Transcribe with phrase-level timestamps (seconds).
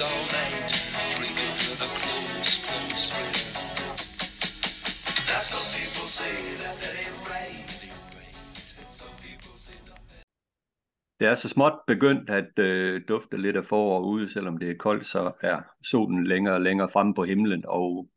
[0.00, 0.70] all night,
[1.14, 3.36] drinking with a close, close friend.
[5.30, 7.54] Now some people say that that ain't right.
[11.20, 14.74] Det er så småt begyndt at øh, dufte lidt af forår ude, selvom det er
[14.78, 18.08] koldt, så er solen længere og længere fremme på himlen, og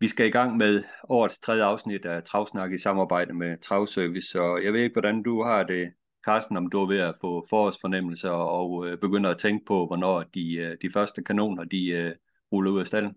[0.00, 4.64] vi skal i gang med årets tredje afsnit af Travsnak i samarbejde med Travservice, og
[4.64, 5.92] jeg ved ikke, hvordan du har det,
[6.24, 10.22] Carsten, om du er ved at få forårsfornemmelser og øh, begynder at tænke på, hvornår
[10.22, 12.12] de, øh, de første kanoner, de øh,
[12.52, 13.14] ruller ud af stallen.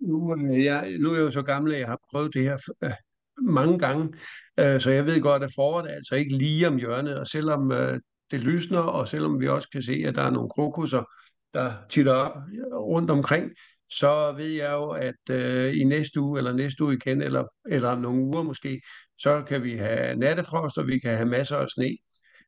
[0.00, 2.58] Nu, øh, jeg, nu er jeg jo så gammel, at jeg har prøvet det her
[2.82, 2.90] øh,
[3.42, 4.14] mange gange,
[4.60, 7.72] øh, så jeg ved godt, at foråret er altså ikke lige om hjørnet, og selvom
[7.72, 11.04] øh, det lysner, og selvom vi også kan se, at der er nogle krokusser,
[11.54, 13.50] der titter op øh, rundt omkring,
[13.90, 17.88] så ved jeg jo, at øh, i næste uge, eller næste uge igen, eller, eller
[17.88, 18.80] om nogle uger måske,
[19.18, 21.96] så kan vi have nattefrost, og vi kan have masser af sne.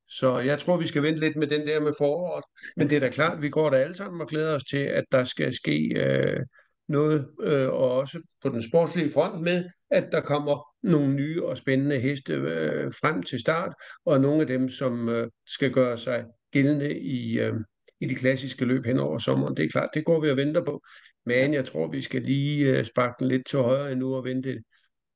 [0.08, 2.44] Så jeg tror, vi skal vente lidt med den der med foråret.
[2.76, 5.04] Men det er da klart, vi går da alle sammen og glæder os til, at
[5.12, 6.40] der skal ske øh,
[6.88, 11.56] noget, øh, og også på den sportslige front med, at der kommer nogle nye og
[11.56, 16.24] spændende heste øh, frem til start, og nogle af dem, som øh, skal gøre sig
[16.52, 17.54] gældende i, øh,
[18.00, 19.56] i de klassiske løb hen over sommeren.
[19.56, 20.82] Det er klart, det går vi og venter på.
[21.26, 24.62] Men jeg tror, vi skal lige øh, sparke den lidt til højre endnu og vente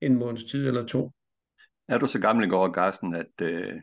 [0.00, 1.10] en måneds tid eller to.
[1.88, 3.80] Er du så gammel i går, Carsten, at øh,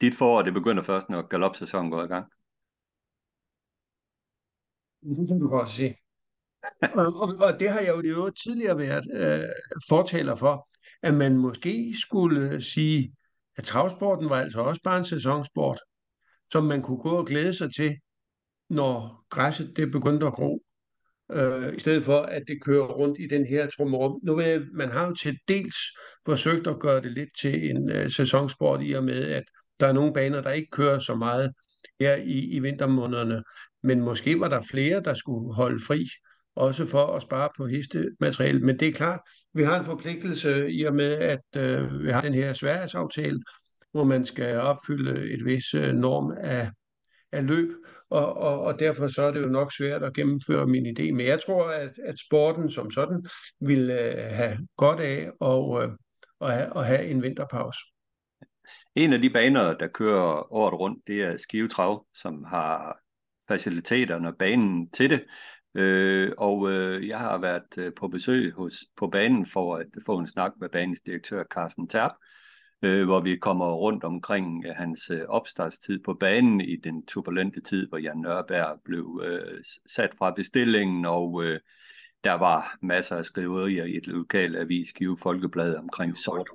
[0.00, 2.26] dit forår, det begynder først, når galopsæsonen går i gang?
[5.02, 5.94] Det kan du godt se.
[7.00, 9.48] og, og, og det har jeg jo, det jo tidligere været øh,
[9.88, 10.68] fortaler for,
[11.02, 13.14] at man måske skulle sige,
[13.56, 15.80] at travsporten var altså også bare en sæsonsport,
[16.50, 17.96] som man kunne gå og glæde sig til,
[18.68, 20.62] når græsset det begyndte at gro,
[21.32, 24.20] øh, i stedet for at det kører rundt i den her trumrum.
[24.22, 25.76] Nu ved man har jo til dels
[26.26, 29.44] forsøgt at gøre det lidt til en øh, sæsonsport i og med, at
[29.80, 31.52] der er nogle baner, der ikke kører så meget
[32.00, 33.42] her i, i vintermånederne,
[33.82, 36.06] men måske var der flere, der skulle holde fri,
[36.56, 38.60] også for at spare på hestemateriale.
[38.60, 39.20] Men det er klart,
[39.54, 43.40] vi har en forpligtelse i og med, at øh, vi har den her Sverigesaftale,
[43.92, 46.70] hvor man skal opfylde et vis øh, norm af,
[47.32, 47.68] af løb,
[48.10, 51.12] og, og, og derfor så er det jo nok svært at gennemføre min idé.
[51.12, 53.26] Men jeg tror, at, at sporten som sådan
[53.60, 55.90] vil øh, have godt af og, øh,
[56.40, 57.78] at, have, at have en vinterpause.
[58.94, 62.98] En af de baner, der kører året rundt, det er Skive Trav, som har
[63.48, 65.24] faciliteterne og banen til det.
[65.74, 70.18] Øh, og øh, jeg har været øh, på besøg hos, på banen for at få
[70.18, 72.12] en snak med banens direktør Carsten Terp,
[72.82, 77.60] øh, hvor vi kommer rundt omkring øh, hans øh, opstartstid på banen i den turbulente
[77.60, 81.60] tid, hvor Jan Nørberg blev øh, sat fra bestillingen, og øh,
[82.24, 86.48] der var masser af skriverier i et lokalt avis, Give Folkeblad, omkring sort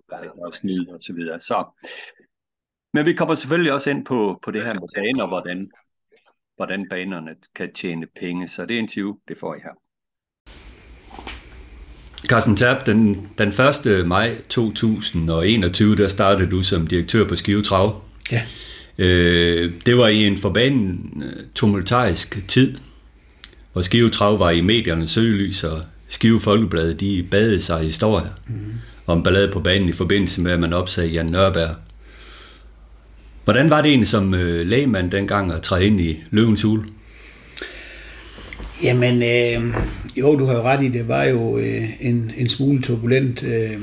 [0.43, 1.39] og snyd og så videre.
[1.39, 1.65] Så,
[2.93, 5.71] men vi kommer selvfølgelig også ind på, på det her med baner, hvordan,
[6.55, 9.84] hvordan banerne kan tjene penge, så det interview, det får I her.
[12.27, 14.07] Carsten Terp, den, den 1.
[14.07, 18.01] maj 2021, der startede du som direktør på Skive Trav.
[18.31, 18.41] Ja.
[18.97, 21.23] Øh, det var i en forbanen
[21.55, 22.75] tumultarisk tid,
[23.73, 28.29] hvor Skive Trav var i mediernes søgelys, og Skive Folkeblad, de badede sig i historier
[28.47, 28.55] mm.
[29.07, 31.75] om ballade på banen i forbindelse med, at man opsagde Jan Nørberg.
[33.43, 36.83] Hvordan var det egentlig som øh, lægmand dengang at træde ind i løvens hule?
[38.83, 39.75] Jamen, øh,
[40.15, 43.79] jo, du har jo ret i, det var jo øh, en, en smule turbulent, øh,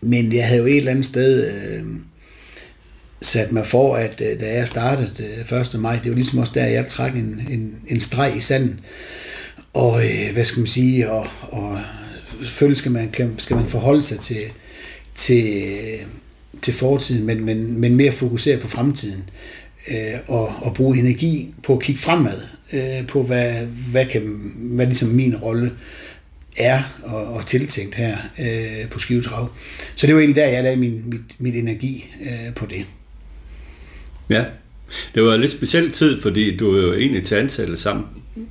[0.00, 1.84] men jeg havde jo et eller andet sted øh,
[3.22, 5.80] sat mig for, at øh, da jeg startede øh, 1.
[5.80, 8.80] maj, det var ligesom også der, jeg trak en, en, en streg i sanden,
[9.72, 11.78] og øh, hvad skal man sige, og, og
[12.42, 14.42] selvfølgelig skal man, kan, skal man forholde sig til,
[15.14, 15.64] til,
[16.62, 19.24] til fortiden, men, men, men mere fokusere på fremtiden
[19.90, 22.40] øh, og, og bruge energi på at kigge fremad,
[22.72, 25.72] øh, på hvad, hvad, kan, hvad ligesom min rolle
[26.56, 29.50] er og, og tiltænkt her øh, på Skivetrav.
[29.94, 32.84] Så det var egentlig der, jeg lagde min, mit, mit energi øh, på det.
[34.30, 34.44] Ja,
[35.14, 38.06] det var en lidt speciel tid, fordi du er jo egentlig til ansætte sammen,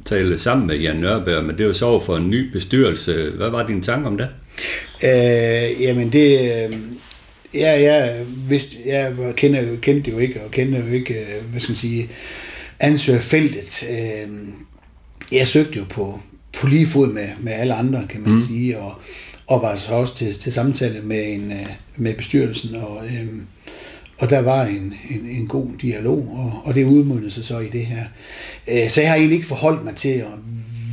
[0.06, 3.30] tale sammen med Jan Nørberg, men det var så for en ny bestyrelse.
[3.30, 4.28] Hvad var din tanke om det?
[5.04, 6.78] Øh, jamen det, øh,
[7.54, 11.72] ja, jeg, vidste, jeg kendte det jo ikke, og kender jo ikke, øh, hvad skal
[11.72, 12.10] man sige,
[12.82, 13.84] ansøgerfeltet.
[13.90, 14.30] Øh,
[15.32, 16.20] jeg søgte jo på,
[16.60, 18.42] på lige fod med, med alle andre, kan man mm.
[18.42, 19.02] sige, og,
[19.48, 21.54] og var så også til, til samtale med, en,
[21.96, 23.28] med bestyrelsen, og, øh,
[24.20, 27.68] og der var en, en, en god dialog, og, og det udmundede sig så i
[27.68, 28.04] det her.
[28.72, 30.24] Øh, så jeg har egentlig ikke forholdt mig til,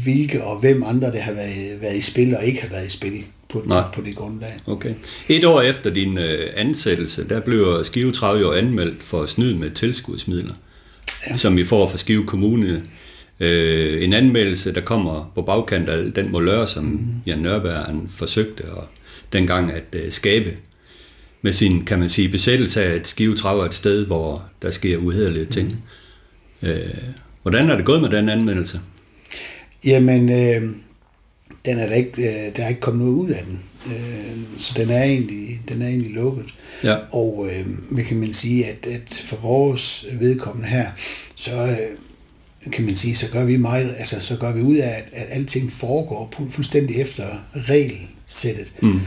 [0.02, 2.90] hvilke og hvem andre, der har været, været i spil og ikke har været i
[2.90, 3.84] spil på, Nej.
[3.94, 4.52] på det grundlag.
[4.66, 4.94] Okay.
[5.28, 9.70] Et år efter din øh, ansættelse, der blev Skive Trav jo anmeldt for snyd med
[9.70, 10.54] tilskudsmidler,
[11.30, 11.36] ja.
[11.36, 12.82] som I får fra Skive Kommune.
[13.40, 17.06] Øh, en anmeldelse, der kommer på bagkant af den molør, som mm.
[17.26, 18.84] Jan Nørberg han forsøgte at,
[19.32, 20.56] dengang at øh, skabe
[21.42, 24.70] med sin, kan man sige, besættelse af, at Skive Trav er et sted, hvor der
[24.70, 25.84] sker uhederlige ting.
[26.60, 26.68] Mm.
[26.68, 26.78] Øh,
[27.42, 28.80] hvordan er det gået med den anmeldelse?
[29.84, 30.70] Jamen, øh,
[31.64, 33.60] den er der, ikke, øh, der er ikke kommet noget ud af den.
[33.92, 36.54] Øh, så den er egentlig, den er egentlig lukket.
[36.84, 36.96] Ja.
[37.12, 40.86] Og øh, man kan man sige, at, at for vores vedkommende her,
[41.34, 41.76] så øh,
[42.72, 45.26] kan man sige, så gør vi meget, altså så gør vi ud af, at, at
[45.30, 47.24] alting foregår fu- fuldstændig efter
[47.54, 48.72] regelsættet.
[48.82, 49.00] Mm.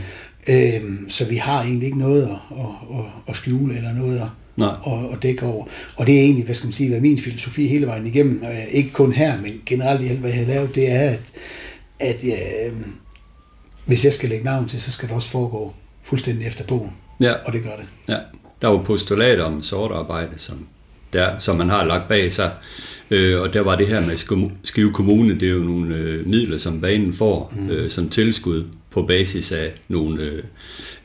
[0.50, 4.28] Øh, så vi har egentlig ikke noget at, at, at, at skjule eller noget at,
[4.58, 4.76] Nej.
[4.82, 5.66] og, og dække over.
[5.96, 8.68] Og det er egentlig, hvad skal man sige, hvad min filosofi hele vejen igennem, øh,
[8.72, 11.22] ikke kun her, men generelt i alt, hvad jeg har lavet, det er, at,
[12.00, 12.74] at øh,
[13.86, 15.74] hvis jeg skal lægge navn til, så skal det også foregå
[16.04, 16.92] fuldstændig efter bogen.
[17.22, 17.34] Ja.
[17.46, 17.86] Og det gør det.
[18.10, 18.18] Ja,
[18.62, 20.68] der var postulater om sort arbejde, som,
[21.14, 22.52] der, som man har lagt bag sig.
[23.12, 26.28] Øh, og der var det her med Skive- Skive Kommune, det er jo nogle øh,
[26.28, 27.70] midler, som banen får mm.
[27.70, 30.44] øh, som tilskud på basis af nogle øh,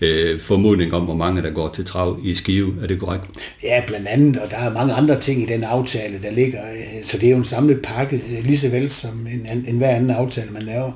[0.00, 2.74] øh, formodninger om, hvor mange der går til trav i Skive.
[2.82, 3.24] Er det korrekt?
[3.62, 6.60] Ja, blandt andet, og der er mange andre ting i den aftale, der ligger.
[6.72, 9.64] øh, Så det er jo en samlet pakke, øh, lige så vel som en, en,
[9.68, 10.92] en hver anden aftale, man laver.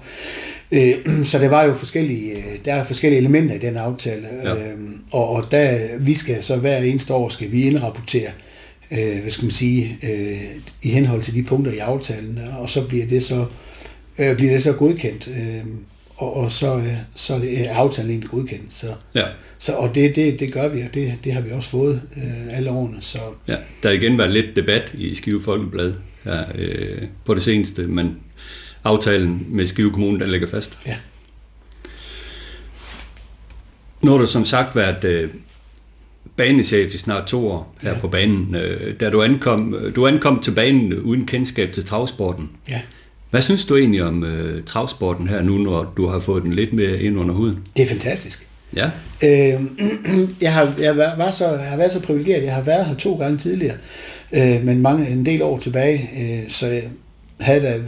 [0.73, 4.55] Øh, Så der var jo forskellige, øh, der er forskellige elementer i den aftale, Ja.
[4.55, 4.65] ja.
[5.13, 8.31] og, og der, vi skal så hver eneste år, skal vi indrapportere,
[8.91, 10.41] øh, hvad skal man sige, øh,
[10.83, 13.47] i henhold til de punkter i aftalen, og så bliver det så,
[14.19, 15.65] øh, bliver det så godkendt, øh,
[16.17, 18.73] og, og så, øh, så er det er aftalen egentlig godkendt.
[18.73, 19.25] Så, Ja.
[19.59, 22.57] så, og det, det, det gør vi, og det, det har vi også fået øh,
[22.57, 22.97] alle årene.
[23.01, 23.19] Så
[23.49, 23.57] ja.
[23.83, 25.93] Der har igen været lidt debat i Skive Folkeblad
[26.25, 28.17] her, øh, på det seneste, men
[28.85, 30.79] aftalen med Skive Kommune, den ligger fast.
[30.87, 30.97] ja.
[34.03, 35.31] Nu har du som sagt været øh,
[36.37, 37.99] banechef i snart to år her Ja.
[37.99, 38.55] på banen.
[38.55, 42.51] Øh, da du ankom, du ankom til banen uden kendskab til travsporten.
[42.71, 42.81] ja.
[43.31, 46.73] Hvad synes du egentlig om øh, travsporten her nu, når du har fået den lidt
[46.73, 47.59] mere ind under huden?
[47.77, 48.47] Det er fantastisk.
[48.77, 48.91] Ja,
[49.25, 49.61] Øh,
[50.43, 52.95] jeg, har, jeg, var, var så, jeg har været så privilegeret, jeg har været her
[52.95, 53.77] to gange tidligere,
[54.33, 56.83] øh, men mange, en del år tilbage, øh, så jeg
[57.41, 57.81] havde da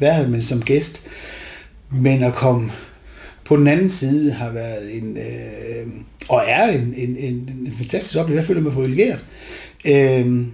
[0.00, 1.06] været med som gæst.
[1.92, 2.72] Men at komme
[3.44, 5.86] på den anden side har været en, øh,
[6.28, 7.34] og er en, en, en,
[7.66, 8.40] en fantastisk oplevelse.
[8.40, 9.24] Jeg føler mig privilegeret.
[9.86, 10.46] Øh,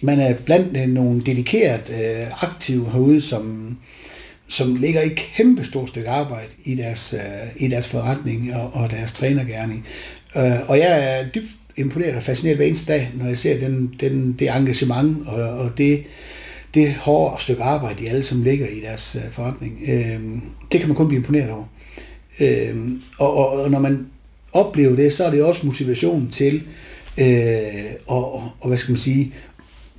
[0.00, 3.76] man er blandt øh, nogle dedikeret øh, aktive herude, som,
[4.48, 8.90] som ligger et kæmpe stort stykke arbejde i deres, øh, i deres forretning og, og
[8.90, 9.86] deres trænergærning.
[10.36, 13.94] Øh, og jeg er dybt imponeret og fascineret hver eneste dag, når jeg ser den,
[14.00, 16.04] den, det engagement og, og det,
[16.74, 19.80] det hårde stykke arbejde, de alle som ligger i deres øh, forretning.
[19.88, 20.20] Øh,
[20.72, 21.64] det kan man kun blive imponeret over.
[22.40, 22.76] Øh,
[23.18, 24.06] og, og, og når man
[24.52, 26.62] oplever det, så er det også motivation til
[27.18, 27.26] øh,
[28.06, 29.34] og, og, og hvad skal man sige,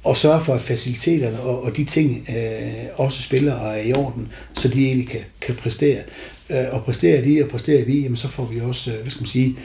[0.03, 3.93] og sørge for, at faciliteterne og, og de ting øh, også spiller og er i
[3.93, 5.99] orden, så de egentlig kan, kan præstere.
[6.49, 9.21] Øh, og præsterer de, og præsterer vi, jamen så får vi også, øh, hvad skal
[9.21, 9.55] man sige,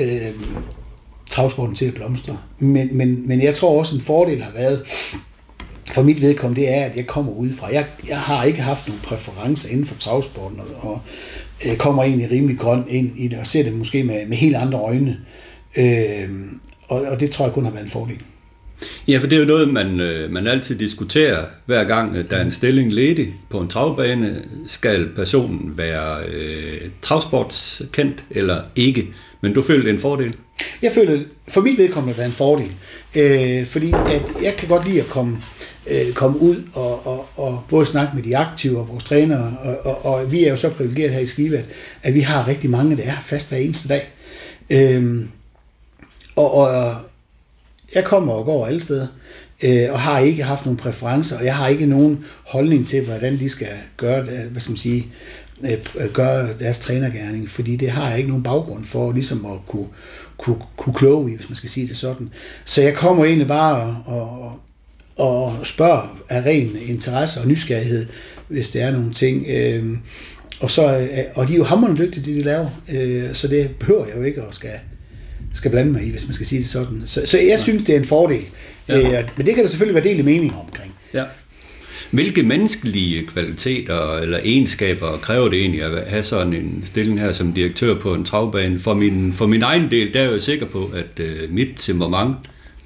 [0.00, 0.30] øh,
[1.30, 2.38] travsporten til at blomstre.
[2.58, 4.86] Men, men, men jeg tror også, en fordel har været,
[5.92, 7.72] for mit vedkommende, det er, at jeg kommer udefra.
[7.72, 11.00] Jeg, jeg har ikke haft nogen præferencer inden for travsporten, og, og
[11.66, 14.56] øh, kommer egentlig rimelig grøn ind i det, og ser det måske med, med helt
[14.56, 15.18] andre øjne.
[15.78, 16.28] Øh,
[16.88, 18.22] og, og det tror jeg kun har været en fordel.
[19.08, 22.44] ja for det er jo noget, man, øh, man altid diskuterer hver gang, der er
[22.44, 24.42] en stilling ledig på en travbane.
[24.68, 29.06] Skal personen være øh, travsportskendt eller ikke?
[29.40, 30.34] Men du føler det en fordel?
[30.82, 32.72] Jeg føler, for mit vedkommende, det er en fordel.
[33.16, 35.38] Øh, fordi at jeg kan godt lide at komme,
[35.90, 39.86] øh, komme ud og, og, og både snakke med de aktive og vores trænere, og,
[39.86, 41.64] og, og vi er jo så privilegeret her i Skive, at,
[42.02, 44.10] at vi har rigtig mange, der er fast hver eneste dag.
[44.70, 45.24] Øh,
[46.36, 46.94] og, og
[47.94, 49.06] jeg kommer og går alle steder,
[49.64, 53.38] øh, og har ikke haft nogen præferencer, og jeg har ikke nogen holdning til, hvordan
[53.38, 55.06] de skal gøre, det, hvad skal man sige,
[55.62, 59.88] øh, gøre deres trænergærning, fordi det har jeg ikke nogen baggrund for, ligesom at kunne,
[60.38, 62.30] kunne, kunne kloge i, hvis man skal sige det sådan.
[62.64, 64.60] Så jeg kommer egentlig bare og, og,
[65.20, 68.06] og spørger af ren interesse og nysgerrighed,
[68.48, 69.46] hvis det er nogle ting.
[69.48, 69.84] Øh,
[70.60, 73.70] og, så, øh, og de er jo hammerende dygtige, det de laver, øh, så det
[73.78, 74.70] behøver jeg jo ikke at skal,
[75.54, 77.02] skal blande mig i, hvis man skal sige det sådan.
[77.04, 78.44] Så, så jeg synes, det er en fordel.
[78.88, 78.98] Ja.
[78.98, 80.94] Øh, men det kan der selvfølgelig være del i meninger omkring.
[81.14, 81.24] Ja.
[82.10, 87.52] Hvilke menneskelige kvaliteter eller egenskaber kræver det egentlig at have sådan en stilling her som
[87.52, 88.80] direktør på en travbane?
[88.80, 92.36] For min, for min egen del, der er jeg sikker på, at uh, mit temperament,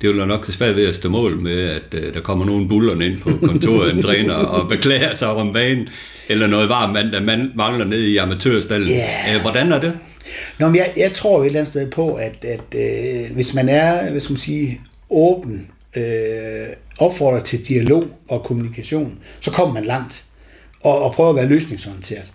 [0.04, 2.68] det vil nok til svært ved at stå mål med, at uh, der kommer nogen
[2.68, 5.88] bullerne ind på kontoret, en træner, og beklager sig om banen,
[6.28, 8.88] eller noget varmt mand, der man, mangler ned i amatørstallen.
[8.88, 9.36] Ja.
[9.36, 9.92] Uh, hvordan er det?
[10.58, 13.68] Nå, men jeg, jeg tror et eller andet sted på, at, at øh, hvis man
[13.68, 14.80] er, skal man sige,
[15.10, 16.66] åben, øh,
[16.98, 20.24] opfordrer til dialog og kommunikation, så kommer man langt.
[20.80, 22.32] Og, og prøver at være løsningsorienteret.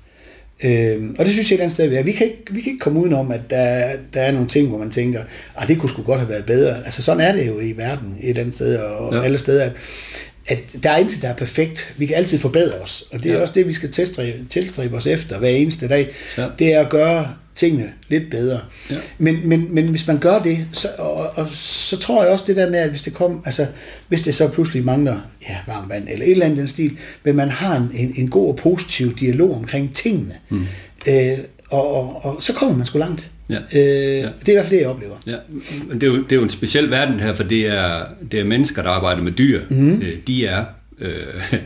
[0.64, 2.04] Øh, og det synes jeg et eller andet sted, er.
[2.04, 4.78] Vi kan ikke, vi kan ikke komme udenom, at der, der er nogle ting, hvor
[4.78, 5.22] man tænker,
[5.58, 6.76] at det kunne sgu godt have været bedre.
[6.86, 9.22] Altså sådan er det jo i verden et eller andet sted, og ja.
[9.22, 9.72] alle steder, at,
[10.50, 11.94] at der er intet, der er perfekt.
[11.98, 13.42] Vi kan altid forbedre os, og det er Ja.
[13.42, 16.10] også det, vi skal tilstræbe, tilstræbe os efter hver eneste dag.
[16.38, 16.48] Ja.
[16.60, 18.60] Det er at gøre tingene lidt bedre.
[18.90, 18.96] Ja.
[19.18, 22.56] Men, men, men hvis man gør det, så, og, og, så tror jeg også det
[22.56, 23.68] der med, at hvis det kom, altså
[24.08, 27.36] hvis det så pludselig mangler ja, varmt vand eller et eller andet den stil, men
[27.36, 30.66] man har en, en, en god og positiv dialog omkring tingene, mm.
[31.10, 31.38] øh,
[31.70, 33.32] og, og, og så kommer man sgu langt.
[33.50, 33.56] Ja.
[33.56, 35.16] Øh, Det er i hvert fald det, jeg oplever.
[35.28, 35.36] Ja,
[35.88, 38.40] men det er, jo, det er jo en speciel verden her, for det er, det
[38.40, 39.62] er mennesker, der arbejder med dyr.
[39.70, 40.04] Mm.
[40.28, 40.66] De er
[41.00, 41.12] øh,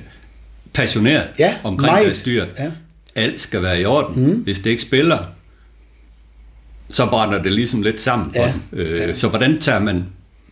[0.73, 2.05] passioneret Ja, omkring meget.
[2.05, 2.45] deres dyr.
[2.59, 2.71] Ja.
[3.15, 4.23] Alt skal være i orden.
[4.25, 4.33] Mm.
[4.35, 5.17] Hvis det ikke spiller,
[6.89, 8.79] så brænder det ligesom lidt sammen for Ja, dem.
[8.79, 10.03] Øh, Så hvordan tager man,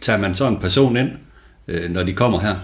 [0.02, 1.10] tager man så en person ind,
[1.68, 2.56] øh, når de kommer her?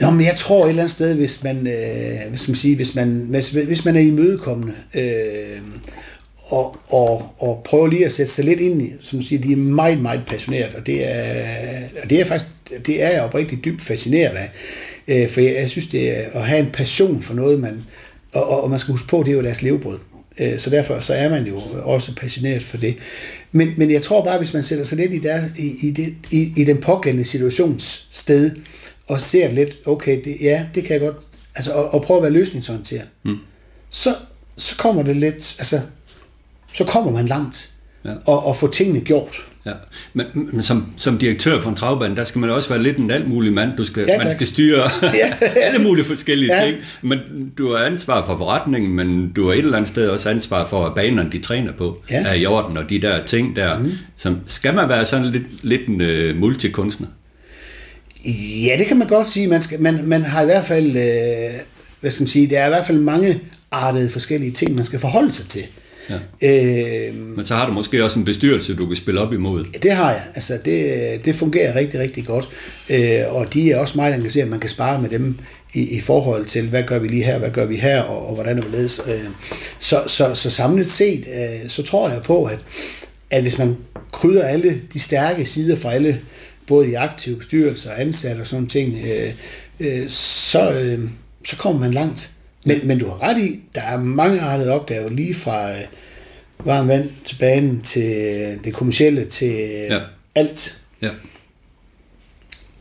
[0.00, 2.94] Nå, men jeg tror et eller andet sted, hvis man, øh, skal man sige, hvis
[2.94, 5.60] man, hvis, hvis man er imødekommende, øh,
[6.48, 9.52] og, og, og prøver lige at sætte sig lidt ind i, som du siger, de
[9.52, 12.50] er meget, meget passioneret, og det er, og det er faktisk,
[12.86, 14.50] det er jeg oprigtigt dybt fascineret af,
[15.08, 17.82] øh, for jeg, jeg synes, det er at have en passion for noget, man,
[18.32, 19.98] og, og, og man skal huske på, det er jo deres levebrød.
[20.38, 22.96] Øh, Så derfor så er man jo også passioneret for det.
[23.52, 26.14] Men, men jeg tror bare, hvis man sætter sig lidt i, der, i, i, det,
[26.30, 28.50] i, i den pågældende situationssted,
[29.06, 31.16] og ser lidt, okay, det, ja, det kan jeg godt,
[31.54, 33.36] altså, og, og prøve at være løsningsorienteret, mm.
[33.90, 34.14] så,
[34.56, 35.80] så kommer det lidt, altså,
[36.72, 37.70] så kommer man langt,
[38.04, 38.10] Ja.
[38.26, 39.36] og, og få tingene gjort.
[39.66, 39.72] Ja,
[40.14, 43.10] men, men som, som direktør på en travbane, der skal man også være lidt en
[43.10, 43.70] alt mulig mand.
[43.76, 45.34] Du skal, Ja, man skal styre Ja.
[45.66, 46.64] alle mulige forskellige Ja.
[46.66, 46.76] ting.
[47.02, 47.18] Men
[47.58, 50.84] du har ansvar for forretningen, men du har et eller andet sted også ansvar for,
[50.86, 52.22] at banerne, de træner på, Ja.
[52.26, 53.78] er i orden, og de der ting der.
[53.78, 53.92] Mm.
[54.16, 56.00] Som, skal man være sådan lidt, lidt en
[56.34, 57.06] uh, multikunstner?
[58.64, 59.46] Ja, det kan man godt sige.
[59.46, 61.60] Man, skal, man, man har i hvert fald, øh,
[62.00, 64.98] hvad skal man sige, der er i hvert fald mange artede forskellige ting, man skal
[64.98, 65.62] forholde sig til.
[66.10, 66.18] Ja.
[66.42, 69.64] Øh, Men så har du måske også en bestyrelse, du kan spille op imod.
[69.82, 70.22] Det har jeg.
[70.34, 72.48] Altså, det, det fungerer rigtig, rigtig godt.
[72.90, 74.48] Øh, og de er også meget engageret.
[74.48, 75.38] Man kan spare med dem
[75.74, 78.34] i, i forhold til, hvad gør vi lige her, hvad gør vi her, og, og
[78.34, 79.00] hvordan er vi ledes.
[79.06, 79.24] Øh,
[79.78, 82.64] så, så, så samlet set, øh, så tror jeg på, at,
[83.30, 83.76] at hvis man
[84.12, 86.20] krydder alle de stærke sider fra alle,
[86.66, 89.32] både de aktive bestyrelser, ansatte og sådan ting, øh,
[89.80, 91.00] øh, så, øh,
[91.44, 92.30] så kommer man langt.
[92.64, 95.78] Men, men du har ret i, der er mange artede opgaver, lige fra øh,
[96.64, 98.04] varmt vand til banen, til
[98.64, 99.94] det kommercielle, til Ja.
[99.94, 100.00] ja.
[100.34, 100.80] alt.
[101.02, 101.08] Ja.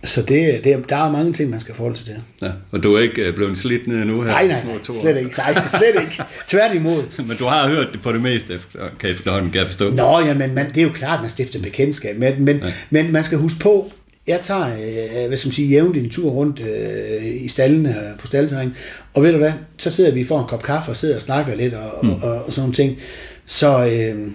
[0.04, 2.16] Så det, det, der er mange ting, man skal forholde sig til.
[2.42, 2.52] ja.
[2.72, 4.28] Og du er ikke uh, blevet slidt ned nu her?
[4.32, 4.62] Nej, nej,
[5.02, 5.32] slet ikke.
[5.38, 6.24] Nej, slet ikke.
[6.48, 7.04] Tværtimod.
[7.28, 9.90] Men du har hørt det på det meste, efter, kan efterhånden kan jeg forstå.
[9.90, 12.18] Nå, ja, men man, det er jo klart, at man stifter bekendtskab.
[12.18, 12.74] Men, men, ja.
[12.90, 13.92] men man skal huske på,
[14.28, 18.20] jeg tager, øh, hvad skal man sige, jævnligt en tur rundt øh, i stallene øh,
[18.20, 18.74] på staldterræn,
[19.14, 21.56] og ved du hvad, så sidder vi for en kop kaffe og sidder og snakker
[21.56, 22.10] lidt og, mm.
[22.10, 22.98] og, og, og sådan nogle ting.
[23.46, 24.32] Så, øh,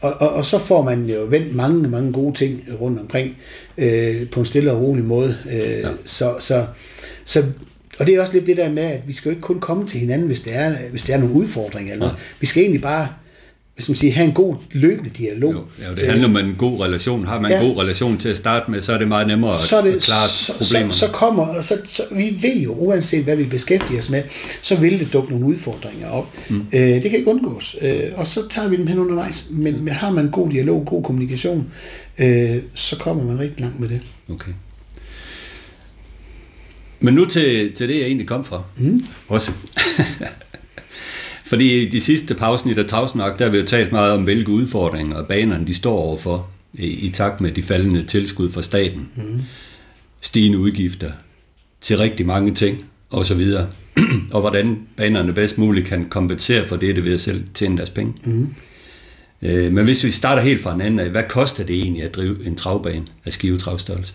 [0.00, 3.36] og, og, og så får man jo vendt mange, mange gode ting rundt omkring
[3.78, 5.36] øh, på en stille og rolig måde.
[5.52, 5.88] Øh, ja.
[6.04, 6.66] så, så,
[7.24, 7.44] så,
[7.98, 9.86] og det er også lidt det der med, at vi skal jo ikke kun komme
[9.86, 11.92] til hinanden, hvis det er, hvis det er nogle udfordringer.
[11.92, 12.20] Eller noget.
[12.40, 13.08] Vi skal egentlig bare
[13.74, 15.52] hvad skal man sige, have en god løbende dialog.
[15.52, 17.26] Jo, ja, det handler om en god relation.
[17.26, 17.66] Har man en Ja.
[17.66, 20.02] god relation til at starte med, så er det meget nemmere at, så, det, at
[20.02, 20.92] klare så, problemerne.
[20.92, 24.22] så, så kommer, og så, så, vi ved jo, uanset hvad vi beskæftiger os med,
[24.62, 26.36] så vil det dukke nogle udfordringer op.
[26.50, 26.66] Mm.
[26.74, 29.46] Øh, det kan ikke undgås, øh, og så tager vi dem hen undervejs.
[29.50, 31.66] Men, men har man en god dialog, god kommunikation,
[32.18, 34.00] øh, så kommer man rigtig langt med det.
[34.30, 34.52] Okay.
[37.00, 38.62] Men nu til, til det, jeg egentlig kom fra.
[38.78, 39.04] Mm.
[39.28, 39.52] Også.
[41.50, 44.24] Fordi i de sidste pausen i der travsnak, der har vi jo talt meget om,
[44.24, 49.08] hvilke udfordringer banerne de står overfor i, i takt med de faldende tilskud fra staten.
[49.16, 49.42] Mm.
[50.20, 51.12] Stigende udgifter
[51.80, 53.66] til rigtig mange ting og så videre.
[54.34, 57.90] og hvordan banerne bedst muligt kan kompensere for det, det ved at selv tjene deres
[57.90, 58.14] penge.
[58.24, 58.54] Mm.
[59.42, 62.14] Øh, men hvis vi starter helt fra en anden af, hvad koster det egentlig at
[62.14, 64.14] drive en travbane af skivetravstørrelse?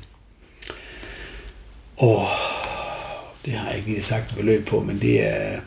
[2.02, 2.65] Åh,
[3.46, 5.60] det har jeg ikke lige sagt et beløb på, men det er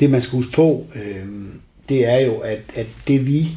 [0.00, 1.26] det, man skal huske på, øh,
[1.88, 3.48] det er jo, at, at det vi,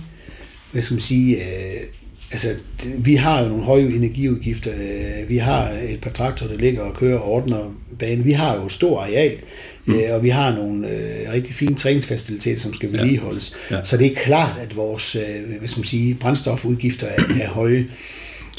[0.71, 1.83] hvad skal man sige, øh,
[2.31, 2.47] altså,
[2.83, 4.71] det, vi har jo nogle høje energiudgifter.
[4.73, 8.25] Øh, Vi har et par traktorer, der ligger og kører og ordner banen.
[8.25, 9.37] Vi har jo stor areal,
[9.85, 9.95] mm.
[10.11, 13.53] og vi har nogle øh, rigtig fine træningsfaciliteter, som skal vedligeholdes.
[13.71, 13.83] Ja.
[13.83, 17.87] Så det er klart, at vores øh, hvad skal man sige, brændstofudgifter er, er høje.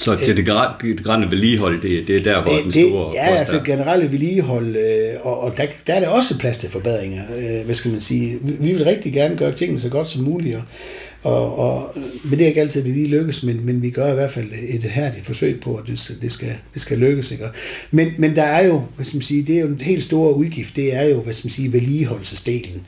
[0.00, 3.28] Så til det, gra- det grænne vedligehold, det, det er der, hvor den store ja,
[3.28, 3.64] post altså er.
[3.64, 7.74] generelle vedligehold, øh, og, og der, der er der også plads til forbedringer, øh, hvad
[7.74, 8.38] skal man sige.
[8.42, 10.62] Vi, vi vil rigtig gerne gøre tingene så godt som muligt, og,
[11.22, 14.14] og, og men det er ikke altid, det lige lykkes, men, men vi gør i
[14.14, 17.30] hvert fald et herligt forsøg på, at det, skal- det, skal, det skal lykkes.
[17.30, 17.44] Ikke?
[17.90, 20.30] Men, men der er jo, hvad skal man sige, det er jo en helt stor
[20.32, 22.86] udgift, det er jo, hvad skal man sige, vedligeholdelsesdelen.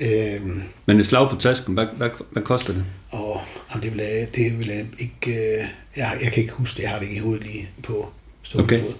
[0.00, 2.84] Øhm, Men et slag på tasken, hvad, hvad, hvad koster det?
[3.10, 5.64] og jamen, det vil jeg, det vil jeg ikke, øh,
[5.96, 8.08] jeg, jeg kan ikke huske det, jeg har det ikke i hovedet lige på
[8.42, 8.80] stående Okay.
[8.80, 8.92] fod.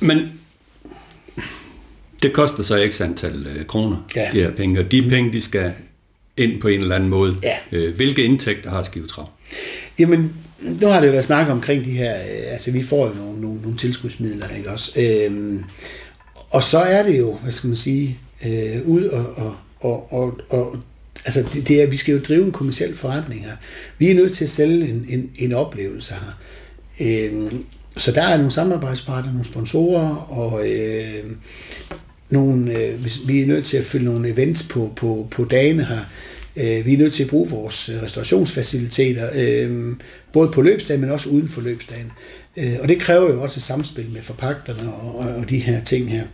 [0.00, 0.18] Men
[2.22, 4.28] det koster så x antal øh, kroner, Ja.
[4.32, 5.72] de her penge, og de penge, de skal
[6.36, 7.36] ind på en eller anden måde.
[7.42, 7.56] Ja.
[7.72, 9.28] Øh, hvilke indtægter har Skivetrav?
[9.98, 13.14] Jamen, nu har det jo været snak omkring de her, øh, altså vi får jo
[13.14, 14.92] nogle, nogle, nogle tilskudsmidler, ikke også?
[14.96, 15.64] Øhm,
[16.50, 20.40] og så er det jo, hvad skal man sige, øh, ud og, og, og, og,
[20.48, 20.76] og
[21.24, 23.56] altså det, det er, vi skal jo drive en kommersiel forretning her.
[23.98, 26.38] Vi er nødt til at sælge en, en, en oplevelse her.
[27.00, 27.64] Øhm,
[27.96, 31.24] så der er nogle samarbejdspartnere, nogle sponsorer, og øh,
[32.30, 36.00] nogle, øh, vi er nødt til at følge nogle events på, på, på dagene her.
[36.56, 39.92] Øh, vi er nødt til at bruge vores øh, restaurationsfaciliteter, øh,
[40.32, 42.12] både på løbsdagen, men også uden for løbsdagen.
[42.56, 45.84] Øh, og det kræver jo også et samspil med forpagterne og, og, og de her
[45.84, 46.24] ting her.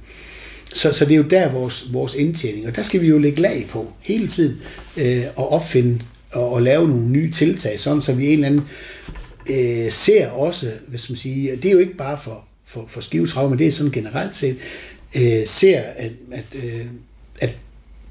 [0.74, 3.40] Så, så det er jo der vores, vores indtjening, og der skal vi jo lægge
[3.40, 4.60] lag på hele tiden
[4.96, 6.00] øh, og opfinde
[6.32, 8.62] og, og lave nogle nye tiltag, sådan så vi en eller anden
[9.50, 13.50] øh, ser også, hvis man siger, det er jo ikke bare for, for, for skivetrav,
[13.50, 14.56] men det er sådan generelt set,
[15.16, 16.86] øh, ser, at, at, øh,
[17.40, 17.50] at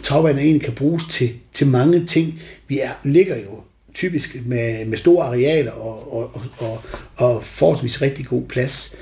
[0.04, 2.42] travbanen egentlig kan bruges til, til mange ting.
[2.68, 3.62] Vi er, ligger jo
[3.94, 6.82] typisk med, med store arealer og, og, og, og,
[7.18, 8.96] og forholdsvis rigtig god plads.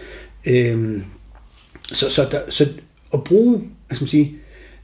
[0.46, 1.04] Øhm,
[1.92, 2.68] så, så, der, så
[3.14, 4.36] at bruge, hvad skal man sige,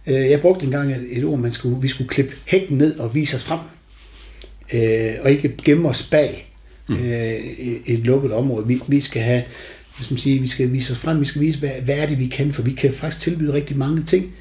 [0.07, 3.15] øh, jeg brugte engang et, et ord, man skulle, vi skulle klippe hækken ned og
[3.15, 3.59] vise os frem,
[4.73, 6.53] øh, og ikke gemme os bag
[6.89, 8.67] øh, et, et lukket område.
[8.67, 9.43] Vi, vi skal have,
[9.95, 12.05] hvis skal man sige, vi skal vise os frem, vi skal vise, hvad, hvad er
[12.05, 14.35] det, vi kan, for vi kan faktisk tilbyde rigtig mange ting.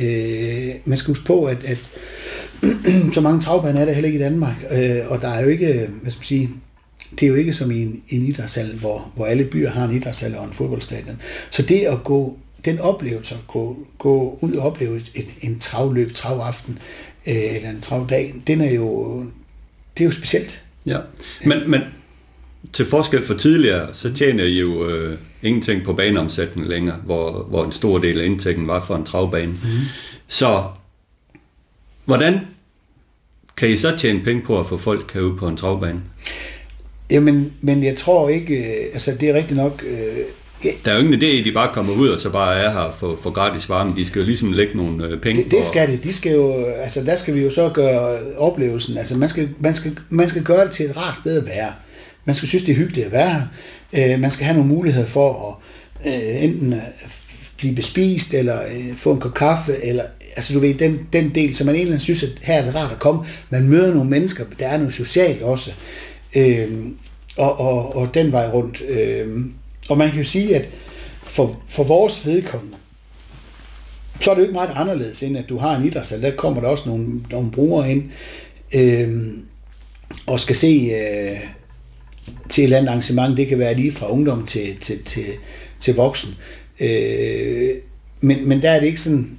[0.00, 1.90] Øh, man skal huske på, at, at
[3.14, 5.66] så mange travbaner er der heller ikke i Danmark, øh, og der er jo ikke,
[6.02, 6.50] hvad skal man sige,
[7.10, 9.96] det er jo ikke som i en, en idrætshal, hvor, hvor alle byer har en
[9.96, 11.20] idrætshal og en fodboldstadion.
[11.50, 16.12] Så det at gå, den oplevelse, at gå, gå ud og opleve en, en travløb,
[16.12, 16.78] travaften,
[17.26, 19.18] øh, eller en travdag, den er jo,
[19.96, 20.64] det er jo specielt.
[20.86, 20.98] Ja,
[21.44, 21.80] men, men
[22.72, 27.64] til forskel for tidligere, så tjener I jo øh, ingenting på baneomsætning længere, hvor, hvor
[27.64, 29.52] en stor del af indtægten var for en travbane.
[29.52, 29.80] Mm.
[30.26, 30.64] Så
[32.04, 32.40] hvordan
[33.56, 36.02] kan I så tjene penge på at få folk herud på en travbane?
[37.10, 40.24] Jamen, men jeg tror ikke, øh, altså det er rigtigt nok, øh,
[40.62, 42.70] Der er jo ingen idé i, at de bare kommer ud og så bare er
[42.70, 43.96] her for, for gratis varme.
[43.96, 46.04] De skal jo ligesom lægge nogle øh, penge Det, det skal det.
[46.04, 48.98] De skal jo, altså der skal vi jo så gøre oplevelsen.
[48.98, 51.72] Altså man skal, man skal, man skal gøre det til et rart sted at være.
[52.24, 54.14] Man skal synes, det er hyggeligt at være her.
[54.14, 55.60] Øh, man skal have nogle muligheder for
[56.04, 56.80] at øh, enten at
[57.56, 60.04] blive bespist, eller øh, få en kop kaffe, eller
[60.36, 62.92] altså du ved, den, den del, så man egentlig synes, at her er det rart
[62.92, 63.24] at komme.
[63.50, 65.70] Man møder nogle mennesker, der er noget socialt også.
[66.36, 66.68] Øh,
[67.36, 68.82] og, og, og den vej rundt.
[68.88, 69.28] Øh,
[69.88, 70.68] og man kan jo sige, at
[71.22, 72.76] for, for vores vedkommende,
[74.20, 76.22] så er det jo ikke meget anderledes, end at du har en idrætshal.
[76.22, 78.10] Der kommer der også nogle, nogle brugere ind
[78.74, 79.26] øh,
[80.26, 81.40] og skal se øh,
[82.48, 83.36] til et eller andet arrangement.
[83.36, 85.26] Det kan være lige fra ungdom til, til, til,
[85.80, 86.34] til voksen.
[86.80, 87.70] Øh,
[88.20, 89.38] men, men der er det ikke sådan,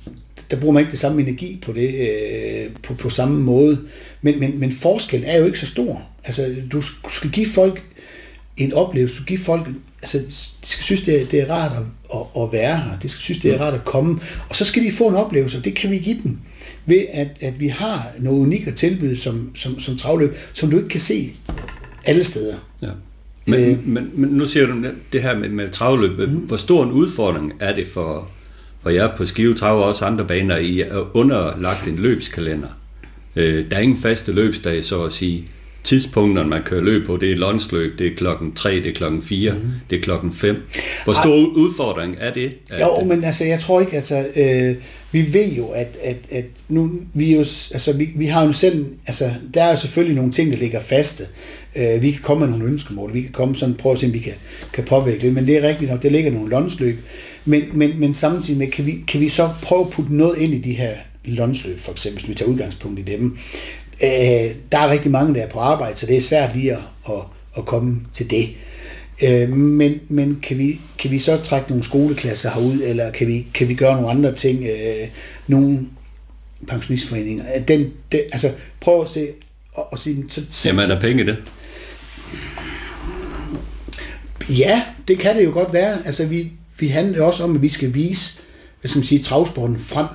[0.52, 3.80] der bruger man ikke det samme energi på det øh, på, på samme måde.
[4.22, 6.02] Men, men, men forskellen er jo ikke så stor.
[6.24, 7.84] Altså, du skal give folk
[8.58, 9.67] en oplevelse, du give folk,
[10.02, 10.17] altså,
[10.62, 13.22] de skal synes, det er, det er rart at, at, at være her, de skal
[13.22, 15.76] synes, det er rart at komme, og så skal de få en oplevelse, og det
[15.76, 16.38] kan vi give dem,
[16.86, 20.78] ved at, at vi har noget unikt at tilbyde som, som, som travløb, som du
[20.78, 21.34] ikke kan se
[22.06, 22.56] alle steder.
[22.82, 22.89] Ja.
[23.46, 23.88] Men, Øh.
[23.88, 26.30] men, men nu siger du det her med, med travløb.
[26.30, 26.36] Mm.
[26.36, 28.30] Hvor stor en udfordring er det for,
[28.84, 32.67] for jer på Skive Trav og også andre baner, I er underlagt en løbskalender?
[33.36, 35.46] Øh, der er ingen faste løbsdage, så at sige.
[35.88, 39.21] Tidspunkterne, man kører løb på, det er lunchløb, det er klokken 3, det er klokken
[39.23, 39.60] 4, mm.
[39.89, 40.56] det er klokken 5.
[41.04, 42.52] Hvor stor udfordring er det?
[42.69, 44.76] At, Jo, men altså, jeg tror ikke, altså, øh,
[45.12, 48.86] vi ved jo, at, at, at nu, vi, jo, altså, vi, vi har jo selv,
[49.08, 51.23] altså, der er jo selvfølgelig nogle ting, der ligger faste.
[51.76, 54.13] Øh, vi kan komme med nogle ønskemål, vi kan komme sådan, prøve at se, om
[54.13, 54.34] vi kan,
[54.73, 56.97] kan påvirke det, men det er rigtigt nok, der ligger nogle lunchløb.
[57.45, 60.54] Men, men, men samtidig med, kan vi, kan vi så prøve at putte noget ind
[60.54, 60.91] i de her
[61.26, 63.38] lunchløb, for eksempel, hvis vi tager udgangspunkt i dem.
[64.04, 66.80] Øh, der er rigtig mange, der er på arbejde, så det er svært lige at,
[67.10, 67.22] at,
[67.58, 68.50] at komme til det.
[69.24, 73.48] Øh, men men kan, vi, kan vi så trække nogle skoleklasser herud, eller kan vi,
[73.54, 75.08] kan vi gøre nogle andre ting, øh,
[75.48, 75.80] nogle
[76.68, 77.44] pensionistforeninger?
[77.68, 79.28] Den, den, altså, prøv at se,
[79.74, 81.38] og, og sige, så, så, Jamen, er der penge i det?
[84.50, 86.06] Ja, det kan det jo godt være.
[86.06, 88.40] Altså, vi, vi handler også om, at vi skal vise,
[88.82, 90.08] hvad skal man sige, travsporten frem.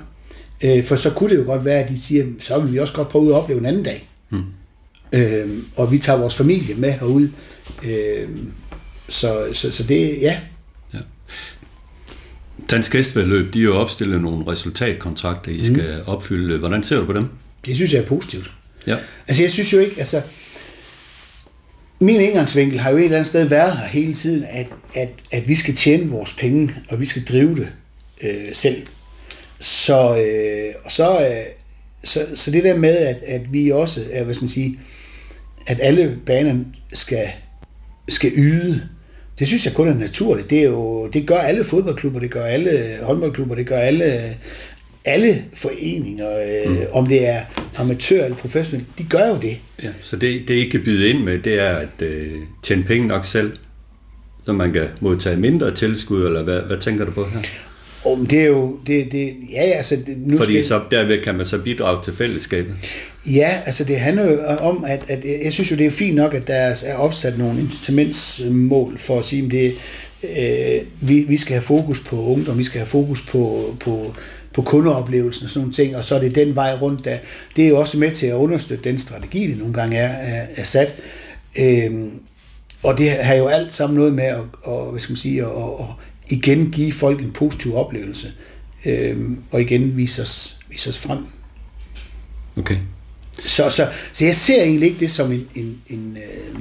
[0.64, 2.94] Øh, for så kunne det jo godt være, at de siger, så vil vi også
[2.94, 4.08] godt prøve at opleve en anden dag.
[4.28, 4.42] Hmm.
[5.12, 7.28] Øh, og vi tager vores familie med herud.
[7.84, 8.28] Øh,
[9.08, 10.40] så, så, så det, ja.
[10.94, 10.98] Ja.
[12.70, 16.12] Dansk Hestevedløb, de har jo opstillet nogle resultatkontrakter, I skal mm.
[16.12, 16.58] opfylde.
[16.58, 17.28] Hvordan ser du på dem?
[17.66, 18.50] Det synes jeg er positivt.
[18.86, 18.96] Ja.
[19.28, 20.22] Altså, jeg synes jo ikke, altså...
[22.00, 25.48] Min indgangsvinkel har jo et eller andet sted været her hele tiden, at, at, at
[25.48, 27.68] vi skal tjene vores penge, og vi skal drive det
[28.22, 28.82] øh, selv.
[29.62, 31.44] Så, øh, og så, øh,
[32.04, 34.78] så, så det der med, at, at vi også, er, hvad skal man sige,
[35.66, 37.28] at alle banerne skal,
[38.08, 38.88] skal yde,
[39.38, 40.50] det synes jeg kun er naturligt.
[40.50, 44.36] Det, er jo, det gør alle fodboldklubber, det gør alle håndboldklubber, det gør alle,
[45.04, 46.78] alle foreninger, øh, mm.
[46.92, 47.40] om det er
[47.76, 49.58] amatør eller professionel, de gør jo det.
[49.82, 49.88] ja.
[50.02, 53.24] Så det, det, I kan byde ind med, det er at øh, tjene penge nok
[53.24, 53.52] selv,
[54.44, 57.40] så man kan modtage mindre tilskud, eller hvad, hvad tænker du på her?
[58.04, 61.46] Og det er jo, det, det, ja, altså, nu Fordi skal, så derved kan man
[61.46, 62.74] så bidrage til fællesskabet.
[63.26, 66.34] Ja, altså det handler jo om, at, at jeg synes jo, det er fint nok,
[66.34, 69.74] at der er opsat nogle incitamentsmål for at sige, at det,
[70.22, 74.14] øh, vi, vi skal have fokus på ungdom, vi skal have fokus på, på,
[74.54, 77.18] på kundeoplevelsen og sådan nogle ting, og så er det den vej rundt, der,
[77.56, 80.46] det er jo også med til at understøtte den strategi, det nogle gange er, er,
[80.56, 80.96] er sat.
[81.60, 82.10] Øhm,
[82.82, 85.48] og det har jo alt sammen noget med at, og, hvad skal man sige, at,
[85.48, 85.86] at
[86.32, 88.32] igen give folk en positiv oplevelse,
[88.84, 91.18] øhm, og igen vise os, vise os frem.
[92.56, 92.76] Okay.
[93.44, 96.60] Så, så, så jeg ser egentlig ikke det som en, en, en øh,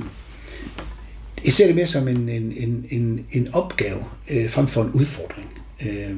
[1.45, 4.91] jeg ser det mere som en, en, en, en, en opgave øh, frem for en
[4.91, 5.61] udfordring.
[5.85, 6.15] Øh,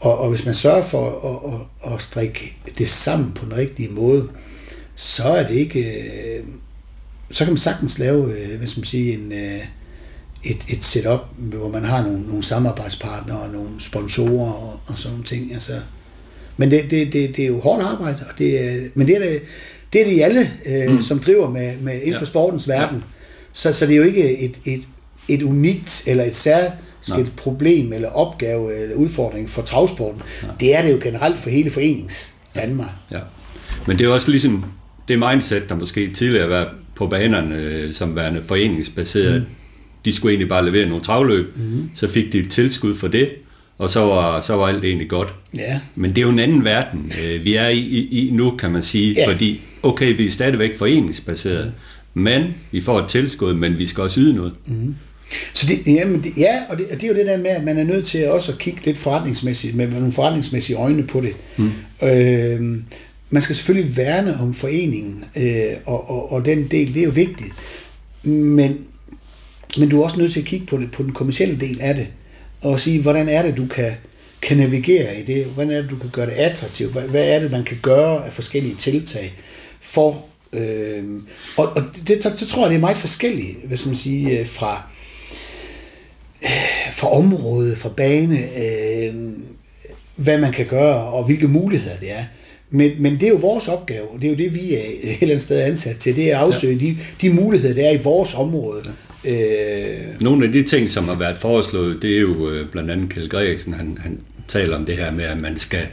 [0.00, 3.88] og, og hvis man sørger for at, at, at strikke det sammen på den rigtige
[3.88, 4.28] måde,
[4.94, 6.44] så er det ikke, øh,
[7.30, 9.60] så kan man sagtens lave, øh, hvad skal man sige, en, øh,
[10.50, 15.10] et, et setup, hvor man har nogle, nogle samarbejdspartnere og nogle sponsorer og, og sådan
[15.10, 15.52] nogle ting.
[15.54, 15.72] Altså,
[16.56, 19.20] men det, det, det, det er jo hårdt arbejde, og det, er- men det er
[19.20, 19.40] det,
[19.92, 21.02] det, er det i alle, øh, mm.
[21.02, 22.24] som driver med, med inden for Ja.
[22.30, 23.04] sportens verden.
[23.52, 24.80] Så, så det er jo ikke et, et,
[25.28, 30.22] et unikt eller et særskilt problem eller opgave eller udfordring for travsporten.
[30.60, 32.88] Det er det jo generelt for hele forenings Danmark.
[33.10, 33.18] Ja.
[33.86, 34.64] Men det er også ligesom
[35.08, 39.40] det mindset, der måske tidligere været på banerne øh, som værende foreningsbaseret.
[39.40, 39.46] Mm.
[40.06, 41.90] De skulle egentlig bare levere nogle travløb, mm.
[41.94, 43.28] så fik de et tilskud for det,
[43.78, 45.34] og så var, så var alt egentlig godt.
[45.56, 45.80] Ja.
[45.94, 48.70] Men det er jo en anden verden, øh, vi er i, i, i nu, kan
[48.70, 49.32] man sige, Ja.
[49.32, 51.72] fordi okay, vi er stadigvæk foreningsbaseret,
[52.14, 54.52] men vi får et tilskud, men vi skal også yde noget.
[54.66, 54.94] Mm.
[55.52, 57.64] Så det, jamen det, ja, og det, og det er jo det der med, at
[57.64, 61.36] man er nødt til også at kigge lidt forretningsmæssigt, med nogle forretningsmæssige øjne på det.
[61.56, 61.70] Mm.
[62.08, 62.78] Øh,
[63.30, 67.10] man skal selvfølgelig værne om foreningen, øh, og, og, og den del, det er jo
[67.10, 67.52] vigtigt.
[68.22, 68.78] Men,
[69.78, 71.94] men du er også nødt til at kigge på, det, på den kommercielle del af
[71.94, 72.08] det,
[72.60, 73.92] og sige, hvordan er det, du kan,
[74.42, 75.44] kan navigere i det?
[75.44, 76.92] Hvordan er det, du kan gøre det attraktivt?
[76.92, 79.34] Hvad, hvad er det, man kan gøre af forskellige tiltag
[79.80, 80.24] for...
[80.52, 81.04] Øh,
[81.56, 84.46] og og det, det, det tror jeg, det er meget forskelligt, skal man sige, øh,
[84.46, 84.82] fra,
[86.92, 89.14] fra område, fra bane, øh,
[90.16, 92.24] hvad man kan gøre, og hvilke muligheder det er.
[92.70, 95.18] Men, men det er jo vores opgave, og det er jo det, vi er et
[95.20, 96.86] eller andet sted ansat til, det er at afsøge ja.
[96.86, 98.92] de, de muligheder, der er i vores område.
[99.26, 103.10] Øh, Nogle af de ting, som har været foreslået, det er jo øh, blandt andet
[103.10, 105.86] Kjeld Gregersen, han, han taler om det her med, at man skal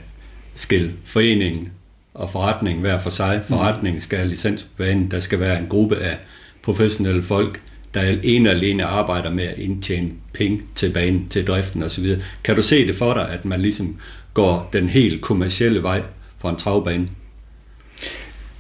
[0.56, 1.72] skille foreningen
[2.14, 3.42] og forretningen hver for sig.
[3.48, 5.12] Forretningen skal have licens på banen.
[5.12, 6.18] Der skal være en gruppe af
[6.62, 7.62] professionelle folk,
[7.94, 12.06] der ene og alene arbejder med at indtjene penge til banen, til driften osv.
[12.44, 13.98] Kan du se det for dig, at man ligesom
[14.34, 16.02] går den helt kommercielle vej
[16.40, 17.08] fra en travbane?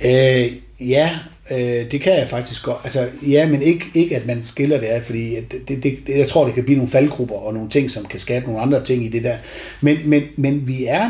[0.06, 0.46] Øh,
[0.90, 1.20] ja,
[1.54, 2.78] øh, det kan jeg faktisk godt.
[2.84, 6.28] Altså, ja, men ikke, ikke at man skiller det af, fordi det, det, det, jeg
[6.28, 9.06] tror, det kan blive nogle faldgrupper og nogle ting, som kan skabe nogle andre ting
[9.06, 9.38] i det der.
[9.82, 11.10] Men, men, men vi er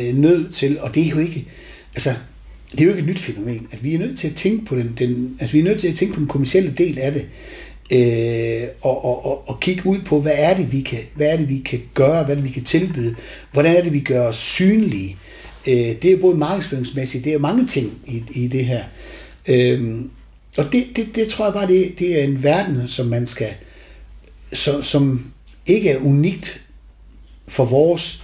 [0.00, 1.46] øh, nødt til, og det er jo ikke,
[1.94, 2.14] altså,
[2.72, 4.76] det er jo ikke et nyt fænomen, at vi er nødt til at tænke på
[4.76, 7.26] den, den altså vi er nødt til at tænke på den kommercielle del af det,
[7.92, 11.36] øh, og, og, og, og kigge ud på, hvad er det, vi kan, hvad er
[11.36, 13.14] det, vi kan gøre, hvad er det, vi kan tilbyde,
[13.52, 15.16] hvordan er det, vi gør os synlige.
[15.68, 18.84] Øh, det er jo både markedsføringsmæssigt, det er jo mange ting i, i det her.
[19.48, 19.94] Øh,
[20.58, 23.54] og det, det, det tror jeg bare, det, det er en verden, som man skal,
[24.52, 25.32] som, som
[25.66, 26.60] ikke er unikt
[27.48, 28.22] for vores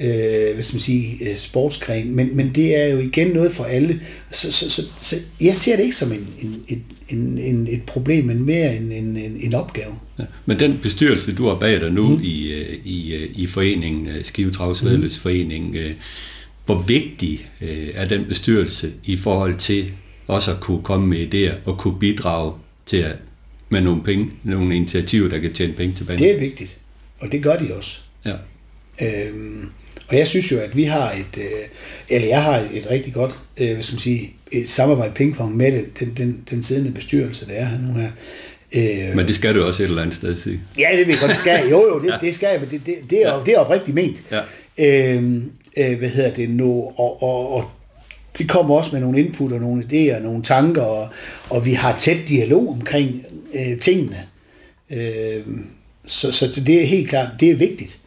[0.00, 3.64] øh, hvad skal man sige, øh, sportsgren, men, men det er jo igen noget for
[3.64, 4.00] alle.
[4.30, 8.24] Så, så, så, så jeg ser det ikke som en, en, en, en, et problem,
[8.24, 9.94] men mere en, en, en, en opgave.
[10.18, 10.24] Ja.
[10.46, 12.22] Men den bestyrelse, du har bag dig nu mm.
[12.22, 15.22] i, øh, i, øh, i foreningen, Skive Travsvedløs mm.
[15.22, 15.76] forening,
[16.66, 17.46] hvor vigtig
[17.94, 19.92] er den bestyrelse i forhold til
[20.26, 22.52] også at kunne komme med idéer og kunne bidrage
[22.86, 23.16] til at,
[23.68, 26.18] med nogle penge, nogle initiativer, der kan tjene penge tilbage?
[26.18, 26.76] Det er vigtigt,
[27.20, 27.98] og det gør de også.
[28.26, 28.34] Ja.
[29.00, 29.68] Øhm,
[30.08, 31.44] og jeg synes jo, at vi har et, øh,
[32.08, 35.72] eller jeg har et rigtig godt, øh, hvad skal man sige, et samarbejde pingpong med
[35.72, 38.10] den, den, den, den siddende bestyrelse, der er her nu her.
[38.76, 40.60] Øh, men det skal du også et eller andet sted sige.
[40.78, 42.26] Ja, det ved jeg godt, det skal Jo, jo, det, ja.
[42.26, 43.44] det skal jeg, men det, det, det, er, ja.
[43.46, 44.22] det er oprigtigt ment.
[44.30, 44.40] Ja.
[45.16, 46.72] Øhm, øh, hvad hedder det nu?
[46.82, 47.70] Og, og, og
[48.38, 51.08] det kommer også med nogle input og nogle idéer, nogle tanker, og,
[51.50, 54.22] og vi har tæt dialog omkring øh, tingene.
[54.90, 55.40] Øh,
[56.06, 57.98] så, så det er helt klart, det er vigtigt.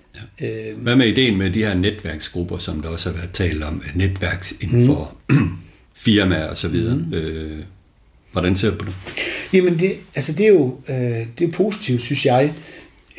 [0.42, 0.70] Ja.
[0.70, 3.84] Øh, Hvad med ideen med de her netværksgrupper, som der også har været talt om,
[3.96, 4.88] netværks inden mm.
[4.88, 5.16] for
[6.06, 6.96] firmaer og så videre?
[6.96, 7.14] Mm.
[7.14, 7.60] Øh,
[8.32, 8.94] hvordan ser du på det?
[9.54, 12.54] Jamen, det, altså det er jo øh, det er positivt, synes jeg.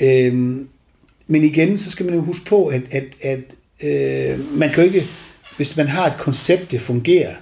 [0.02, 0.34] Øh,
[1.26, 4.92] men igen, så skal man jo huske på, at, at, at øh, man kan jo
[4.92, 5.06] ikke,
[5.58, 7.34] hvis man har et koncept, det fungerer,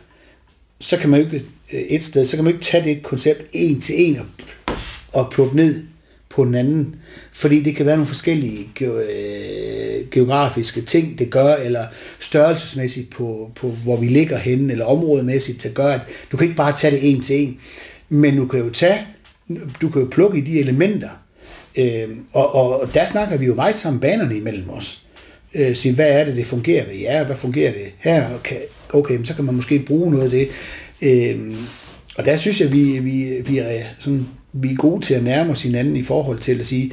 [0.80, 3.02] så kan man jo ikke øh, et sted, så kan man jo ikke tage det
[3.02, 4.26] koncept en til en og,
[5.12, 5.82] og plukke ned
[6.28, 6.96] på den anden.
[7.32, 11.86] Fordi det kan være nogle forskellige øh, geografiske ting, det gør, eller
[12.18, 16.00] størrelsesmæssigt på, på hvor vi ligger henne, eller områdemæssigt, der gør, at
[16.32, 17.60] du kan ikke bare tage det en til en.
[18.08, 19.06] Men du kan jo tage,
[19.80, 21.10] du kan jo plukke i de elementer.
[21.78, 25.05] Øh, og, og der snakker vi jo meget sammen banerne imellem os.
[25.56, 27.24] Øh, sige, hvad er det, det fungerer ved jer?
[27.24, 28.34] Hvad fungerer det her?
[28.34, 28.60] Okay,
[28.92, 30.48] okay så kan man måske bruge noget af det.
[31.02, 31.54] Øh,
[32.16, 34.26] og der synes jeg, vi, vi, vi er sådan
[34.62, 36.92] vi er gode til at nærme os hinanden i forhold til at sige,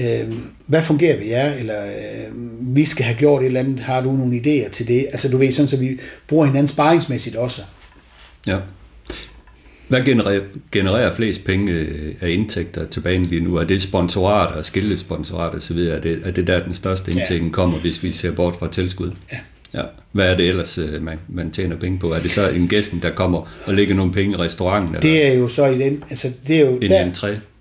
[0.00, 0.32] øh,
[0.66, 4.12] hvad fungerer ved jer, eller øh, vi skal have gjort et eller andet, har du
[4.12, 5.06] nogle idéer til det?
[5.10, 7.62] Altså du ved, sådan så vi bruger hinanden sparringsmæssigt også.
[8.46, 8.58] Ja.
[9.88, 10.40] Hvad genererer,
[10.72, 13.56] genererer flest penge øh, af indtægter til banen lige nu?
[13.56, 15.78] Er det sponsorater, skiltesponsorater osv.?
[15.78, 17.48] Er det, er det der, den største indtægt ja.
[17.50, 19.10] kommer, hvis vi ser bort fra tilskud?
[19.32, 19.38] Ja.
[19.74, 19.82] Ja.
[20.12, 22.12] Hvad er det ellers, øh, man, man tjener penge på?
[22.12, 24.94] Er det så en gæsten, der kommer og lægger nogle penge i restauranten?
[24.94, 25.00] Eller?
[25.00, 27.10] Det er jo så i den, altså det er jo, en der,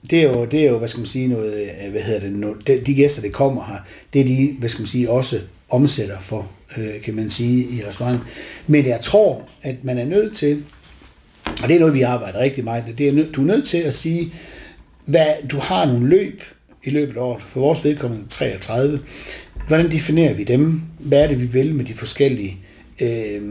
[0.10, 2.32] det er jo, det er jo, hvad skal man sige, noget, øh, hvad hedder det,
[2.32, 3.78] noget, de, de gæster, der kommer her,
[4.14, 7.82] det er de, hvad skal man sige, også omsætter for, øh, kan man sige, i
[7.90, 8.24] restauranten.
[8.68, 10.64] Men jeg tror, at man er nødt til,
[11.64, 13.78] og det er noget, vi arbejder rigtig meget med, det er, du er nødt til
[13.78, 14.34] at sige,
[15.06, 16.42] hvad, du har nogle løb
[16.84, 19.00] i løbet af året, for vores vedkommende 33,
[19.68, 20.82] hvordan definerer vi dem?
[21.00, 22.58] Hvad er det, vi vil med de forskellige?
[23.02, 23.42] Øh,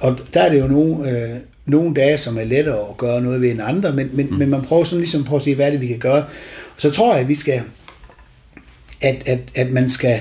[0.00, 1.36] og der er det jo nogle, øh,
[1.66, 4.36] nogle dage, som er lettere at gøre noget ved end andre, men, men, mm.
[4.36, 6.24] men man prøver sådan ligesom på at se, hvad er det, vi kan gøre.
[6.76, 7.62] Så tror jeg, at vi skal,
[9.00, 10.20] at, at, at man skal,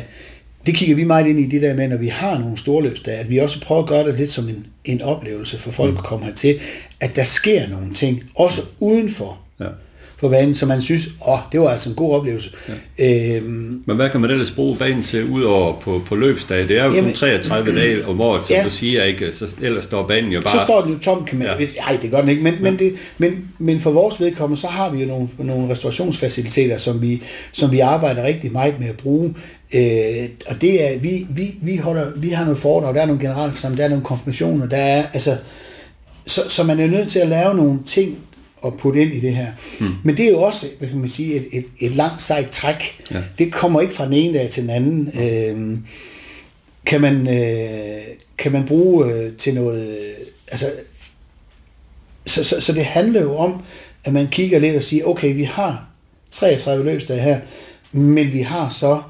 [0.65, 3.29] det kigger vi meget ind i det der med, når vi har nogle storløbsdage, at
[3.29, 5.97] vi også prøver at gøre det lidt som en, en oplevelse for folk mm.
[5.97, 6.59] at komme hertil,
[7.01, 9.37] at der sker nogle ting, også udenfor.
[9.59, 9.65] Ja
[10.21, 12.49] på banen, så man synes, åh, det var altså en god oplevelse.
[12.99, 13.35] Ja.
[13.35, 16.67] Øhm, Men hvad kan man ellers bruge banen til, udover på, på løbsdage?
[16.67, 18.63] Det er jo jamen, kun 33 dage om året, som ja.
[18.63, 19.33] du siger, ikke?
[19.33, 20.59] Så ellers står banen jo bare...
[20.59, 21.47] Så står den jo tom, kan man...
[21.47, 21.65] Ja.
[21.87, 22.59] Ej, det gør den ikke, men, ja.
[22.59, 27.01] men, det, men, men for vores vedkommende, så har vi jo nogle, nogle restaurationsfaciliteter, som
[27.01, 29.33] vi, som vi arbejder rigtig meget med at bruge.
[29.75, 33.21] Øh, og det er, vi, vi, vi, holder, vi har nogle foredrag, der er nogle
[33.21, 35.37] generalforsamlinger, der er nogle konfirmationer, der er, altså,
[36.27, 38.17] så, så man er nødt til at lave nogle ting,
[38.65, 39.51] at putte ind i det her.
[39.79, 39.87] Mm.
[40.03, 43.01] Men det er jo også, hvad kan man sige, et, et, et langt sejt træk.
[43.11, 43.21] Ja.
[43.37, 45.11] Det kommer ikke fra den ene dag til den anden.
[45.21, 45.77] Øh,
[46.85, 48.01] kan man, øh,
[48.37, 50.71] kan man bruge øh, til noget, øh, altså,
[52.25, 53.61] så, så, så det handler jo om,
[54.03, 55.87] at man kigger lidt og siger, okay, vi har
[56.31, 57.39] 33 løbsdage her,
[57.91, 59.01] men vi har så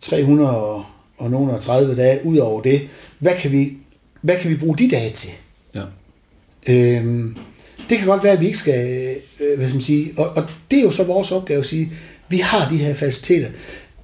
[0.00, 0.84] 300 og,
[1.18, 2.88] og nogle 30 dage ud over det.
[3.18, 3.72] Hvad kan vi,
[4.20, 5.30] hvad kan vi bruge de dage til?
[6.68, 7.36] Øhm,
[7.88, 9.06] det kan godt være, at vi ikke skal,
[9.40, 11.92] øh, hvad skal man sige, og, og det er jo så vores opgave at sige,
[12.28, 13.48] vi har de her faciliteter,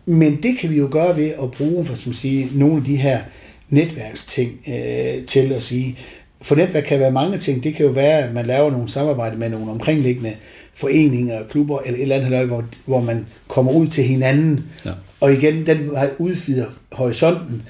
[0.07, 2.85] men det kan vi jo gøre ved at bruge, hvad skal man sige, nogle af
[2.85, 3.21] de her
[3.69, 5.99] netværksting øh, til at sige,
[6.43, 7.65] for netværk kan være mange ting.
[7.65, 10.33] Det kan jo være, at man laver nogle samarbejde med nogle omkringliggende
[10.75, 14.65] foreninger, klubber eller et eller andet, hvor, hvor man kommer ud til hinanden.
[14.85, 14.91] Ja.
[15.21, 17.63] Og igen, den udvider horisonten.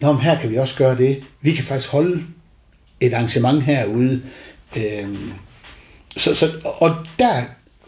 [0.00, 1.22] Nå, men her kan vi også gøre det.
[1.42, 2.22] Vi kan faktisk holde
[3.00, 4.22] et arrangement herude.
[4.76, 5.32] Øhm,
[6.16, 7.42] så, så, og der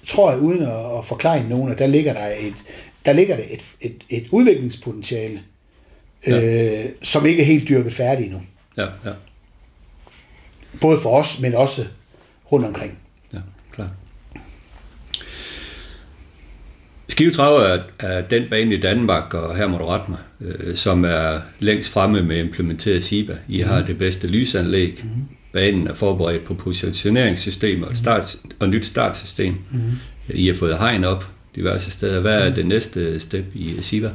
[0.07, 2.65] tror jeg, uden at, at forklare nogen, at der ligger der et,
[3.07, 5.43] der ligger der et, et, et udviklingspotentiale,
[6.27, 6.85] ja.
[6.85, 8.43] øh, som ikke er helt dyrket færdigt endnu.
[8.77, 9.13] Ja, ja.
[10.81, 11.87] Både for os, men også
[12.53, 12.99] rundt omkring.
[13.33, 13.39] Ja,
[13.73, 13.91] klar.
[17.13, 20.77] Skive Trav er, er den bane i Danmark, og her må du rette mig, øh,
[20.77, 23.37] som er længst fremme med implementeret SIBA.
[23.49, 23.87] I har mm.
[23.87, 25.01] det bedste lysanlæg.
[25.03, 25.09] Mm.
[25.53, 29.55] Banen er forberedt på positioneringssystemer og, start, og nyt startsystem.
[29.71, 29.81] Mm.
[30.29, 31.25] I har fået hegn op
[31.57, 32.21] diverse steder.
[32.21, 34.11] Hvad er det næste step i SIBA?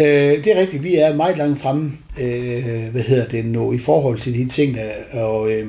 [0.00, 0.06] Øh,
[0.44, 0.82] det er rigtigt.
[0.82, 4.76] Vi er meget langt fremme, øh, hvad hedder det nu, i forhold til de ting,
[4.76, 5.66] der, og øh,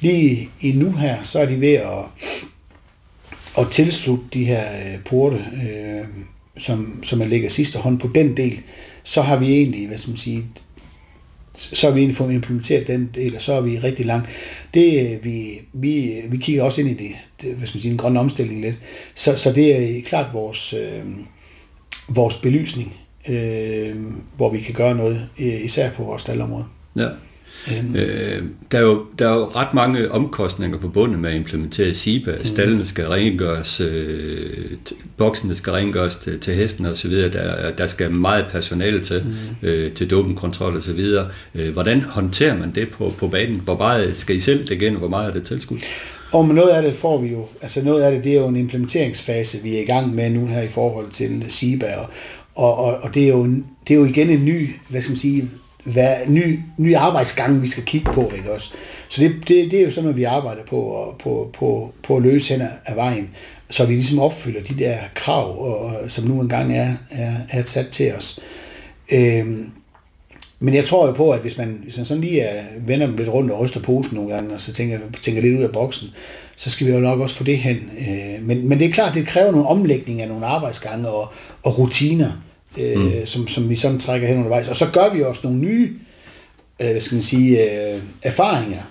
[0.00, 2.04] lige i nu her, så er de ved at,
[3.58, 6.04] at tilslutte de her øh, porte, øh,
[6.58, 8.60] som, som man lægger sidste hånd på den del.
[9.02, 10.44] Så har vi egentlig, hvad skal man sige,
[11.54, 14.28] så har vi egentlig fået implementeret den del, og så er vi rigtig langt.
[14.74, 17.10] Det, øh, vi, vi, øh, vi kigger også ind i det,
[17.42, 18.74] det hvad skal man sige, en grøn omstilling lidt.
[19.14, 21.02] Så, så det er klart vores, øh,
[22.08, 22.96] vores belysning,
[23.28, 23.96] øh,
[24.36, 26.64] hvor vi kan gøre noget, øh, især på vores staldområde.
[26.96, 27.08] Ja.
[27.70, 31.94] Um, øh, der, er jo, der er jo ret mange omkostninger forbundet med at implementere
[31.94, 32.32] SIBA.
[32.38, 32.44] Mm.
[32.44, 34.70] Stallene skal rengøres, øh,
[35.16, 37.12] boksene skal rengøres til, til hesten osv.
[37.12, 39.68] Der, der skal meget personale til, mm.
[39.68, 41.00] øh, til dopingkontrol osv.
[41.54, 43.60] Øh, hvordan håndterer man det på, på banen?
[43.64, 45.78] Hvor meget skal I selv det igen, hvor meget er det tilskud?
[46.32, 48.56] Og noget af det får vi jo, altså noget af det, det er jo en
[48.56, 52.08] implementeringsfase, vi er i gang med nu her i forhold til SIBA, og,
[52.54, 53.44] og, og, og det, er jo,
[53.88, 55.50] det er jo igen en ny, hvad skal man sige,
[55.86, 58.32] hvad, ny, ny arbejdsgang, vi skal kigge på.
[58.36, 58.70] Ikke også?
[59.08, 62.16] Så det, det, det er jo sådan noget, vi arbejder på, og, på, på, på
[62.16, 63.30] at løse hen af vejen,
[63.70, 67.88] så vi ligesom opfylder de der krav, og, som nu engang er, er, er sat
[67.88, 68.40] til os.
[69.12, 69.70] Øhm,
[70.58, 73.16] men jeg tror jo på, at hvis man, hvis man sådan lige er, vender dem
[73.16, 76.08] lidt rundt og ryster posen nogle gange, og så tænker, tænker lidt ud af boksen,
[76.56, 77.76] så skal vi jo nok også få det hen.
[77.76, 81.78] Øh, men, men det er klart, det kræver nogle omlægning af nogle arbejdsgange og, og
[81.78, 82.32] rutiner,
[82.78, 83.26] øh, mm.
[83.26, 84.68] som, som vi sådan trækker hen undervejs.
[84.68, 85.92] Og så gør vi også nogle nye
[86.82, 88.82] øh, hvad skal man sige, øh, erfaringer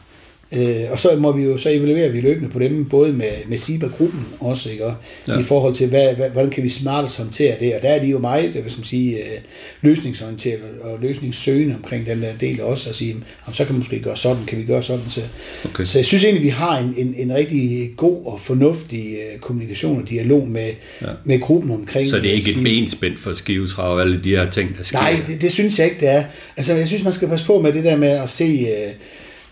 [0.55, 3.57] Øh, og så må vi jo så evaluere vi løbende på dem, både med, med
[3.57, 4.85] SIBA-gruppen også, ikke?
[4.85, 4.95] Og
[5.27, 5.39] ja.
[5.39, 8.07] i forhold til, hvad, hvad, hvordan kan vi smartest håndtere det, og der er de
[8.07, 9.39] jo meget, hvad skal man sige, øh,
[9.81, 13.99] løsningsorienteret og løsningssøgende omkring den der del også, at sige, jamen, så kan vi måske
[13.99, 15.09] gøre sådan, kan vi gøre sådan.
[15.09, 15.21] Så,
[15.65, 15.83] okay.
[15.83, 20.01] så jeg synes egentlig, vi har en, en, en rigtig god og fornuftig øh, kommunikation
[20.01, 21.07] og dialog med, ja.
[21.23, 24.49] med gruppen omkring Så det er ikke et benspænd for skivetrav og alle de her
[24.49, 24.99] ting, der sker?
[24.99, 26.23] Nej, det, det synes jeg ikke, det er.
[26.57, 28.43] Altså, jeg synes, man skal passe på med det der med at se...
[28.43, 28.93] Øh,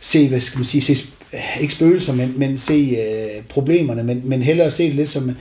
[0.04, 1.08] se, hvad skal man sige, se,
[1.62, 5.32] ikke spøgelser, men, men se øh, problemerne, men, men hellere se det lidt som,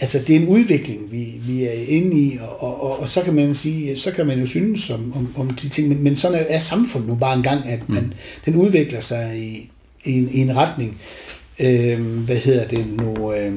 [0.00, 3.22] altså det er en udvikling, vi, vi er inde i, og, og, og, og så
[3.22, 6.16] kan man sige, så kan man jo synes om, om, om de ting, men, men
[6.16, 8.12] sådan er, er samfundet nu bare en gang, at man, mm.
[8.44, 9.70] den udvikler sig i,
[10.04, 11.00] i, en, i en retning,
[11.60, 13.52] øh, hvad hedder det nu, øh,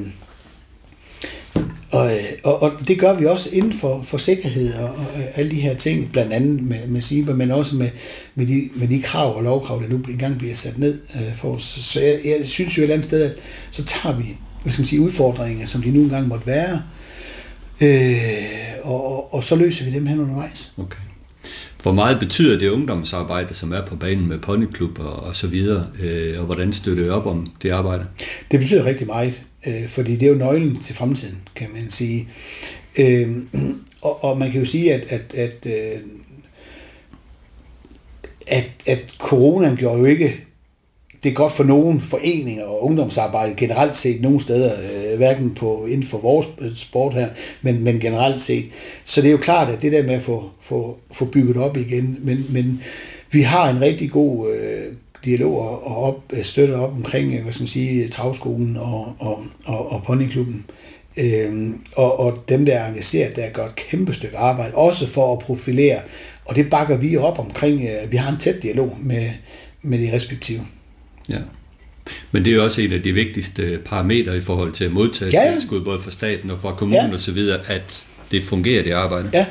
[1.94, 2.12] og,
[2.44, 5.74] og, og det gør vi også inden for, for sikkerhed og, og alle de her
[5.74, 7.90] ting, blandt andet med, med SIBA, men også med,
[8.36, 11.56] med, de, med de krav og lovkrav, der nu engang bliver sat ned øh, for
[11.56, 11.64] os.
[11.64, 13.36] Så jeg, jeg synes jo et eller andet sted, at
[13.72, 16.82] så tager vi hvad skal man sige, udfordringer, som de nu engang måtte være,
[17.82, 20.74] øh, og, og, og så løser vi dem hen undervejs.
[20.78, 20.98] Okay.
[21.82, 25.88] Hvor meget betyder det ungdomsarbejde, som er på banen med ponyklub og, og så videre,
[26.00, 28.06] øh, og hvordan støtter I op om det arbejde?
[28.52, 32.28] Det betyder rigtig meget, øh, fordi det er jo nøglen til fremtiden, kan man sige.
[33.00, 33.38] Øh,
[34.02, 36.00] og, og man kan jo sige, at, at, at, øh,
[38.48, 40.44] at, at coronaen gjorde jo ikke
[41.24, 45.86] det er godt for nogle foreninger og ungdomsarbejde generelt set nogle steder, øh, hverken på,
[45.86, 47.30] inden for vores øh, sport her,
[47.62, 48.66] men, men generelt set.
[49.04, 51.78] Så det er jo klart, at det der med at få, få, få bygget op
[51.78, 52.82] igen, men, men
[53.32, 54.94] vi har en rigtig god øh,
[55.26, 59.92] dialog og, op, øh, støtter op omkring, hvad skal man sige, travskolen og, og, og,
[59.92, 60.66] og ponyklubben.
[61.18, 65.34] Øhm, og, og dem, der er engageret, der gør et kæmpe stykke arbejde, også for
[65.34, 66.02] at profilere,
[66.46, 67.82] og det bakker vi op omkring.
[67.82, 69.30] Øh, vi har en tæt dialog med,
[69.82, 70.62] med de respektive.
[71.30, 71.38] Ja.
[72.32, 75.32] Men det er jo også en af de vigtigste parametre i forhold til at modtage
[75.34, 75.52] ja, ja.
[75.52, 77.16] tilskud, både fra staten og fra kommunen ja.
[77.16, 79.30] osv., at det fungerer, det arbejde.
[79.34, 79.46] Ja,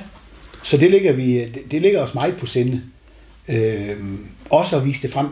[0.63, 2.83] så det ligger, vi, det, det ligger os meget på sinde.
[3.49, 3.97] Øh,
[4.51, 5.27] også at vise det frem.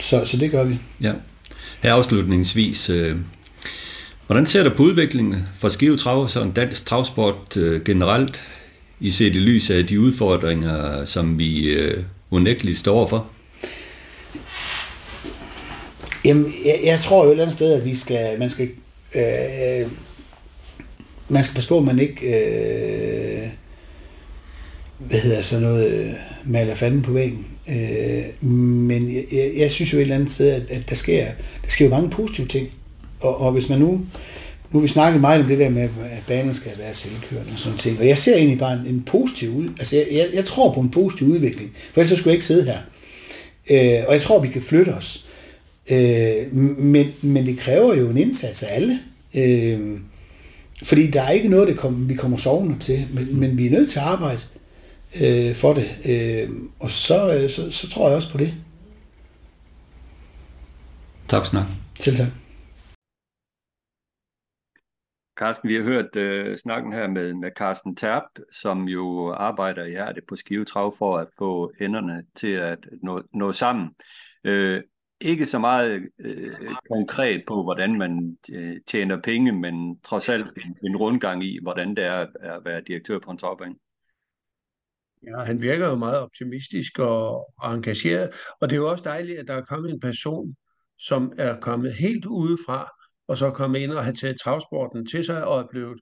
[0.00, 0.78] Så, så det gør vi.
[1.00, 1.12] Ja.
[1.82, 3.16] Her afslutningsvis, øh,
[4.26, 8.42] hvordan ser du på udviklingen for Skive Trav, så en dansk travsport øh, generelt,
[9.00, 13.26] i set i lys af de udfordringer, som vi øh, unægteligt står for?
[16.24, 18.68] Jamen, jeg, jeg tror jo et eller andet sted, at vi skal, man skal,
[19.14, 19.90] øh,
[21.28, 23.48] man skal passe på, at man ikke, øh,
[24.98, 26.12] hvad hedder så noget, øh,
[26.44, 27.46] maler fanden på væggen.
[27.68, 31.24] Øh, men jeg, jeg, jeg synes jo et eller andet sted, at, at der, sker,
[31.62, 32.68] der sker jo mange positive ting.
[33.20, 34.00] Og, og hvis man nu,
[34.72, 37.78] nu vi snakket meget om det der med, at banen skal være selvkørende og sådan
[37.78, 37.98] ting.
[37.98, 39.68] Og jeg ser egentlig bare en, en positiv ud.
[39.78, 41.72] Altså, jeg, jeg, jeg tror på en positiv udvikling.
[41.92, 42.78] For ellers skulle jeg ikke sidde her.
[43.70, 45.24] Øh, og jeg tror, vi kan flytte os.
[45.90, 49.00] Øh, men, men det kræver jo en indsats af alle.
[49.34, 49.98] Øh,
[50.82, 53.70] fordi der er ikke noget, det kommer, vi kommer sovende til, men, men vi er
[53.70, 54.40] nødt til at arbejde
[55.22, 55.88] øh, for det.
[56.04, 56.50] Øh,
[56.80, 58.54] og så, øh, så, så tror jeg også på det.
[61.28, 61.66] Tak for snak.
[62.00, 62.28] Selv tak.
[65.38, 69.90] Carsten, vi har hørt øh, snakken her med, med Carsten Terp, som jo arbejder i
[69.90, 73.88] hjertet på Skivetrav for at få enderne til at nå, nå sammen.
[74.44, 74.82] Øh,
[75.20, 76.52] ikke så meget øh,
[76.90, 81.94] konkret på, hvordan man øh, tjener penge, men trods alt en, en rundgang i, hvordan
[81.96, 83.74] det er at være direktør på en travbane.
[85.26, 89.38] Ja, han virker jo meget optimistisk og, og engageret, og det er jo også dejligt,
[89.38, 90.54] at der er kommet en person,
[90.98, 92.90] som er kommet helt udefra,
[93.28, 96.00] og så er kommet ind og har taget travsporten til sig og er blevet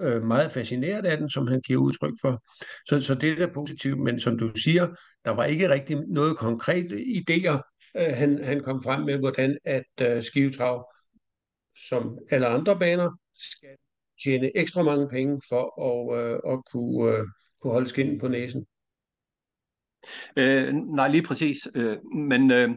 [0.00, 2.42] øh, meget fascineret af den, som han giver udtryk for.
[2.88, 4.88] Så, så det er da positivt, men som du siger,
[5.24, 7.58] der var ikke rigtig noget konkret idéer,
[7.96, 10.92] øh, han, han kom frem med, hvordan at øh, skivetrav,
[11.88, 13.76] som alle andre baner, skal
[14.24, 17.26] tjene ekstra mange penge for at, øh, at kunne, øh,
[17.62, 18.66] kunne holde skinnen på næsen.
[20.36, 21.68] Øh, nej, lige præcis.
[21.74, 22.70] Øh, men øh,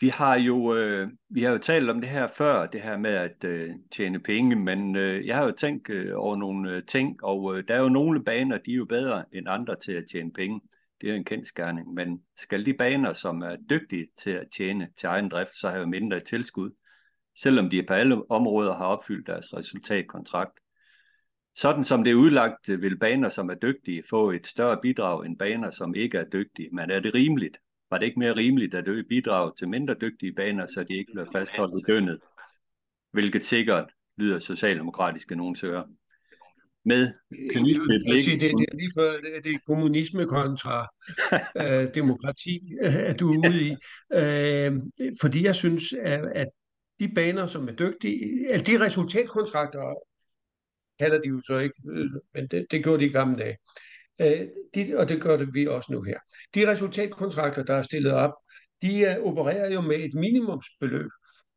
[0.00, 3.10] vi har jo øh, vi har jo talt om det her før, det her med
[3.10, 7.24] at øh, tjene penge, men øh, jeg har jo tænkt øh, over nogle øh, ting,
[7.24, 10.04] og øh, der er jo nogle baner, de er jo bedre end andre til at
[10.12, 10.60] tjene penge.
[11.00, 15.06] Det er en kendskærning, men skal de baner, som er dygtige til at tjene til
[15.06, 16.70] egen drift, så have mindre tilskud,
[17.38, 20.60] selvom de på alle områder har opfyldt deres resultatkontrakt.
[21.60, 25.38] Sådan som det er udlagt, vil baner, som er dygtige, få et større bidrag end
[25.38, 26.68] baner, som ikke er dygtige.
[26.72, 27.58] Men er det rimeligt?
[27.90, 31.12] Var det ikke mere rimeligt at øge bidrag til mindre dygtige baner, så de ikke
[31.14, 32.18] bliver fastholdt i dønnet?
[33.12, 33.84] Hvilket sikkert
[34.16, 35.82] lyder socialdemokratiske nogen søger.
[36.84, 38.40] Med blikket.
[38.40, 40.86] Det, det er lige før, det er kommunisme kontra
[41.62, 43.70] øh, demokrati, at du er ude i.
[44.12, 44.72] Øh,
[45.20, 46.48] fordi jeg synes, at, at
[47.00, 49.94] de baner, som er dygtige, altså de resultatkontrakter,
[51.00, 51.74] kalder de jo så ikke,
[52.34, 53.56] men det, det gjorde de i gamle dage.
[54.20, 56.18] Øh, de, og det gør det vi også nu her.
[56.54, 58.32] De resultatkontrakter, der er stillet op,
[58.82, 61.10] de er, opererer jo med et minimumsbeløb,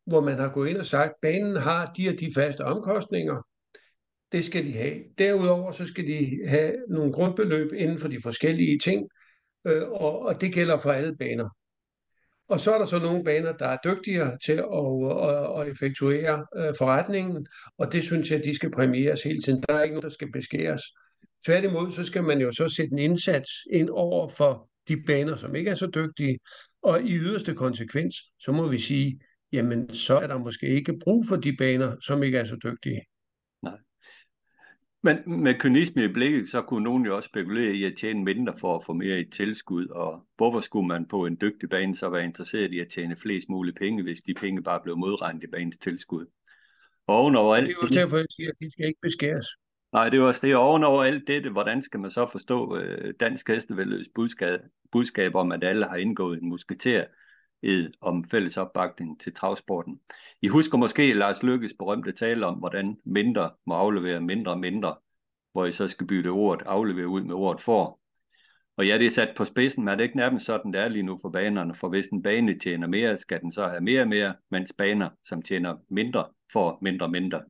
[0.06, 3.46] hvor man har gået ind og sagt, banen har de og de faste omkostninger,
[4.32, 5.02] det skal de have.
[5.18, 9.08] Derudover så skal de have nogle grundbeløb inden for de forskellige ting,
[9.66, 11.48] øh, og, og det gælder for alle baner.
[12.48, 15.68] Og så er der så nogle baner, der er dygtigere til at, øh, at, at
[15.72, 17.46] effektuere øh, forretningen,
[17.78, 19.64] og det synes jeg, de skal præmieres hele tiden.
[19.68, 20.82] Der er ikke nogen, der skal beskæres.
[21.46, 25.54] Tværtimod, så skal man jo så sætte en indsats ind over for de baner, som
[25.54, 26.38] ikke er så dygtige,
[26.82, 29.20] og i yderste konsekvens, så må vi sige,
[29.52, 33.02] jamen så er der måske ikke brug for de baner, som ikke er så dygtige.
[35.04, 38.54] Men med kynisme i blikket, så kunne nogen jo også spekulere i at tjene mindre
[38.58, 42.08] for at få mere i tilskud, og hvorfor skulle man på en dygtig bane så
[42.08, 45.46] være interesseret i at tjene flest mulige penge, hvis de penge bare blev modregnet i
[45.46, 46.26] banens tilskud?
[47.06, 47.66] Og ovenover alt...
[47.66, 49.46] Det er også derfor, jeg siger, at de skal ikke beskæres.
[49.92, 50.56] Nej, det er også det.
[50.56, 54.60] Ovenover alt dette, hvordan skal man så forstå øh, Dansk Hestevældøs budskab,
[54.92, 57.04] budskab om, at alle har indgået en musketer
[57.64, 60.00] enighed om fælles opbakning til travsporten.
[60.42, 64.96] I husker måske Lars Lykkes berømte tale om, hvordan mindre må aflevere mindre og mindre,
[65.52, 68.00] hvor I så skal bytte ordet aflevere ud med ordet for.
[68.76, 70.88] Og ja, det er sat på spidsen, men er det ikke nærmest sådan, det er
[70.88, 74.00] lige nu for banerne, for hvis en bane tjener mere, skal den så have mere
[74.00, 77.42] og mere, mens baner, som tjener mindre, får mindre og mindre.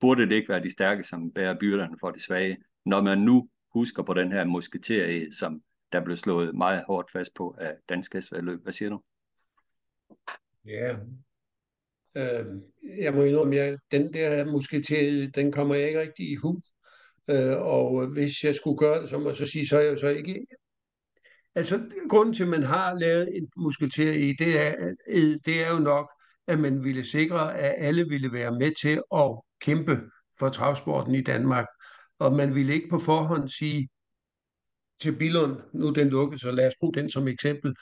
[0.00, 2.56] Burde det ikke være de stærke, som bærer byrderne for de svage,
[2.86, 5.62] når man nu husker på den her musketerie, som
[5.92, 8.62] der blev slået meget hårdt fast på af dansk løb.
[8.62, 9.00] Hvad siger du?
[10.66, 10.96] Ja,
[12.14, 12.46] øh,
[12.98, 16.60] jeg må indrømme, at den der musketer, den kommer jeg ikke rigtig i hu.
[17.28, 19.98] Øh, og hvis jeg skulle gøre det, så må jeg så sige, så er jeg
[19.98, 20.46] så ikke...
[21.54, 25.70] Altså, grunden til, at man har lavet en musketer i, det er, øh, det er
[25.70, 26.10] jo nok,
[26.46, 30.00] at man ville sikre, at alle ville være med til at kæmpe
[30.38, 31.66] for travsporten i Danmark.
[32.18, 33.88] Og man ville ikke på forhånd sige
[35.00, 37.74] til Billund, nu er den lukket, så lad os bruge den som eksempel.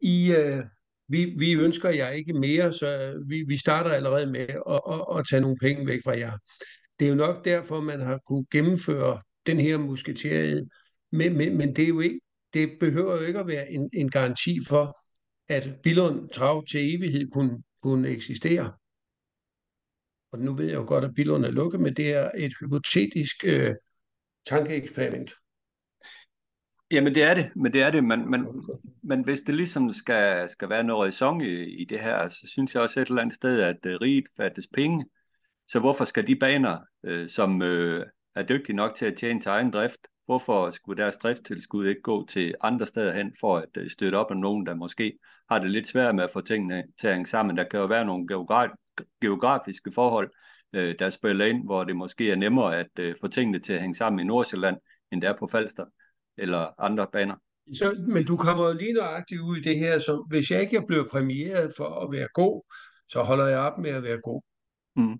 [0.00, 0.64] I, øh,
[1.08, 5.18] vi, vi ønsker jer ikke mere, så øh, vi, vi starter allerede med at, at,
[5.18, 6.38] at tage nogle penge væk fra jer.
[6.98, 10.68] Det er jo nok derfor, man har kunne gennemføre den her musketeriet,
[11.12, 12.20] men, men, men det, er jo ikke,
[12.54, 14.98] det behøver jo ikke at være en, en garanti for,
[15.48, 18.72] at Billund Trav til evighed kunne, kunne eksistere.
[20.32, 23.44] Og nu ved jeg jo godt, at Billund er lukket, men det er et hypotetisk
[23.44, 23.74] øh,
[24.46, 25.30] tankeeksperiment.
[26.90, 28.46] Jamen det er det, men det er det, men, men,
[29.02, 32.74] men hvis det ligesom skal, skal være noget ræson i, i det her, så synes
[32.74, 35.06] jeg også et eller andet sted, at uh, riget fattes penge.
[35.68, 36.78] Så hvorfor skal de baner,
[37.08, 38.02] uh, som uh,
[38.34, 42.26] er dygtige nok til at tjene til egen drift, hvorfor skulle deres drifttilskud ikke gå
[42.26, 45.18] til andre steder hen for at uh, støtte op af nogen, der måske
[45.50, 47.56] har det lidt svært med at få tingene til at hænge sammen.
[47.56, 50.30] Der kan jo være nogle geograf- geografiske forhold,
[50.72, 53.80] øh, der spiller ind, hvor det måske er nemmere at øh, få tingene til at
[53.80, 54.76] hænge sammen i Nordsjælland,
[55.12, 55.84] end det er på Falster
[56.38, 57.36] eller andre baner.
[57.74, 61.08] Så, men du kommer lige nøjagtigt ud i det her, så hvis jeg ikke bliver
[61.08, 62.62] præmieret for at være god,
[63.08, 64.42] så holder jeg op med at være god.
[64.96, 65.18] Mm.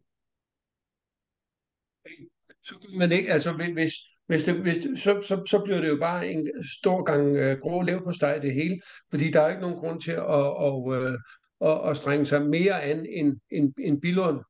[2.65, 3.93] Så kan man ikke, altså hvis,
[4.27, 7.59] hvis det, hvis det, så, så, så bliver det jo bare en stor gang øh,
[7.59, 11.19] grå leverpostej det hele, fordi der er ikke nogen grund til at, og, øh,
[11.61, 14.41] at, at strenge sig mere an end, end, end Billund,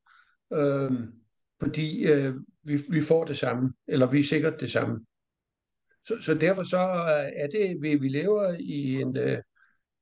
[0.53, 0.91] øh,
[1.61, 5.07] fordi øh, vi, vi får det samme, eller vi er sikkert det samme.
[6.07, 9.39] Så, så derfor så øh, er det, vi, vi lever i en, øh,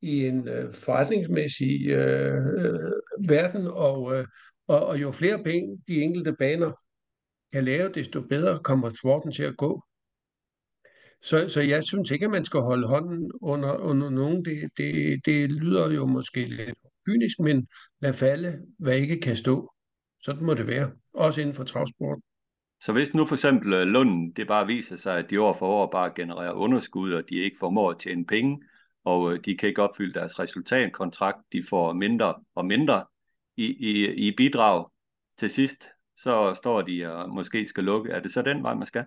[0.03, 2.93] i en øh, forretningsmæssig øh, øh,
[3.29, 4.27] verden, og, øh,
[4.67, 6.73] og, og jo flere penge de enkelte baner
[7.53, 9.83] kan lave, desto bedre kommer sporten til at gå.
[11.23, 14.45] Så, så jeg synes ikke, at man skal holde hånden under, under nogen.
[14.45, 17.69] Det, det, det lyder jo måske lidt kynisk, men
[18.01, 19.73] lad falde, hvad ikke kan stå.
[20.23, 22.19] Sådan må det være, også inden for travsport.
[22.85, 25.57] Så hvis nu for eksempel øh, Lunden, Lund, det bare viser sig, at de år
[25.59, 28.63] for år bare genererer underskud, og de ikke formår at tjene penge,
[29.05, 33.05] og øh, de kan ikke opfylde deres resultatkontrakt, de får mindre og mindre
[33.57, 34.91] i, i, i bidrag
[35.39, 38.11] til sidst, så står de og måske skal lukke.
[38.11, 39.05] Er det så den vej, man skal?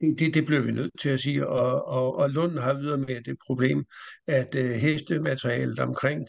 [0.00, 3.22] Det, det bliver vi nødt til at sige, og, og, og Lund har videre med
[3.22, 3.84] det problem,
[4.26, 6.28] at øh, hestematerialet omkring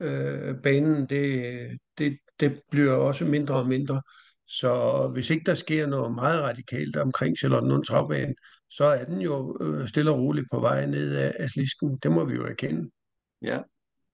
[0.00, 4.02] øh, banen, det, det, det bliver også mindre og mindre.
[4.46, 8.34] Så hvis ikke der sker noget meget radikalt omkring Charlottenlund Travbane,
[8.70, 11.98] så er den jo øh, stille og roligt på vej ned af, af slisken.
[12.02, 12.90] Det må vi jo erkende.
[13.42, 13.60] Ja,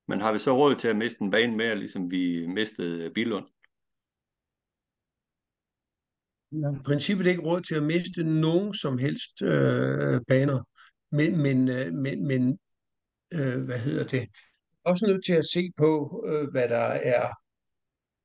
[0.08, 3.46] men har vi så råd til at miste en bane mere, ligesom vi mistede Bilund?
[6.52, 6.72] Ja.
[6.80, 10.68] I princippet ikke råd til at miste nogen som helst øh, baner,
[11.12, 12.58] men, men, øh, men, men
[13.32, 14.28] øh, hvad hedder det,
[14.84, 17.28] også nødt til at se på, øh, hvad der er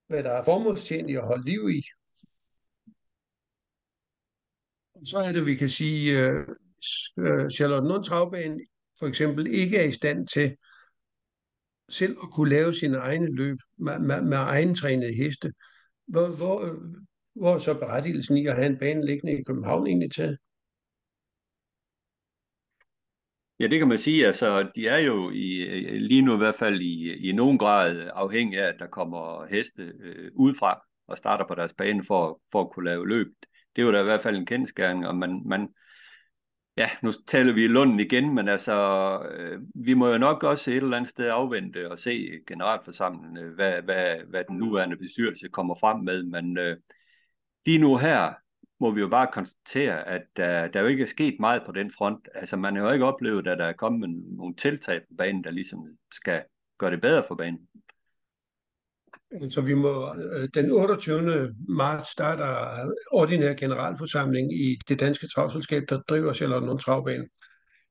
[0.08, 1.82] hvad der er formålstjenligt at holde liv i.
[5.06, 6.48] Så er det, vi kan sige, øh,
[7.20, 8.60] øh Charlotte Travbane
[9.00, 10.58] for eksempel ikke er i stand til
[11.90, 15.54] selv at kunne lave sine egne løb med, med, med egentrænede heste.
[16.08, 16.80] Hvor, hvor,
[17.34, 20.38] hvor er så berettigelsen i at have en bane liggende i København egentlig til?
[23.60, 24.26] Ja, det kan man sige.
[24.28, 28.10] Altså, de er jo i, øh, lige nu i hvert fald i, i nogen grad
[28.14, 32.62] afhængige af, at der kommer heste øh, udefra og starter på deres bane for, for
[32.62, 33.28] at kunne lave løb.
[33.76, 35.70] Det er jo da i hvert fald en kendskæring, og man, man,
[36.78, 38.74] ja, nu taler vi i Lunden igen, men altså,
[39.32, 43.54] øh, vi må jo nok også et eller andet sted afvente og se generalforsamlingen, øh,
[43.56, 46.78] hvad, hvad, hvad den nuværende bestyrelse kommer frem med, men øh,
[47.66, 48.34] lige nu her,
[48.80, 51.92] må vi jo bare konstatere, at uh, der jo ikke er sket meget på den
[51.98, 52.28] front.
[52.34, 55.52] Altså man har jo ikke oplevet, at der er kommet nogle tiltag på banen, der
[55.52, 55.80] ligesom
[56.12, 56.44] skal
[56.78, 57.68] gøre det bedre for banen.
[59.50, 61.56] Så vi må, øh, den 28.
[61.70, 67.28] marts starter ordinær generalforsamling i det danske travselskab, der driver Charlotte Travbane.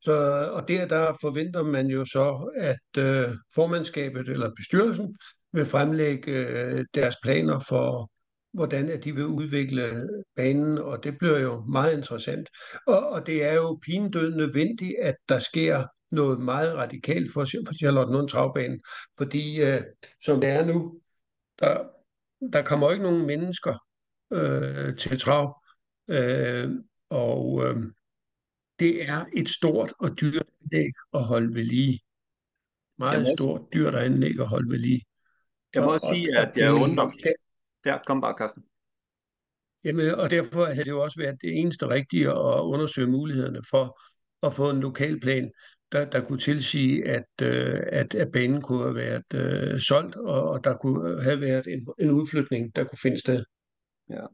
[0.02, 0.12] Så,
[0.52, 5.16] og der, der forventer man jo så, at øh, formandskabet eller bestyrelsen
[5.52, 8.10] vil fremlægge øh, deres planer for
[8.54, 12.48] hvordan at de vil udvikle banen, og det bliver jo meget interessant.
[12.86, 17.74] Og, og det er jo pinedød nødvendigt, at der sker noget meget radikalt for, for
[17.74, 18.80] Charlotte Lund Travbanen,
[19.18, 19.82] fordi øh,
[20.24, 21.00] som det er nu,
[21.58, 21.84] der,
[22.52, 23.74] der kommer ikke nogen mennesker
[24.32, 25.62] øh, til trav,
[26.08, 26.70] øh,
[27.10, 27.76] og øh,
[28.78, 32.00] det er et stort og dyrt anlæg at holde ved lige.
[32.98, 35.04] Meget stort, dyrt anlæg at holde ved lige.
[35.74, 37.10] Jeg må og, sige, at jeg undrer,
[37.86, 38.62] Ja, kom bare, Carsten.
[39.84, 44.00] Jamen, og derfor havde det jo også været det eneste rigtige at undersøge mulighederne for
[44.42, 45.50] at få en lokalplan,
[45.92, 50.42] der, der kunne tilsige, at, øh, at, at banen kunne have været øh, solgt, og,
[50.42, 53.44] og der kunne have været en, en udflytning, der kunne finde sted.
[54.10, 54.26] Ja.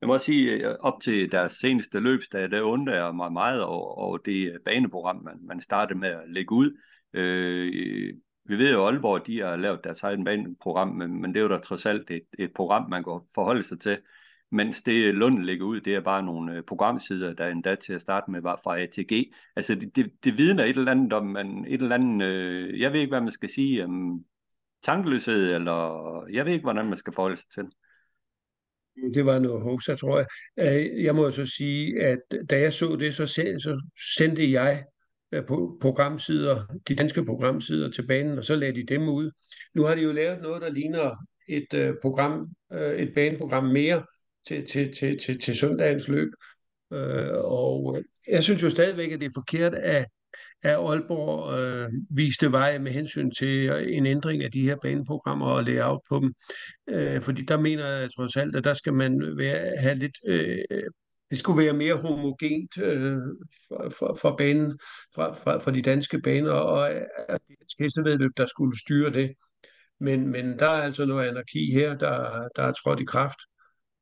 [0.00, 3.98] Jeg må sige, øh, op til deres seneste løbsdag, der undrer jeg mig meget over,
[3.98, 6.78] over det baneprogram, man, man startede med at lægge ud.
[7.12, 8.14] Øh,
[8.44, 11.42] vi ved jo, at Aalborg de har lavet deres egen baneprogram, men, men det er
[11.42, 13.98] jo da trods alt et, et program, man går forholde sig til.
[14.50, 18.00] Mens det Lund ligger ud, det er bare nogle øh, programsider, der endda til at
[18.00, 19.32] starte med var fra ATG.
[19.56, 22.92] Altså det, det, det vidner et eller andet om, man, et eller andet, øh, jeg
[22.92, 24.24] ved ikke, hvad man skal sige, um,
[24.82, 27.64] tankeløshed, eller jeg ved ikke, hvordan man skal forholde sig til.
[29.14, 30.26] Det var noget hoax, tror
[30.56, 30.90] jeg.
[31.04, 32.20] Jeg må så sige, at
[32.50, 33.82] da jeg så det, så,
[34.18, 34.84] sendte jeg
[35.32, 39.30] Øh, på programsider, de danske programsider til banen, og så lagde de dem ud.
[39.74, 41.16] Nu har de jo lavet noget, der ligner
[41.48, 44.02] et øh, program, øh, et baneprogram mere
[44.48, 46.28] til, til, til, til, til søndagens løb.
[46.92, 50.06] Øh, og jeg synes jo stadigvæk, at det er forkert, at,
[50.62, 55.64] at Aalborg øh, viste vej med hensyn til en ændring af de her baneprogrammer og
[55.64, 56.34] layout på dem.
[56.88, 60.18] Øh, fordi der mener jeg trods alt, at der skal man være, have lidt...
[60.26, 60.58] Øh,
[61.32, 63.18] det skulle være mere homogent øh,
[63.68, 64.78] for, for, for banen,
[65.14, 69.32] for, for, for de danske baner, og at det hestevedløb, der skulle styre det.
[70.00, 73.38] Men, men der er altså noget anarki her, der, der er trådt i kraft.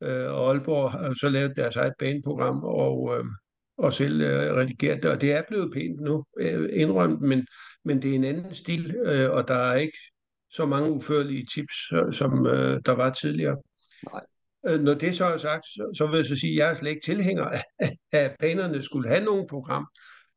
[0.02, 3.24] Øh, og Aalborg har så lavet deres eget baneprogram, og, øh,
[3.78, 7.46] og selv øh, redigeret det, og det er blevet pænt nu, øh, indrømt, men,
[7.84, 9.98] men det er en anden stil, øh, og der er ikke
[10.52, 11.76] så mange uførlige tips,
[12.16, 13.56] som øh, der var tidligere.
[14.12, 14.22] Nej.
[14.66, 16.74] Øh, når det så er sagt, så, så vil jeg så sige, at jeg er
[16.74, 17.62] slet ikke tilhænger af,
[18.12, 19.86] at banerne skulle have nogen program.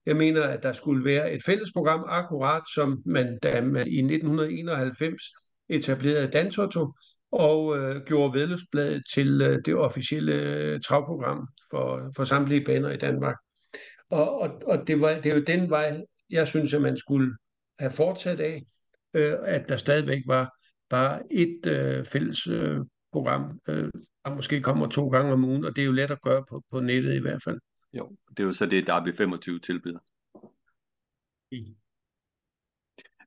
[0.05, 3.99] Jeg mener, at der skulle være et fælles program, akkurat som man, da man i
[3.99, 5.23] 1991
[5.69, 6.93] etablerede Dantoto,
[7.31, 12.97] og øh, gjorde Vedløbsbladet til øh, det officielle øh, travprogram for, for samtlige baner i
[12.97, 13.35] Danmark.
[14.09, 17.35] Og, og, og det, var, det er jo den vej, jeg synes, at man skulle
[17.79, 18.63] have fortsat af,
[19.13, 20.51] øh, at der stadigvæk var
[20.89, 22.79] bare et øh, fælles øh,
[23.13, 23.91] program, øh,
[24.25, 26.63] der måske kommer to gange om ugen, og det er jo let at gøre på,
[26.71, 27.59] på nettet i hvert fald.
[27.93, 29.99] Jo, det er jo så det, Derby 25 tilbyder.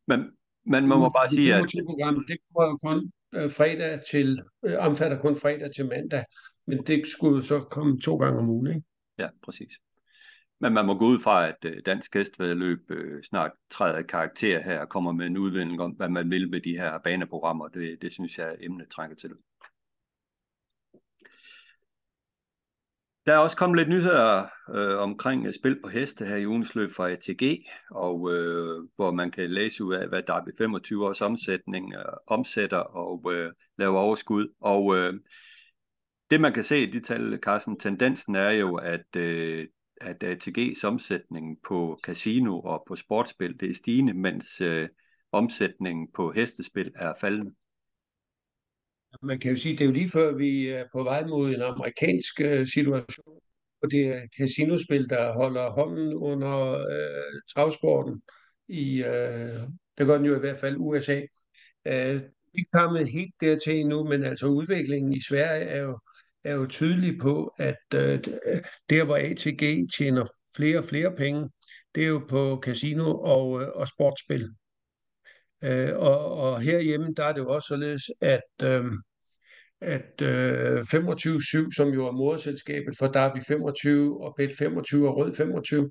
[0.06, 0.20] Men,
[0.64, 1.62] men man må bare sige, at...
[1.62, 6.24] Det kommer jo kun øh, fredag til, øh, omfatter kun fredag til mandag,
[6.66, 8.82] men det skulle så komme to gange om ugen, ikke?
[9.18, 9.72] Ja, præcis.
[10.60, 14.80] Men man må gå ud fra, at øh, dansk hestvedløb øh, snart træder karakter her
[14.80, 17.68] og kommer med en udvinding om, hvad man vil med de her baneprogrammer.
[17.68, 19.30] Det, det synes jeg, emnet trænger til.
[23.26, 26.74] Der er også kommet lidt nyheder øh, omkring øh, spil på heste her i ugens
[26.74, 31.06] løb fra ATG, og øh, hvor man kan læse ud af, hvad der er 25
[31.06, 34.48] års omsætning øh, omsætter og øh, laver overskud.
[34.60, 35.14] Og øh,
[36.30, 39.66] det man kan se i de tal, Carsten, tendensen er jo, at, øh,
[40.00, 44.88] at ATG's omsætning på casino og på sportsspil, det er stigende, mens øh,
[45.32, 47.52] omsætningen på hestespil er faldende.
[49.22, 51.62] Man kan jo sige, det er jo lige før vi er på vej mod en
[51.62, 53.40] amerikansk øh, situation,
[53.82, 58.22] og det er casinospil, der holder hånden under øh, travsporten
[58.68, 59.60] i, øh,
[59.98, 61.20] det gør den jo i hvert fald USA.
[61.86, 62.22] Øh,
[62.54, 65.98] vi er kommet helt dertil endnu, men altså udviklingen i Sverige er jo,
[66.44, 68.24] er jo tydelig på, at øh,
[68.90, 71.50] der hvor ATG tjener flere og flere penge,
[71.94, 74.48] det er jo på casino og, øh, og sportsspil.
[75.66, 78.84] Øh, og, og herhjemme, der er det jo også således, at, øh,
[79.80, 85.32] at øh, 25-7, som jo er moderselskabet for Derby 25 og Bet 25 og Rød
[85.36, 85.90] 25,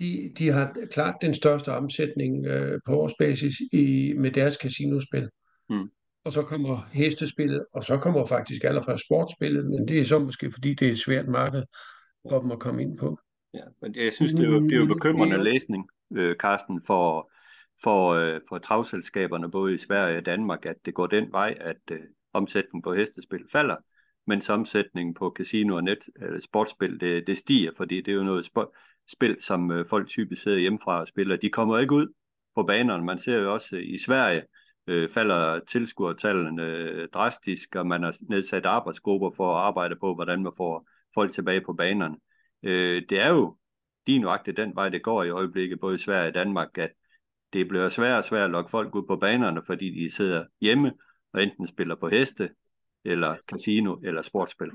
[0.00, 5.28] de, de har klart den største omsætning øh, på årsbasis i, med deres casinospil.
[5.70, 5.90] Mm.
[6.24, 10.50] Og så kommer hestespillet, og så kommer faktisk allerførst sportsspillet, men det er så måske
[10.52, 11.62] fordi, det er et svært marked
[12.28, 13.18] for dem at komme ind på.
[13.54, 17.30] Ja, men jeg synes, det er jo, det er jo bekymrende læsning, øh, Carsten, for,
[17.82, 21.76] for, øh, for travselskaberne både i Sverige og Danmark, at det går den vej, at
[21.92, 22.00] øh,
[22.32, 23.76] omsætningen på hestespil falder,
[24.26, 28.22] mens omsætningen på casino og net, eller sportsspil, det, det stiger, fordi det er jo
[28.22, 28.48] noget
[29.08, 31.36] spil, som øh, folk typisk sidder hjemmefra og spiller.
[31.36, 32.06] De kommer ikke ud
[32.54, 33.04] på banerne.
[33.04, 34.42] Man ser jo også øh, i Sverige,
[34.86, 40.42] øh, falder tilskuertallene øh, drastisk, og man har nedsat arbejdsgrupper for at arbejde på, hvordan
[40.42, 42.16] man får folk tilbage på banerne.
[42.62, 43.56] Øh, det er jo
[44.06, 46.90] lige nøjagtigt den vej, det går i øjeblikket, både i Sverige og Danmark, at
[47.52, 50.92] det bliver svært og svært at lokke folk ud på banerne, fordi de sidder hjemme
[51.32, 52.50] og enten spiller på heste,
[53.04, 54.70] eller casino, eller sportsspil.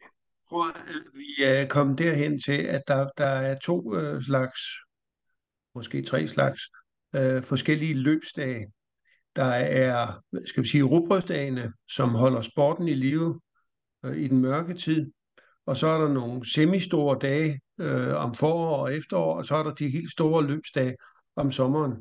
[0.00, 3.96] Jeg tror, at øh, vi øh, er kommet derhen til, at der, der er to
[3.96, 4.60] øh, slags,
[5.74, 6.62] måske tre slags,
[7.14, 8.72] øh, forskellige løbsdage.
[9.36, 13.40] Der er, skal vi sige, rugbrødsdagene, som holder sporten i live
[14.04, 15.12] øh, i den mørke tid.
[15.66, 19.62] Og så er der nogle semistore dage øh, om forår og efterår, og så er
[19.62, 20.96] der de helt store løbsdage
[21.36, 21.96] om sommeren.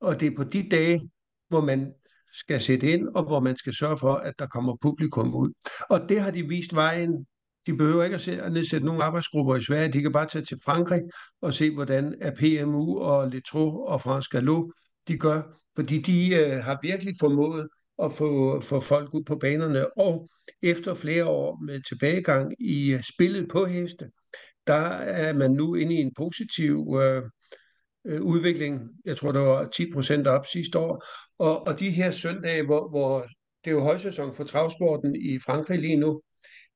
[0.00, 1.10] Og det er på de dage,
[1.48, 1.92] hvor man
[2.32, 5.52] skal sætte ind, og hvor man skal sørge for, at der kommer publikum ud.
[5.90, 7.26] Og det har de vist vejen.
[7.66, 9.92] De behøver ikke at nedsætte nogle arbejdsgrupper i Sverige.
[9.92, 11.02] De kan bare tage til Frankrig
[11.40, 14.70] og se, hvordan PMU og Letro og Frans Gallo
[15.08, 15.42] de gør.
[15.74, 17.68] Fordi de øh, har virkelig formået
[18.02, 19.98] at få, få folk ud på banerne.
[19.98, 20.30] Og
[20.62, 24.10] efter flere år med tilbagegang i øh, spillet på heste,
[24.66, 27.22] der er man nu inde i en positiv øh,
[28.06, 28.80] øh udvikling.
[29.04, 31.04] Jeg tror, der var 10 procent op sidste år.
[31.38, 33.20] Og, og de her søndage, hvor, hvor
[33.64, 36.22] det er jo højsæson for travsporten i Frankrig lige nu,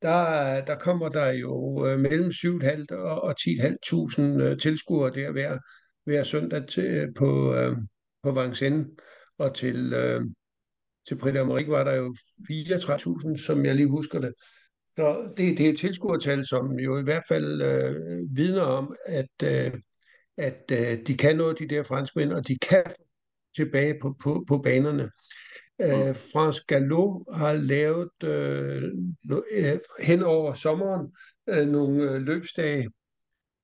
[0.03, 5.59] der, der kommer der jo øh, mellem 7.500 og, og 10.500 øh, tilskuere der hver,
[6.05, 7.77] hver søndag til, øh, på, øh,
[8.23, 8.87] på Vincennes.
[9.39, 10.25] Og til, øh,
[11.09, 12.17] til Prix d'Amérique var der jo
[12.51, 14.33] 34.000, som jeg lige husker det.
[14.97, 19.43] Så det, det er et tilskuertal, som jo i hvert fald øh, vidner om, at,
[19.43, 19.73] øh,
[20.37, 22.85] at øh, de kan noget, de der franskmænd, og de kan
[23.57, 25.11] tilbage på, på, på banerne.
[25.81, 28.83] Øh, Frans Gallo har lavet øh,
[29.51, 31.13] øh, hen over sommeren
[31.49, 32.91] øh, nogle øh, løbsdage,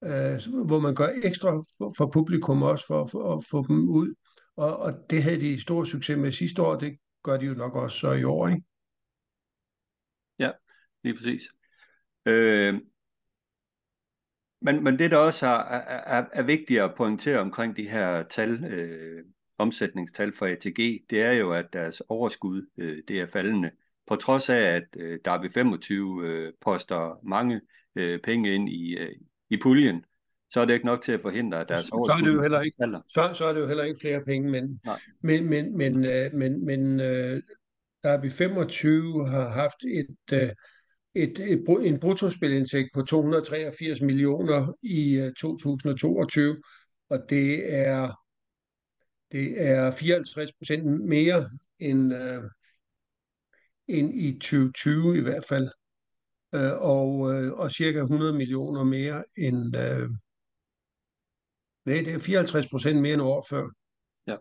[0.05, 4.15] øh, hvor man gør ekstra for, for publikum også for, for at få dem ud.
[4.57, 7.75] Og, og det havde de stor succes med sidste år, det gør de jo nok
[7.75, 8.63] også så i år, ikke?
[10.39, 10.51] Ja,
[11.05, 11.43] lige præcis.
[12.27, 12.75] Øh,
[14.61, 15.81] men, men det, der også er,
[16.19, 19.25] er, er vigtigt at pointere omkring de her tal, øh,
[19.59, 23.71] omsætningstal for ATG, det er jo, at deres overskud øh, det er faldende.
[24.07, 27.61] På trods af, at øh, der ved 25 øh, poster mange
[27.97, 29.15] øh, penge ind i, øh,
[29.51, 30.05] i puljen,
[30.51, 32.43] så er det ikke nok til at forhindre, at deres overskud så er det jo
[32.43, 33.01] heller ikke, falder.
[33.09, 34.81] så, så er det jo heller ikke flere penge, men,
[35.21, 37.43] men, men, men, øh, men, men øh,
[38.03, 40.51] der vi 25 har haft et, øh,
[41.15, 46.63] et, et, en bruttospilindtægt på 283 millioner i øh, 2022,
[47.11, 48.23] og det er
[49.33, 52.43] det er 54 procent mere end, øh,
[53.89, 55.71] end i 2020 i hvert fald,
[56.55, 60.11] øh, og, øh, og cirka 100 millioner mere end, øh,
[61.85, 63.69] nej, det er 54 procent mere end år før.
[64.27, 64.37] Ja.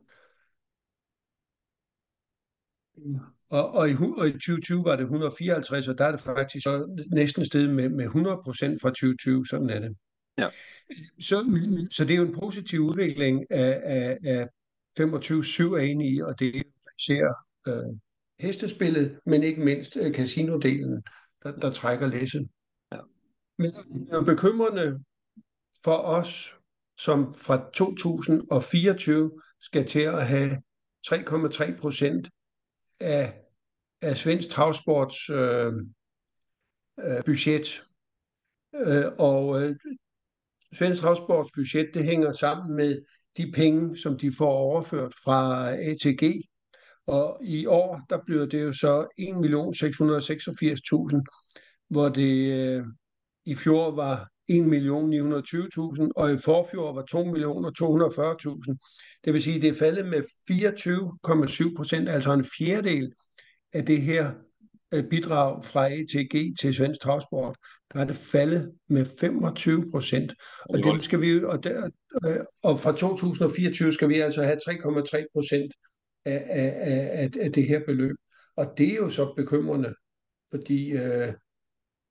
[3.52, 7.04] Og, og, i, og i 2020 var det 154, og der er det faktisk så
[7.12, 9.98] næsten steget med, med 100 procent fra 2020, sådan er det.
[10.38, 10.50] Ja.
[11.20, 11.60] Så,
[11.92, 14.48] så det er jo en positiv udvikling af, af, af
[15.00, 15.04] 25-7
[15.64, 16.64] er inde i, og det
[17.06, 17.34] ser
[17.68, 17.98] øh,
[18.40, 21.04] hestespillet, men ikke mindst øh, casinodelen,
[21.44, 22.50] der, der trækker læsset.
[22.92, 23.00] Ja.
[23.58, 25.04] Men det er jo bekymrende
[25.84, 26.56] for os,
[26.98, 29.32] som fra 2024
[29.62, 30.62] skal til at have
[31.08, 32.28] 3,3 procent
[33.02, 33.34] af,
[34.02, 35.74] af svensk travsports øh,
[37.00, 37.84] øh, budget.
[38.76, 39.76] Øh, og øh,
[40.74, 43.02] svensk travsports budget, det hænger sammen med
[43.38, 46.42] de penge, som de får overført fra ATG.
[47.08, 49.08] Og i år, der bliver det jo så 1.686.000,
[51.90, 52.86] hvor det øh,
[53.46, 58.76] i fjor var 1.920.000, og i forfjor var 2.240.000.
[59.26, 60.22] Det vil sige, at det er faldet med
[61.72, 63.14] 24,7 procent, altså en fjerdedel
[63.74, 64.32] af det her
[64.92, 67.58] øh, bidrag fra ATG til Svensk Travsport,
[67.94, 70.34] der er det faldet med 25 procent.
[70.70, 71.90] Og, det skal vi, og, der,
[72.28, 75.74] øh, og fra 2024 skal vi altså have 3,3 procent
[76.26, 76.74] af, af,
[77.12, 78.16] af, af det her beløb.
[78.56, 79.94] Og det er jo så bekymrende,
[80.52, 81.34] fordi øh,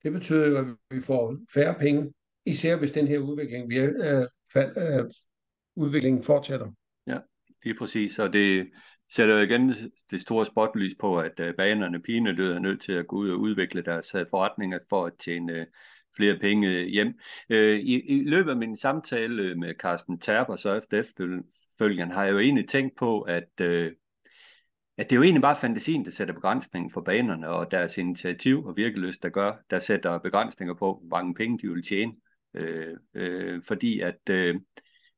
[0.03, 2.13] det betyder jo, at vi får færre penge,
[2.47, 5.11] især hvis den her udvikling, vi, øh, fald, øh,
[5.77, 6.73] udviklingen fortsætter.
[7.07, 7.19] Ja,
[7.65, 8.69] det er præcis, og det
[9.13, 9.75] sætter jo igen
[10.11, 13.41] det store spotlys på, at uh, banerne pinedød er nødt til at gå ud og
[13.41, 15.67] udvikle deres øh, forretninger for at tjene øh,
[16.17, 17.15] flere penge hjem.
[17.51, 22.33] Øh, i, I løbet af min samtale med Carsten Terper, så efter efterfølgende, har jeg
[22.33, 23.93] jo egentlig tænkt på, at øh,
[24.99, 28.65] at det er jo egentlig bare fantasien, der sætter begrænsningen for banerne, og deres initiativ
[28.65, 32.13] og virkeløst, der gør, der sætter begrænsninger på, hvor mange penge de vil tjene.
[32.55, 34.61] Øh, øh, fordi at, øh,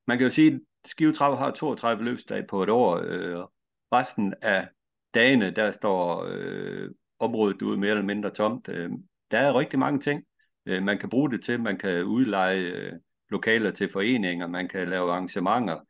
[0.06, 2.96] man kan jo sige, at Skive Trav har 32 løbsdage på et år.
[3.04, 3.44] Øh,
[3.92, 4.68] resten af
[5.14, 8.68] dagene, der står øh, området ude mere eller mindre tomt.
[8.68, 8.90] Øh,
[9.30, 10.24] der er rigtig mange ting,
[10.66, 11.60] øh, man kan bruge det til.
[11.60, 12.92] Man kan udleje øh,
[13.30, 15.80] lokaler til foreninger, man kan lave arrangementer,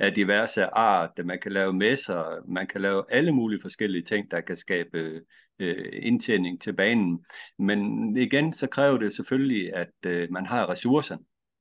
[0.00, 4.40] af diverse art, man kan lave messer, man kan lave alle mulige forskellige ting, der
[4.40, 5.20] kan skabe
[5.58, 7.24] øh, indtjening til banen.
[7.58, 11.16] Men igen, så kræver det selvfølgelig, at øh, man har ressourcer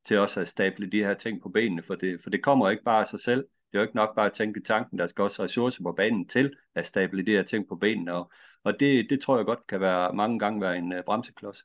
[0.06, 2.84] til også at stable de her ting på benene, for det, for det kommer ikke
[2.84, 3.40] bare af sig selv.
[3.40, 6.28] Det er jo ikke nok bare at tænke tanken, der skal også ressourcer på banen
[6.28, 8.32] til at stable de her ting på benene, og,
[8.64, 11.58] og det, det tror jeg godt kan være mange gange være en uh, bremseklods.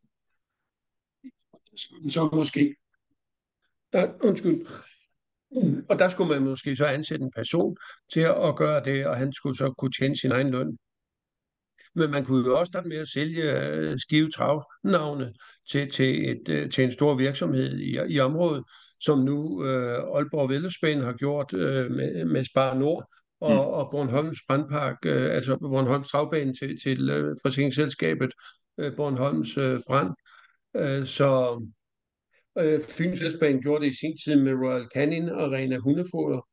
[2.10, 2.76] Så måske.
[3.92, 4.66] Der, undskyld,
[5.88, 7.76] og der skulle man måske så ansætte en person
[8.12, 10.78] til at gøre det, og han skulle så kunne tjene sin egen løn.
[11.94, 15.32] Men man kunne jo også starte med at sælge øh, skive travnavne
[15.70, 18.64] til, til, et, øh, til en stor virksomhed i, i området,
[19.00, 23.08] som nu øh, Aalborg Vellespæn har gjort øh, med, med Spar Nord
[23.40, 23.58] og, mm.
[23.58, 28.32] og Bornholms Brandpark, øh, altså Bornholms Travbane til, til øh, forsikringsselskabet
[28.78, 30.14] øh, Bornholms øh, Brand.
[30.76, 31.60] Øh, så
[32.58, 36.48] Øh, Fyns Vestbanen gjorde det i sin tid med Royal Canin og Arena Hundefoder.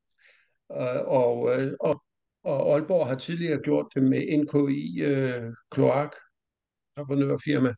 [0.71, 2.03] Øh, og, øh, og,
[2.43, 6.11] og Aalborg har tidligere gjort det med NKI øh, Kloak,
[7.45, 7.73] firma.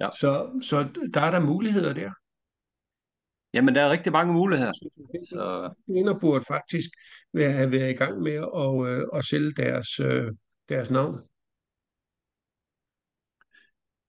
[0.00, 0.08] Ja.
[0.20, 2.10] Så, så der er der muligheder der.
[3.54, 4.72] Jamen, der er rigtig mange muligheder.
[5.24, 5.74] Så...
[5.86, 6.88] Vinder burde faktisk
[7.34, 10.32] have været i gang med at, øh, at sælge deres, øh,
[10.68, 11.20] deres navn.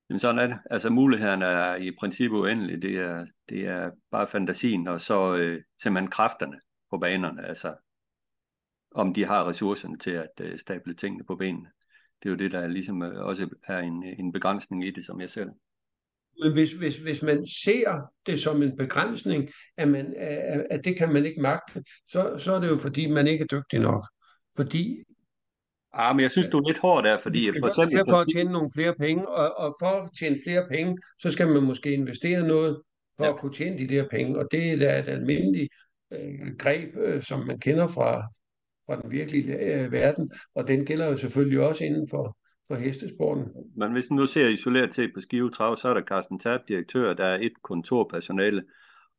[0.10, 0.58] Jamen sådan er det.
[0.72, 2.82] Altså mulighederne er i princippet uendelige.
[2.82, 6.60] Det er, det er bare fantasien, og så øh, simpelthen kræfterne
[6.91, 7.45] på banerne.
[7.47, 7.76] Altså
[8.91, 11.70] om de har ressourcerne til at øh, stable tingene på benene.
[12.24, 15.22] Det er jo det, der ligesom øh, også er en, en begrænsning i det, som
[15.22, 15.53] jeg ser det.
[16.41, 20.97] Men hvis, hvis, hvis man ser det som en begrænsning, at, man, at, at det
[20.97, 24.08] kan man ikke magte, så, så er det jo fordi, man ikke er dygtig nok.
[24.56, 25.03] Fordi
[25.98, 28.00] Ah, men jeg synes, du er lidt hård der, fordi for eksempel...
[28.10, 31.48] for at tjene nogle flere penge, og, og for at tjene flere penge, så skal
[31.48, 32.82] man måske investere noget
[33.18, 33.34] for ja.
[33.34, 35.74] at kunne tjene de der penge, og det er da et almindeligt
[36.14, 38.22] øh, greb, øh, som man kender fra,
[38.86, 42.38] fra den virkelige øh, verden, og den gælder jo selvfølgelig også inden for,
[42.68, 43.46] for hestesporten.
[43.78, 46.60] Men hvis man nu ser isoleret til på Skive Trav, så er der Carsten Tab,
[46.68, 48.64] direktør, der er et kontorpersonale,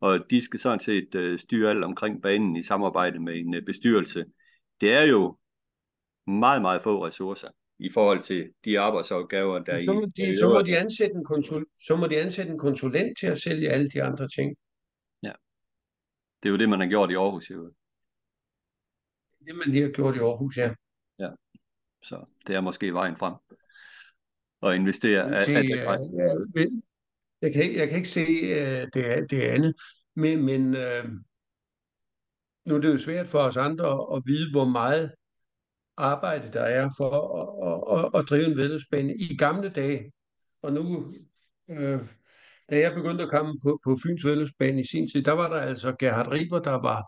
[0.01, 3.62] og de skal sådan set øh, styre alt omkring banen i samarbejde med en øh,
[3.62, 4.24] bestyrelse.
[4.81, 5.37] Det er jo
[6.27, 7.49] meget, meget få ressourcer
[7.79, 10.37] i forhold til de arbejdsopgaver, der så må de, i...
[10.37, 13.70] Så må, de ansætte en konsul, så må de ansætte en konsulent til at sælge
[13.70, 14.57] alle de andre ting.
[15.22, 15.33] Ja.
[16.43, 17.51] Det er jo det, man har gjort i Aarhus.
[17.51, 17.72] Jo.
[19.47, 20.74] Det man lige har gjort i Aarhus, ja.
[21.18, 21.31] Ja,
[22.03, 23.35] så det er måske vejen frem.
[24.61, 25.27] Og investere.
[25.27, 26.70] Jeg, se, at, at,
[27.43, 29.74] jeg, kan, ikke, jeg kan ikke se uh, det, det andet,
[30.14, 31.11] men, men uh,
[32.64, 35.14] nu er det jo svært for os andre at vide, hvor meget
[35.97, 40.12] arbejde, der er for at, at, at drive en vedløbsbane i gamle dage.
[40.62, 41.11] Og nu,
[41.70, 42.01] øh,
[42.70, 45.61] da jeg begyndte at komme på, på Fyns vedløbsbane i sin tid, der var der
[45.61, 47.05] altså Gerhard Riber, der var,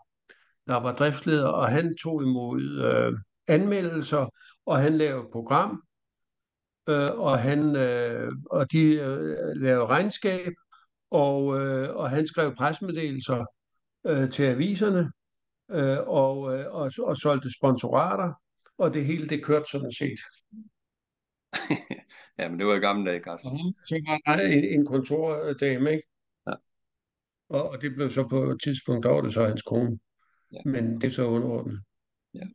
[0.67, 3.17] der var driftsleder, og han tog imod øh,
[3.47, 4.29] anmeldelser,
[4.65, 5.83] og han lavede program,
[6.89, 10.53] øh, og, han, øh, og de øh, lavede regnskab,
[11.11, 13.45] og, øh, og han skrev presmeddelelser
[14.07, 15.11] øh, til aviserne,
[15.71, 18.33] øh, og, øh, og, og solgte sponsorater,
[18.79, 20.19] og det hele det kørte sådan set.
[22.39, 23.51] ja, men det var i gamle dage, Carsten.
[23.51, 26.07] Og så var der en, en kontordame, ikke?
[26.47, 26.53] Ja.
[27.49, 29.99] Og, og det blev så på et tidspunkt, der var det så hans kone.
[30.51, 30.61] Ja.
[30.65, 31.81] Men det er så underordnet.
[32.33, 32.45] Ja.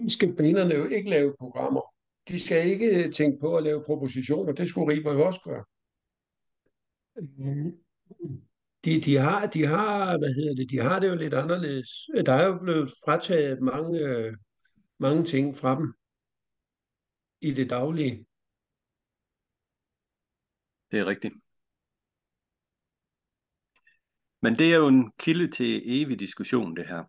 [0.00, 1.82] De skal banerne jo ikke lave programmer.
[2.28, 4.52] De skal ikke tænke på at lave propositioner.
[4.52, 5.64] Det skulle Riber jo også gøre.
[8.86, 11.88] De, de, har, de har, hvad hedder det, de har det jo lidt anderledes.
[12.26, 14.36] Der er jo blevet frataget mange, øh,
[14.98, 15.94] mange ting fra dem
[17.40, 18.26] i det daglige.
[20.90, 21.34] Det er rigtigt.
[24.42, 27.04] Men det er jo en kilde til evig diskussion, det her.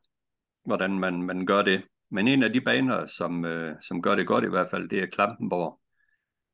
[0.66, 1.84] Hvordan man, man gør det.
[2.10, 5.00] Men en af de baner, som, øh, som gør det godt i hvert fald, det
[5.00, 5.80] er Klampenborg.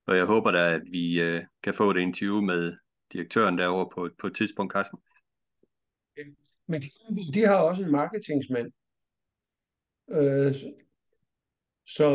[0.07, 2.78] Og jeg håber da, at vi øh, kan få et interview med
[3.13, 4.99] direktøren derovre på, på et tidspunkt, Carsten.
[6.68, 6.89] Men de,
[7.34, 8.72] de har også en marketingsmand.
[10.09, 10.55] Øh,
[11.86, 12.09] så,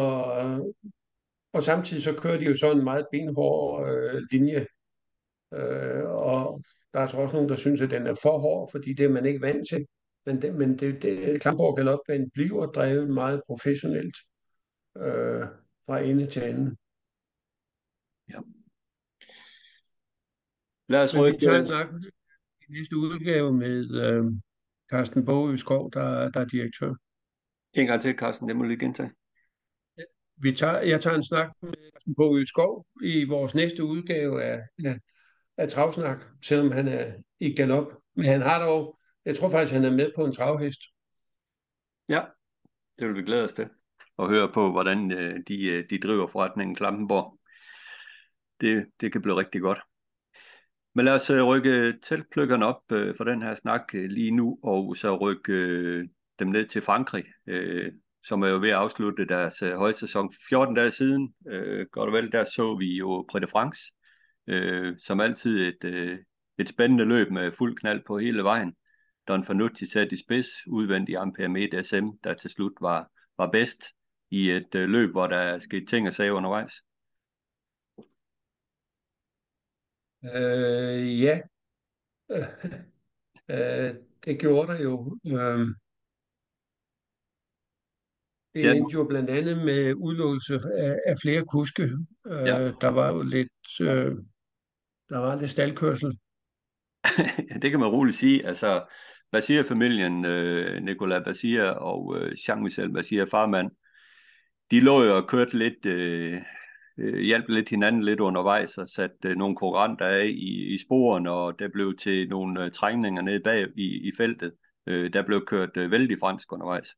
[1.52, 4.66] og samtidig så kører de jo sådan en meget benhård øh, linje.
[5.54, 8.92] Øh, og der er så også nogen, der synes, at den er for hård, fordi
[8.92, 9.86] det er man ikke vant til.
[10.26, 14.16] Men, det, men det, det, Klamborg Galopbanen bliver drevet meget professionelt
[14.96, 15.46] øh,
[15.86, 16.76] fra ende til ende.
[18.30, 18.40] Ja.
[20.88, 21.38] Lad os rykke...
[21.38, 22.17] Vi tager en snak i
[22.68, 24.24] næste udgave med øh,
[24.90, 26.94] Carsten Bogø Skov, der, der er direktør.
[27.74, 29.10] En gang til, Carsten, det må du lige gentage.
[30.36, 34.60] Vi tager, jeg tager en snak med Carsten Bogø Skov i vores næste udgave af,
[34.84, 34.98] af,
[35.56, 37.92] af Travsnak, selvom han er i galop.
[38.14, 40.80] Men han har dog, jeg tror faktisk, han er med på en travhest.
[42.08, 42.24] Ja,
[42.98, 43.68] det vil vi glæde os til
[44.18, 47.38] at høre på, hvordan øh, de, øh, de driver forretningen Klampenborg.
[48.60, 49.78] Det, det kan blive rigtig godt.
[50.98, 54.58] Men lad os øh, rykke teltpløkkerne op øh, for den her snak øh, lige nu,
[54.62, 57.92] og så rykke øh, dem ned til Frankrig, øh,
[58.22, 60.32] som er jo ved at afslutte deres øh, højsæson.
[60.48, 63.80] 14 dage siden, øh, godt og vel, der så vi jo Prix France,
[64.46, 66.18] øh, som altid et, øh,
[66.58, 68.72] et spændende løb med fuld knald på hele vejen.
[69.28, 73.50] Don Fanucci sat i spids, udvendt i Ampere Med SM, der til slut var, var
[73.50, 73.84] bedst
[74.30, 76.72] i et øh, løb, hvor der skete ting og sager undervejs.
[80.24, 81.40] Øh, ja,
[83.50, 83.94] øh,
[84.24, 85.18] det gjorde der jo.
[85.26, 85.68] Øh,
[88.54, 88.72] det ja.
[88.72, 91.82] endte jo blandt andet med udlåelse af, af flere kuske.
[92.26, 92.72] Øh, ja.
[92.80, 94.16] Der var jo lidt, øh,
[95.08, 96.18] der var lidt staldkørsel.
[97.62, 98.46] det kan man roligt sige.
[98.46, 98.86] Altså,
[99.32, 103.70] Basir-familien, øh, Nicolas Basir og øh, Jean-Michel Basir, farmand,
[104.70, 106.42] de lå jo og kørte lidt, øh,
[106.98, 111.30] øh, hjalp lidt hinanden lidt undervejs og satte øh, nogle konkurrenter af i, i sporene,
[111.30, 114.52] og der blev til nogle øh, trængninger nede bag i, i feltet.
[114.86, 116.88] Øh, der blev kørt øh, vældig fransk undervejs.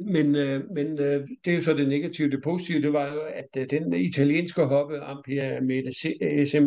[0.00, 2.30] Men, øh, men øh, det er jo så det negative.
[2.30, 5.92] Det positive, det var jo, at øh, den italienske hoppe, Ampia med
[6.46, 6.66] SM,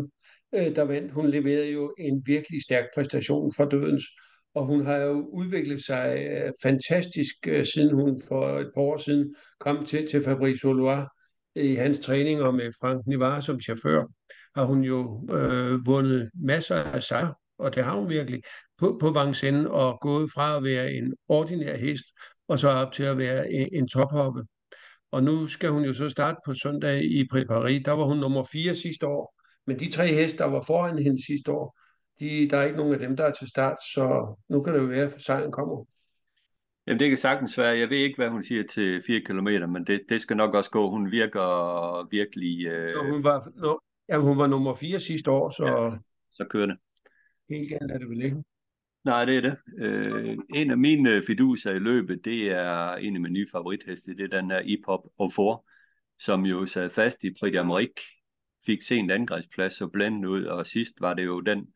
[0.55, 4.03] øh, der vandt, hun leverede jo en virkelig stærk præstation for dødens.
[4.55, 8.97] Og hun har jo udviklet sig øh, fantastisk, øh, siden hun for et par år
[8.97, 11.07] siden kom til, til Fabrice Loire
[11.55, 14.03] i hans træninger med Frank Nivar som chauffør.
[14.55, 18.41] Har hun jo øh, vundet masser af sejre, og det har hun virkelig,
[18.77, 22.05] på, på Vincennes og gået fra at være en ordinær hest
[22.47, 24.43] og så op til at være en, en tophoppe.
[25.11, 27.81] Og nu skal hun jo så starte på søndag i Prix Paris.
[27.85, 29.35] Der var hun nummer 4 sidste år.
[29.67, 31.77] Men de tre heste, der var foran hende sidste år,
[32.23, 34.79] de, der er ikke nogen af dem, der er til start, så nu kan det
[34.79, 35.85] jo være, at sejren kommer.
[36.87, 37.77] Jamen det kan sagtens være.
[37.77, 40.71] Jeg ved ikke, hvad hun siger til 4 km, men det, det skal nok også
[40.71, 40.89] gå.
[40.89, 42.65] Hun virker virkelig...
[42.65, 42.95] Øh...
[42.95, 45.65] Nå, hun, var, nå, jamen, hun var nummer 4 sidste år, så...
[45.65, 45.97] Ja,
[46.31, 46.77] så kører det.
[47.49, 48.43] Helt galt er det vel ikke.
[49.03, 49.57] Nej, det er det.
[49.77, 54.33] Øh, en af mine fiduser i løbet, det er en af mine nye favoritheste, det
[54.33, 55.69] er den her Ipop O4,
[56.19, 58.23] som jo sad fast i Prix d'Amérique,
[58.65, 61.67] fik sent angrebsplads og blændet ud, og sidst var det jo den,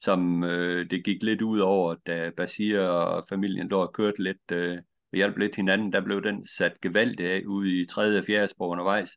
[0.00, 4.78] som øh, det gik lidt ud over, da Basir og familien og kørte lidt, øh,
[5.12, 8.48] og hjalp lidt hinanden, der blev den sat gevaldigt af ude i tredje og fjerde
[8.48, 9.10] spor undervejs,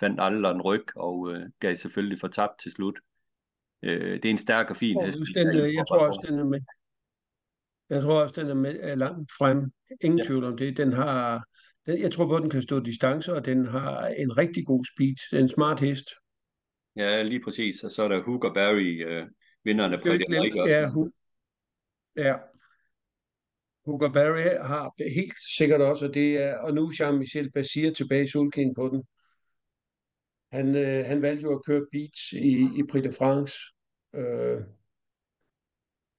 [0.00, 2.98] fandt aldrig en ryg og øh, gav selvfølgelig for tabt til slut.
[3.82, 5.18] Øh, det er en stærk og fin hest.
[5.34, 6.60] Den, øh, jeg tror også, den er med.
[7.90, 9.72] Jeg tror også, den er, med, er langt frem.
[10.00, 10.24] Ingen ja.
[10.24, 10.76] tvivl om det.
[10.76, 11.44] Den har,
[11.86, 14.84] den, jeg tror på, at den kan stå distance, og den har en rigtig god
[14.94, 15.16] speed.
[15.30, 16.04] Det er en smart hest.
[16.96, 17.84] Ja, lige præcis.
[17.84, 19.26] Og så er der Hugo Barry, øh,
[19.64, 20.64] vinderne på det også.
[20.68, 21.12] Ja, hu-
[22.16, 22.36] ja.
[23.84, 28.24] Hugo Barry har helt sikkert også, og, det er, og nu er Jean-Michel Basir tilbage
[28.24, 29.04] i sulken på den.
[30.52, 33.54] Han, øh, han valgte jo at køre beats i, i Prix de France.
[34.14, 34.60] Øh,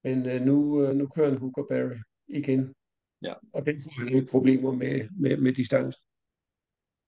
[0.04, 2.76] men øh, nu, øh, nu kører han Hugo Barry igen.
[3.22, 3.34] Ja.
[3.54, 6.00] Og den får han ikke problemer med, med, med distance.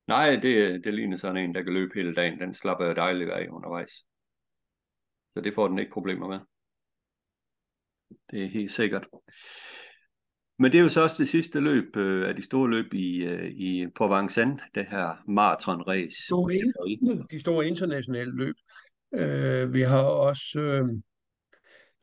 [0.07, 2.39] Nej, det, det ligner sådan en, der kan løbe hele dagen.
[2.39, 3.91] Den slapper dejligt af undervejs.
[5.36, 6.39] Så det får den ikke problemer med.
[8.31, 9.07] Det er helt sikkert.
[10.59, 13.23] Men det er jo så også det sidste løb øh, af de store løb i,
[13.23, 16.25] øh, i på Vincennes, det her marathon-race.
[16.25, 18.55] Store, de store internationale løb.
[19.15, 20.89] Øh, vi har også, øh,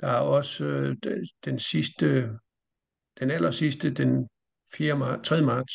[0.00, 0.96] der er også øh,
[1.44, 2.30] den sidste,
[3.20, 4.28] den aller sidste, den
[4.74, 4.98] 4.
[4.98, 5.42] Marts, 3.
[5.42, 5.74] marts,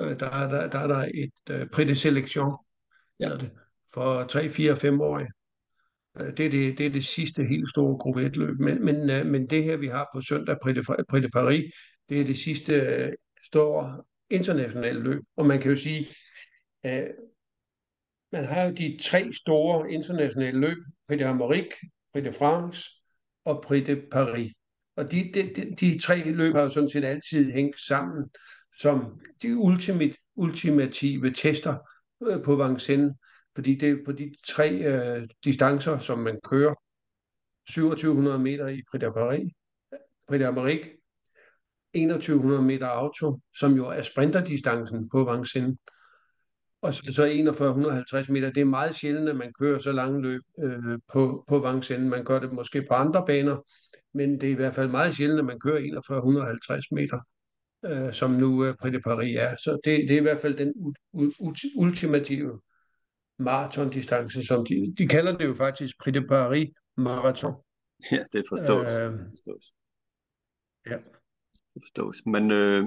[0.00, 2.56] øh, der, er, der, der er der et øh, prix de selection,
[3.20, 3.36] ja.
[3.36, 3.50] det,
[3.94, 5.28] for 3, 4, 5 årige.
[6.20, 8.58] Øh, det er det, det er det sidste helt store gruppe 1 løb.
[8.58, 10.56] Men, men, øh, men det her, vi har på søndag,
[11.08, 11.74] Prix de, Paris,
[12.08, 13.12] det er det sidste øh,
[13.46, 15.22] store internationale løb.
[15.36, 16.06] Og man kan jo sige,
[16.82, 17.12] at
[18.32, 20.76] man har jo de tre store internationale løb,
[21.08, 22.90] Prix de Amérique, Prix de France
[23.44, 24.52] og Prix de Paris.
[24.96, 28.24] Og de, de, de, de tre løb har jo sådan set altid hængt sammen
[28.80, 31.76] som de ultimate, ultimative tester
[32.44, 33.14] på Vincennes
[33.58, 36.74] fordi det er på de tre øh, distancer, som man kører,
[37.68, 39.50] 2700 meter i Prix d'Amérique,
[40.28, 40.42] Prix
[41.92, 45.78] 2100 meter auto, som jo er sprinterdistancen på Vincennes,
[46.82, 48.50] og så, så 4150 meter.
[48.52, 52.10] Det er meget sjældent, at man kører så lange løb øh, på, på Vincennes.
[52.10, 53.56] Man gør det måske på andre baner,
[54.14, 57.20] men det er i hvert fald meget sjældent, at man kører 4150 meter,
[57.84, 59.56] øh, som nu øh, Prix de Paris er.
[59.56, 60.94] Så det, det er i hvert fald den
[61.76, 62.60] ultimative
[63.38, 67.54] maratondistance, som de, de kalder det jo faktisk Prix de Paris Marathon.
[68.12, 68.88] Ja, det forstås.
[68.88, 69.72] Øh, det forstås.
[70.86, 70.96] Ja.
[71.74, 72.26] Det forstås.
[72.26, 72.86] Men øh,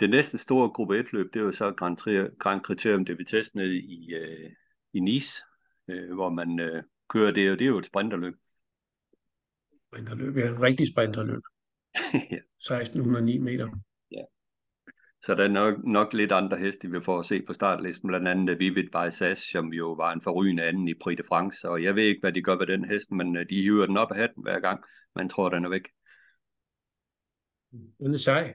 [0.00, 3.56] det næste store gruppe 1-løb, det er jo så Grand, Tri Grand Criterium de Vitesse
[3.56, 4.50] nede i, øh,
[4.92, 5.42] i Nice,
[5.88, 8.34] øh, hvor man øh, kører det, og det er jo et sprinterløb.
[9.88, 10.60] Sprinterløb, ja.
[10.60, 11.42] Rigtig sprinterløb.
[12.30, 12.38] ja.
[12.58, 13.68] 1609 meter.
[15.24, 18.28] Så der er nok, nok lidt andre heste, vi får at se på startlisten, blandt
[18.28, 21.94] andet Vivid Baisas, som jo var en forrygende anden i Prix de France, og jeg
[21.94, 24.16] ved ikke, hvad de gør ved den hest, men øh, de hiver den op af
[24.16, 25.88] hatten hver gang, man tror, den er væk.
[27.98, 28.54] Den er sej.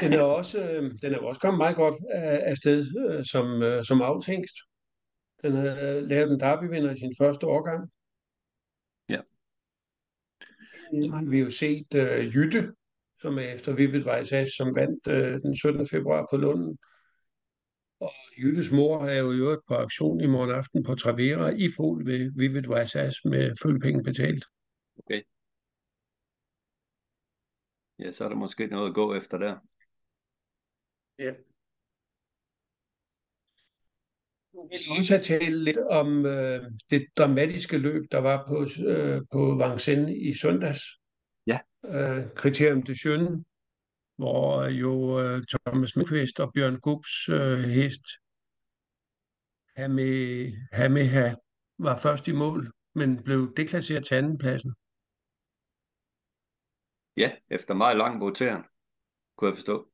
[0.00, 3.84] Den er også, øh, den er også kommet meget godt af, sted øh, som, øh,
[3.84, 4.56] som afthængst.
[5.42, 7.90] Den har øh, lavet en derbyvinder i sin første årgang.
[9.08, 9.20] Ja.
[10.92, 12.72] Nu har vi jo set øh, Jytte,
[13.22, 15.86] som er efter Vivid Vejsas, som vandt øh, den 17.
[15.86, 16.78] februar på Lunden.
[18.00, 21.68] Og Jyttes mor er jo i øvrigt på aktion i morgen aften på Travera i
[21.76, 24.44] fuld ved Vivid Vejsas med følgepenge betalt.
[24.98, 25.22] Okay.
[27.98, 29.56] Ja, så er der måske noget at gå efter der.
[31.18, 31.32] Ja.
[34.54, 39.40] Jeg vil også talt lidt om øh, det dramatiske løb, der var på, øh, på
[39.54, 40.82] Vincennes i søndags
[41.46, 41.58] Ja.
[41.84, 43.44] Øh, kriterium de Jeune,
[44.16, 48.02] hvor jo uh, Thomas Mølqvist og Bjørn Gubs uh, hest
[50.72, 51.34] Hameha
[51.78, 54.74] var først i mål, men blev deklasseret til andenpladsen.
[57.16, 58.64] Ja, efter meget lang rotering,
[59.36, 59.92] kunne jeg forstå.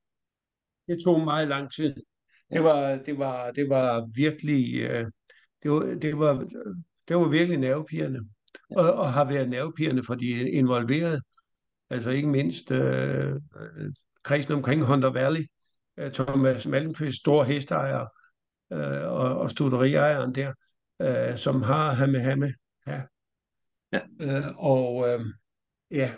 [0.86, 1.94] Det tog meget lang tid.
[2.50, 5.06] Det var, det var, det var virkelig, øh,
[5.62, 6.34] det var, det var,
[7.08, 8.20] det var virkelig nervepirrende.
[8.70, 11.22] Og, og har været nervepirrende for de involverede.
[11.90, 13.40] Altså ikke mindst øh,
[14.22, 15.46] kredsen omkring Hunter Valley.
[15.96, 18.06] Øh, Thomas Malmqvist, stor hesteejer,
[18.72, 20.52] øh, og, og studeriejeren der,
[21.00, 22.54] øh, som har Hamme Hamme.
[22.86, 23.02] Ja.
[23.92, 24.00] Ja.
[24.20, 25.20] Øh, og øh,
[25.90, 26.14] ja,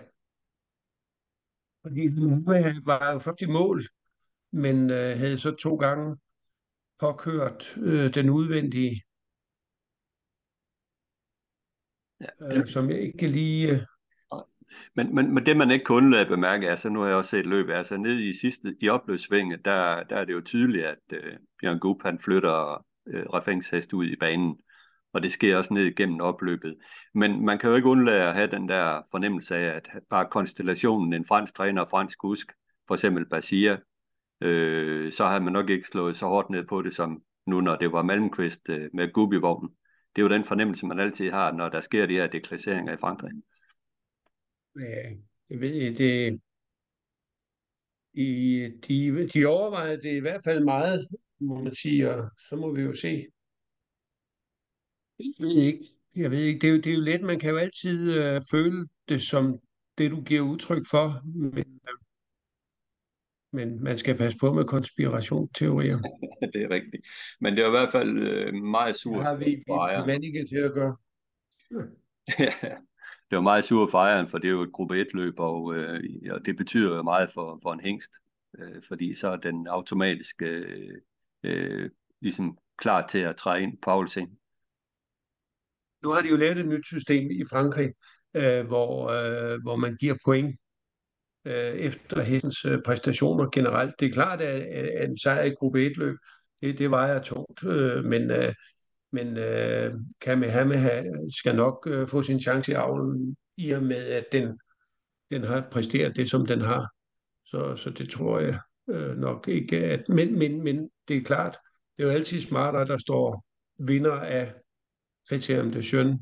[1.83, 3.87] fordi Hamme var jo først i mål,
[4.53, 6.17] men øh, havde så to gange
[6.99, 9.03] påkørt øh, den udvendige,
[12.21, 13.87] Ja, øh, som jeg ikke lige...
[14.97, 17.31] Men, men, men det man ikke kunne undlade at bemærke, altså nu har jeg også
[17.31, 20.99] set løbet, altså ned i sidste, i opløbsvinget, der, der er det jo tydeligt, at
[21.13, 24.57] øh, Bjørn Gup, han flytter øh, Rafings hest ud i banen,
[25.13, 26.77] og det sker også ned igennem opløbet.
[27.15, 31.13] Men man kan jo ikke undlade at have den der fornemmelse af, at bare konstellationen,
[31.13, 32.53] en fransk træner og fransk kusk,
[32.87, 33.79] for eksempel Basia,
[34.41, 37.77] øh, så har man nok ikke slået så hårdt ned på det, som nu når
[37.77, 39.71] det var Malmqvist øh, med Gup i vognen.
[40.17, 42.97] Det er jo den fornemmelse, man altid har, når der sker de her deklasseringer i
[43.01, 43.31] Frankrig.
[44.77, 45.11] Ja,
[45.51, 46.41] jeg ved ikke, det,
[48.13, 51.07] i, de, de overvejede det i hvert fald meget,
[51.41, 53.27] må man sige, og så må vi jo se.
[55.19, 55.85] Jeg ved ikke,
[56.17, 56.59] jeg ved ikke.
[56.61, 59.61] Det, er jo, det er jo let, man kan jo altid øh, føle det som
[59.99, 61.99] det, du giver udtryk for, men, øh,
[63.53, 65.99] men man skal passe på med konspirationsteorier.
[66.53, 67.07] det er rigtigt.
[67.41, 69.65] Men det er i hvert fald øh, meget Det surt har vi.
[70.13, 70.97] Vanike til at gøre.
[73.31, 76.03] det var meget sur for ejeren, for det er jo et gruppe 1-løb, og, øh,
[76.31, 78.11] og det betyder jo meget for, for en hængst,
[78.59, 80.95] øh, fordi så er den automatisk øh,
[81.43, 84.39] øh, ligesom klar til at træde ind på avlscenen.
[86.03, 87.93] Nu har de jo lavet et nyt system i Frankrig,
[88.35, 90.57] øh, hvor, øh, hvor man giver point
[91.45, 93.95] øh, efter hestens øh, præstationer generelt.
[94.01, 96.17] Det er klart, at, at en sejr i gruppe 1-løb,
[96.63, 98.55] det, det vejer tungt, øh, men, øh,
[99.13, 101.03] men øh, Kamehameha
[101.37, 104.59] skal nok øh, få sin chance i avlen, i og med, at den,
[105.31, 106.95] den har præsteret det, som den har.
[107.45, 109.77] Så, så det tror jeg øh, nok ikke.
[109.77, 111.59] At, men, men, men det er klart,
[111.97, 113.45] det er jo altid smartere, at der står
[113.79, 114.55] vinder af
[115.29, 116.19] kriterium de Jeune,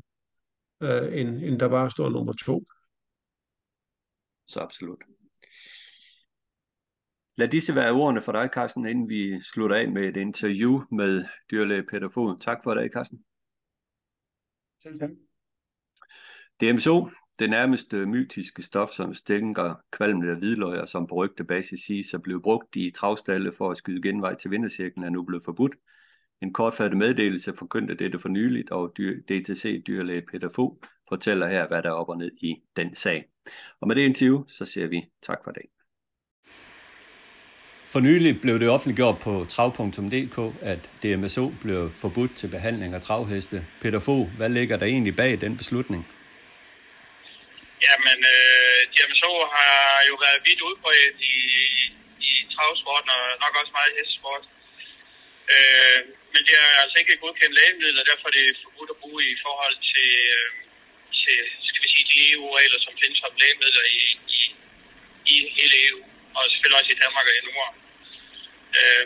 [0.83, 2.65] øh, end, end der bare står nummer to.
[4.47, 5.03] Så absolut.
[7.39, 11.25] Lad disse være ordene for dig, Carsten, inden vi slutter af med et interview med
[11.51, 12.39] dyrlæge Peter Fogh.
[12.39, 13.19] Tak for dig, Carsten.
[14.83, 15.09] Selv tak.
[16.61, 17.09] DMSO,
[17.39, 22.21] det nærmeste mytiske stof, som stænker kvalmende hvidløg, og som på rygte basis siges at
[22.21, 25.75] blive brugt i travstalle for at skyde genvej til vindercirklen, er nu blevet forbudt.
[26.41, 28.93] En kortfattet meddelelse forkyndte dette for nyligt, og
[29.29, 30.77] DTC dyrlæge Peter Fogh
[31.09, 33.29] fortæller her, hvad der er op og ned i den sag.
[33.79, 35.78] Og med det interview, så siger vi tak for i dag.
[37.91, 40.37] For nylig blev det offentliggjort på trav.dk,
[40.71, 43.57] at DMSO blev forbudt til behandling af travheste.
[43.81, 46.01] Peter Fogh, hvad ligger der egentlig bag den beslutning?
[47.85, 49.77] Jamen, øh, DMSO har
[50.09, 51.39] jo været vidt udbredt i,
[52.29, 54.43] i travsporten og nok også meget i hestesport.
[55.53, 55.99] Øh,
[56.33, 59.35] men det er altså ikke godkendt lægemiddel, og derfor er det forbudt at bruge i
[59.45, 60.51] forhold til, øh,
[61.21, 64.03] til skal vi sige, de EU-regler, som findes om lægemidler i,
[64.37, 64.41] i,
[65.33, 66.01] i hele EU,
[66.35, 67.77] og selvfølgelig også i Danmark og i Norden.
[68.79, 69.05] Øh,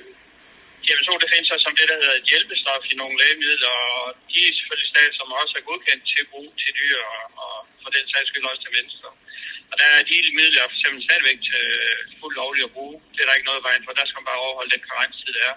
[0.86, 4.39] DMSO det findes så som det, der hedder et hjælpestof i nogle lægemidler, og de
[4.47, 7.53] er selvfølgelig stadig, som også er godkendt til brug til dyr, og, og
[7.84, 9.10] for den sags skyld også til mennesker.
[9.72, 11.64] Og der er de midler for eksempel stadigvæk til
[12.19, 12.95] fuldt lovligt at bruge.
[13.14, 15.43] Det er der ikke noget vejen for, der skal man bare overholde den karenstid, der
[15.52, 15.56] er.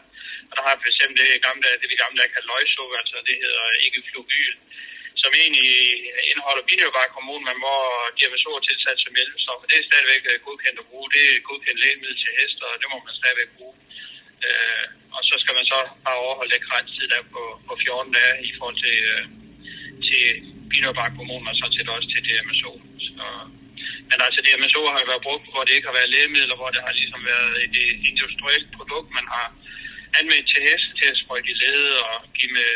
[0.49, 3.37] Og der har vi eksempel det, gamle, det vi gamle dage kalder løgsukker, altså det
[3.45, 4.53] hedder ikke flugil,
[5.27, 5.71] som egentlig
[6.31, 7.83] indeholder binyrbarkhormon, men hvor
[8.19, 9.61] DMSO er tilsat som hjælpestof.
[9.71, 11.09] Det er stadigvæk øh, godkendt at bruge.
[11.15, 13.77] Det er godkendt lægemiddel til heste, og det må man stadigvæk bruge.
[14.47, 14.87] Øh,
[15.17, 18.51] og så skal man så bare overholde den grænsetid der på, på 14 dage i
[18.59, 19.25] forhold til, øh,
[20.09, 20.25] til
[20.71, 22.73] binyrbarkhormon og sådan set også til DMSO.
[23.07, 23.25] Så,
[24.11, 26.83] men altså DMSO har jo været brugt, hvor det ikke har været lægemidler, hvor det
[26.87, 27.75] har ligesom været et
[28.11, 29.47] industrielt produkt, man har
[30.21, 32.73] anvendt til heste til at sprøjte i led og give med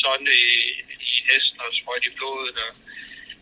[0.00, 2.72] sonde i hesten og sprøjte i blodet og,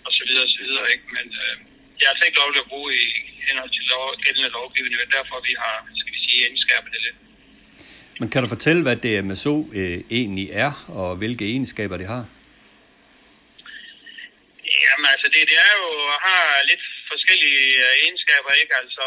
[0.06, 0.86] og så videre og så videre.
[0.94, 1.06] Ikke?
[1.16, 1.54] Men øh,
[1.96, 3.06] det er altså ikke lovligt at bruge i
[3.46, 7.18] henhold til lov, gældende lovgivning, og derfor vi har, skal vi sige, indskærpet det lidt.
[8.20, 12.24] Men kan du fortælle, hvad DMSO øh, egentlig er, og hvilke egenskaber det har?
[14.84, 15.90] Jamen altså, det, det er jo,
[16.26, 17.64] har lidt forskellige
[18.02, 18.74] egenskaber, ikke?
[18.82, 19.06] Altså,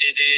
[0.00, 0.30] det, det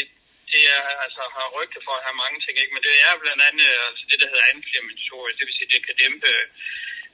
[0.76, 2.74] er, altså, har rygte for at have mange ting, ikke?
[2.74, 5.96] men det er blandt andet altså, det, der hedder anflammatorie, det vil sige, det kan
[6.02, 6.30] dæmpe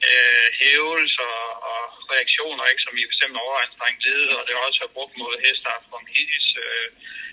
[0.09, 1.33] øh, hævelser
[1.71, 1.81] og
[2.13, 5.99] reaktioner, ikke, som i bestemt overanstrengt led, og det er også brugt mod hester fra
[6.15, 6.87] his, øh,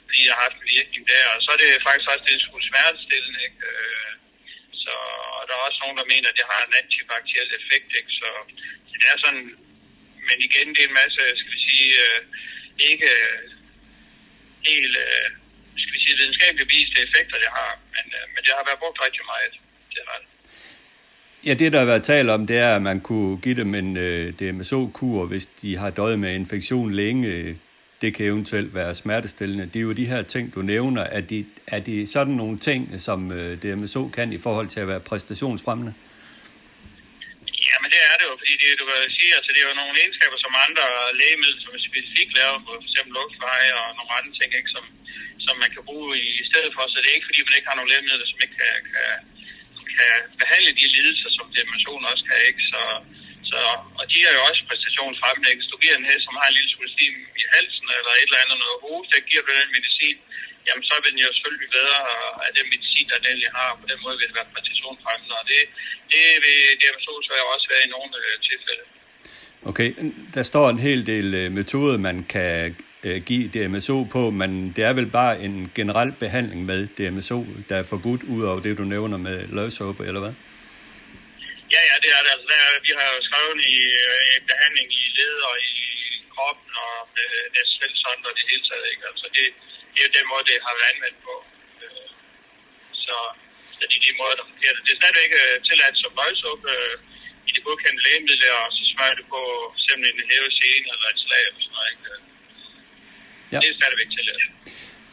[0.06, 1.24] fordi jeg har haft en virkning der.
[1.34, 3.60] Og så er det faktisk også det skulle smertestillende, ikke?
[3.72, 4.12] Øh,
[4.84, 4.94] så
[5.38, 8.12] og der er også nogen, der mener, at det har en antibakteriel effekt, ikke?
[8.20, 8.28] Så,
[8.88, 9.46] så det er sådan,
[10.28, 12.20] men igen, det er en masse, skal vi sige, øh,
[12.90, 13.42] ikke øh,
[14.68, 15.28] helt, øh,
[15.80, 18.98] skal vi sige, videnskabeligt viste effekter, det har, men, øh, men det har været brugt
[19.06, 19.52] rigtig meget.
[19.94, 20.28] Det har det.
[21.46, 23.96] Ja, det der har været talt om, det er, at man kunne give dem en
[23.96, 27.58] øh, DMSO-kur, hvis de har døjet med infektion længe.
[28.02, 29.64] Det kan eventuelt være smertestillende.
[29.72, 31.02] Det er jo de her ting, du nævner.
[31.02, 34.88] Er de, er de sådan nogle ting, som øh, DMSO kan i forhold til at
[34.88, 35.94] være præstationsfremmende?
[37.70, 39.76] Ja, men det er det jo, fordi det, du kan sige, altså det er jo
[39.82, 40.84] nogle egenskaber, som andre
[41.20, 44.84] lægemidler, som specifikt lavet på for eksempel luftveje og nogle andre ting, ikke, som,
[45.46, 46.12] som man kan bruge
[46.42, 46.82] i stedet for.
[46.86, 49.10] Så det er ikke, fordi man ikke har nogle lægemidler, som ikke kan, kan,
[49.96, 52.62] kan behandle de lidelser, som depression også kan, ikke?
[52.72, 52.82] Så,
[53.50, 53.58] så,
[53.98, 55.58] og de er jo også præstationsfremmende.
[55.58, 58.42] Hvis du giver en hest, som har en lille svulstim i halsen, eller et eller
[58.42, 60.16] andet noget hoved, der giver du den medicin,
[60.66, 61.98] jamen så vil den jo selvfølgelig blive bedre
[62.46, 63.70] af den medicin, der den egentlig har.
[63.82, 65.60] På den måde vil det være præstationsfremmende, og det,
[66.12, 68.84] det vil DMSO så også være i nogle øh, tilfælde.
[69.70, 69.88] Okay,
[70.36, 74.82] der står en hel del øh, metoder, man kan øh, give DMSO på, men det
[74.88, 78.84] er vel bare en generel behandling med DMSO, der er forbudt, ud over det, du
[78.94, 80.34] nævner med løsåbe, eller hvad?
[81.74, 82.30] Ja, ja, det er det.
[82.34, 85.76] Altså, der, vi har jo skrevet i øh, behandling i led og i
[86.34, 88.86] kroppen og med øh, næstvældsånd og det hele taget.
[88.92, 89.04] Ikke?
[89.10, 89.44] Altså, det,
[89.92, 91.34] det er jo den måde, det har været anvendt på.
[91.82, 92.06] Øh,
[93.04, 93.16] så
[93.78, 94.74] det er de måder, der fungerer.
[94.86, 96.96] Det er stadigvæk øh, tilladt som løsåbe øh,
[97.48, 99.40] i de godkendte lægemidler, og så smører det på
[99.84, 101.90] simpelthen en hævet scene eller et slag eller sådan noget.
[101.92, 102.33] Ikke?
[103.52, 103.58] Ja.
[103.58, 104.42] Det er stadigvæk tilladt.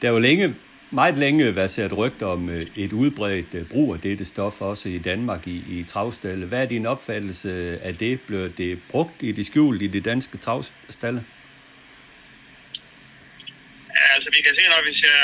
[0.02, 0.56] Der er jo længe,
[0.91, 4.98] meget længe været rygter om øh, et udbredt øh, brug af dette stof, også i
[4.98, 6.45] Danmark i, i travstalle.
[6.45, 8.22] Hvad er din opfattelse af det?
[8.22, 11.22] Bliver det brugt i det skjult i de danske travstalle?
[14.14, 15.20] Altså vi kan se, når vi ser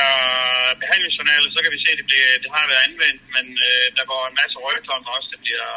[0.82, 4.04] behandlingsjournaler, så kan vi se, at det, bliver, det har været anvendt, men øh, der
[4.12, 5.70] går en masse rygter om også, at det bliver,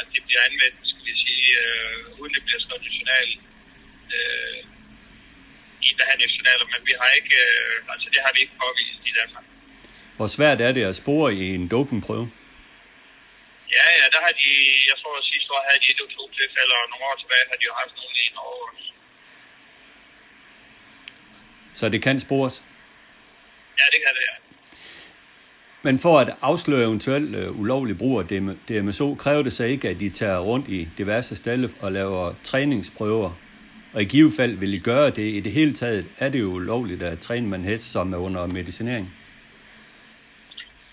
[0.00, 3.28] at det bliver anvendt, skal vi sige, øh, uden det bliver skrevet i journal.
[4.16, 4.56] Øh,
[5.86, 9.44] i behandlingsjournaler, men vi har ikke, øh, altså det har vi ikke påvist i Danmark.
[10.16, 12.26] Hvor svært er det at spore i en dopingprøve?
[13.76, 14.50] Ja, ja, der har de,
[14.90, 17.56] jeg tror at sidste år havde de et to tilfælde, og nogle år tilbage har
[17.60, 18.86] de jo haft nogle i Norge også.
[21.78, 22.54] Så det kan spores?
[23.78, 24.36] Ja, det kan det, ja.
[25.82, 28.26] Men for at afsløre eventuelt uh, ulovlig brug af
[28.68, 33.30] DMSO, kræver det så ikke, at de tager rundt i diverse stalle og laver træningsprøver
[33.94, 35.26] og i givet fald vil I gøre det.
[35.38, 38.20] I det hele taget er det jo lovligt at træne med en hest, som er
[38.26, 39.06] under medicinering.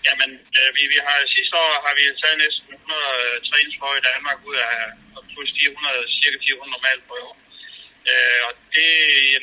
[0.06, 4.06] Jamen, øh, vi, vi har sidste år har vi taget næsten 100 øh, træningsprøver i
[4.10, 4.76] Danmark ud af
[5.32, 7.34] plus 400, cirka 400 normalt prøver.
[8.10, 8.92] Øh, og det,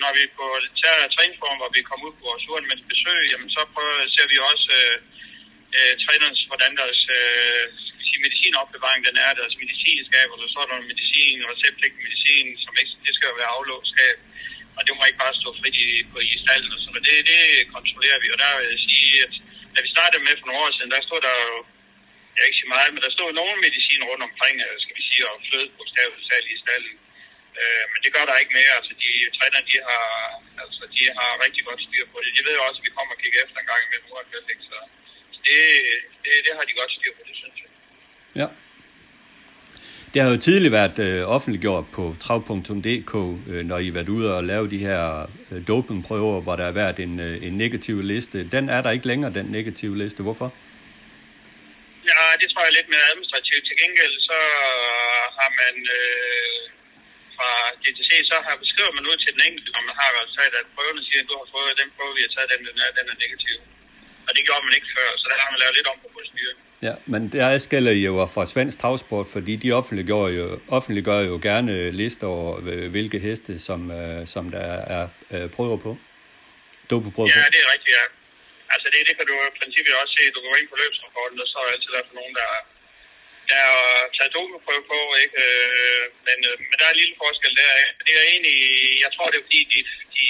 [0.04, 0.46] når vi på
[0.84, 4.38] tager træningsform, hvor vi kommer ud på vores uanmeldte besøg, jamen så prøver, ser vi
[4.52, 4.98] også øh,
[5.78, 5.92] øh,
[6.52, 7.66] hvordan deres øh,
[8.16, 12.94] sige, medicinopbevaring den er, deres medicinskab, eller så er der medicin, receptpligtig medicin, som ikke,
[13.06, 14.18] det skal jo være aflåsskab,
[14.78, 17.42] og det må ikke bare stå frit i, på i stallen og sådan det, det
[17.76, 19.34] kontrollerer vi, og der vil jeg sige, at
[19.74, 21.56] da vi startede med for nogle år siden, der stod der jo,
[22.36, 25.24] jeg ikke sige meget, men der stod nogen medicin rundt omkring, øh, skal vi sige,
[25.30, 26.96] og fløde på stavet i stallen.
[27.60, 28.74] Øh, men det gør der ikke mere.
[28.80, 30.06] Altså, de træner, de har,
[30.64, 32.30] altså, de har rigtig godt styr på det.
[32.38, 34.64] De ved jo også, at vi kommer og kigger efter en gang imellem uanmeldt.
[34.70, 34.78] Så
[35.48, 35.62] det,
[36.24, 37.65] det, det, har de godt styr på, det synes jeg.
[38.36, 38.48] Ja.
[40.14, 43.14] Det har jo tidligere været øh, offentliggjort på trav.dk,
[43.52, 45.02] øh, når I har været ude og lave de her
[45.52, 48.38] øh, dopingprøver, hvor der har været en, øh, en negativ liste.
[48.56, 50.20] Den er der ikke længere, den negative liste.
[50.28, 50.50] Hvorfor?
[52.12, 53.64] Ja, det tror jeg er lidt mere administrativt.
[53.70, 54.40] Til gengæld så
[54.74, 56.60] øh, har man øh,
[57.36, 57.50] fra
[57.82, 61.02] DTC, så har beskrevet man ud til den enkelte, når man har sagt, at prøverne
[61.08, 63.18] siger, at du har fået den prøve, vi har taget, den, den er, den er
[63.24, 63.58] negativ.
[64.28, 66.60] Og det gjorde man ikke før, så der har man lavet lidt om på proceduren.
[66.88, 70.46] Ja, men det adskiller I jo fra svensk travsport, fordi de offentliggør jo,
[70.78, 74.68] offentliggør jo gerne lister over, øh, hvilke heste, som, øh, som der
[74.98, 75.92] er øh, prøver på.
[76.90, 77.54] Dopeprøver ja, på.
[77.56, 78.06] det er rigtigt, ja.
[78.74, 80.24] Altså det, det kan du i princippet også se.
[80.36, 82.50] Du går ind på løbsrapporten, og så er altid der for nogen, der,
[83.50, 83.76] der er
[84.16, 85.36] taget dopeprøve på, ikke?
[86.28, 86.38] Men,
[86.70, 87.72] men der er en lille forskel der.
[88.08, 88.60] Det er egentlig,
[89.04, 89.80] jeg tror det er fordi, de,
[90.18, 90.28] de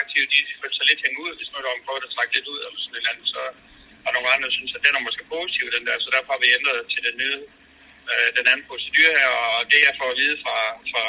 [0.00, 2.00] aktive, de føler sig lidt hængt ud, hvis man der er en prøve,
[2.36, 3.42] lidt ud, eller sådan et eller andet, så
[4.06, 6.56] og nogle andre synes, at den er måske positiv, den der, så derfor har vi
[6.58, 7.40] ændret til den nye,
[8.10, 10.56] øh, den anden procedur her, og det jeg får at vide fra,
[10.92, 11.02] fra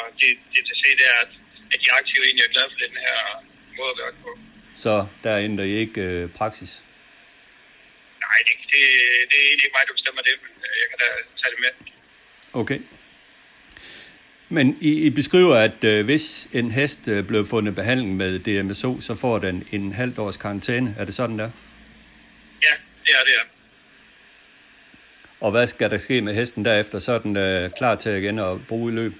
[0.54, 1.32] DTC, det er, at,
[1.72, 3.18] at de aktive egentlig er glade for den her
[3.78, 4.30] måde at det på.
[4.84, 4.94] så
[5.24, 6.72] der ændrer I ikke øh, praksis?
[8.24, 8.80] Nej, det, det,
[9.30, 11.08] det er egentlig ikke mig, der bestemmer det, men øh, jeg kan da
[11.40, 11.72] tage det med.
[12.62, 12.80] Okay.
[14.48, 19.00] Men I, I beskriver, at øh, hvis en hest øh, blev fundet behandling med DMSO,
[19.00, 20.94] så får den en halvt års karantæne.
[20.98, 21.50] Er det sådan der?
[23.08, 23.44] Ja, det er det, ja.
[25.44, 26.96] Og hvad skal der ske med hesten derefter?
[27.06, 29.14] Så er den øh, klar til igen at bruge i løb?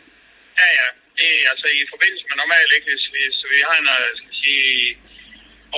[0.60, 0.88] Ja, ja.
[1.18, 2.86] Det er altså i forbindelse med normalt, ikke?
[2.92, 4.68] Hvis vi, så vi har en, øh, skal sige,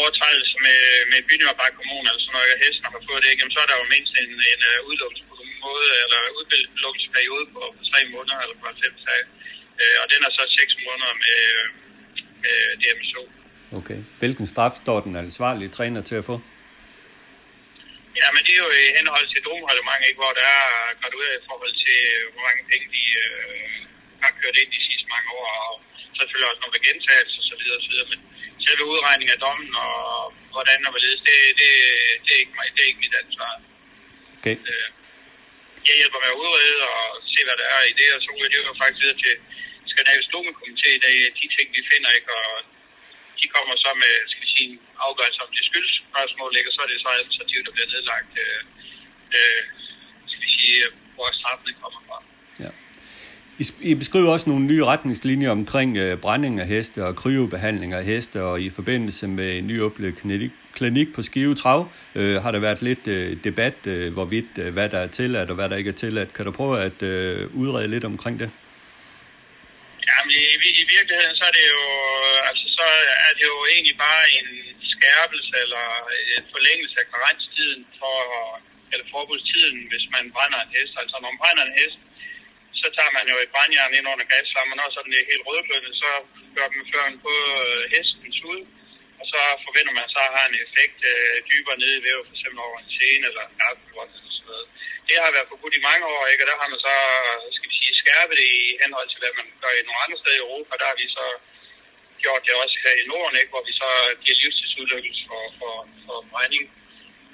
[0.01, 0.81] overtrædelse med,
[1.11, 3.41] med Bynørbak Kommune, eller sådan noget, og hesten har fået det, ikke?
[3.43, 8.01] Jamen, så er der jo mindst en, en uh, udelukkelsesperiode, eller udelukkelsesperiode på, på tre
[8.15, 9.25] måneder, eller på fem dage.
[9.81, 11.41] Uh, og den er så seks måneder med,
[12.43, 13.23] med DMSO.
[13.79, 14.01] Okay.
[14.21, 16.37] Hvilken straf står den ansvarlige træner til at få?
[18.21, 20.69] Ja, men det er jo i henhold til domreglement, ikke, hvor der er
[21.01, 21.99] gradueret i forhold til,
[22.33, 23.77] hvor mange penge de øh,
[24.23, 25.71] har kørt ind de sidste mange år, og
[26.17, 27.63] selvfølgelig også nogle gentagelser osv.
[27.79, 27.95] osv.
[28.13, 28.21] Men
[28.67, 29.97] selve udregningen af dommen og
[30.55, 31.71] hvordan og hvorledes, det, det,
[32.25, 33.53] det, er ikke mig, det er ikke mit ansvar.
[34.39, 34.57] Okay.
[34.71, 34.89] Øh,
[35.89, 38.51] jeg hjælper med at udrede og se, hvad der er i det, og så ryger
[38.53, 39.35] det jo faktisk videre til
[39.91, 42.51] Skandinavisk Domekomité i dag, de ting, vi finder, ikke, og
[43.47, 46.81] de kommer så med, skal vi sige, en afgørelse om det skyldsspørgsmål, ikke, og så
[46.85, 48.61] er det så administrativt, der bliver nedlagt, øh,
[49.39, 49.63] øh,
[50.31, 50.77] skal vi sige,
[51.15, 52.19] hvor straffen kommer fra.
[52.65, 52.71] Ja.
[53.91, 58.39] I, beskriver også nogle nye retningslinjer omkring øh, brænding af heste og kryobehandling af heste,
[58.49, 61.81] og i forbindelse med en nyåbnet klinik, klinik på Skive Trav
[62.15, 65.57] øh, har der været lidt øh, debat, øh, hvorvidt øh, hvad der er tilladt og
[65.57, 66.33] hvad der ikke er tilladt.
[66.33, 68.51] Kan du prøve at øh, udrede lidt omkring det?
[70.09, 70.45] Jamen, i,
[70.83, 71.83] i virkeligheden, så er det jo,
[72.51, 72.87] altså, så
[73.27, 74.49] er det jo egentlig bare en
[74.93, 75.87] skærpelse eller
[76.37, 78.19] en forlængelse af karenstiden for,
[78.93, 80.95] eller forbudstiden, hvis man brænder en hest.
[81.03, 81.99] Altså, når man brænder en hest,
[82.81, 85.93] så tager man jo et brandjern ind under gasflammen, og så den er helt rødglødende,
[86.03, 86.11] så
[86.57, 88.61] gør man føren på øh, hestens ud,
[89.21, 92.61] og så forventer man så har en effekt øh, dybere nede i vævet, for eksempel
[92.69, 93.57] over en scene eller en
[93.91, 94.69] eller sådan noget.
[95.09, 96.43] Det har været forbudt i mange år, ikke?
[96.45, 96.95] og der har man så,
[97.57, 97.71] skal
[98.07, 100.73] vi skærpet det i henhold til, hvad man gør i nogle andre steder i Europa.
[100.81, 101.27] Der har vi så
[102.23, 103.53] gjort det også her i Norden, ikke?
[103.55, 103.91] hvor vi så
[104.23, 105.75] giver livstidsudlykkelse for, for,
[106.05, 106.65] for brænding.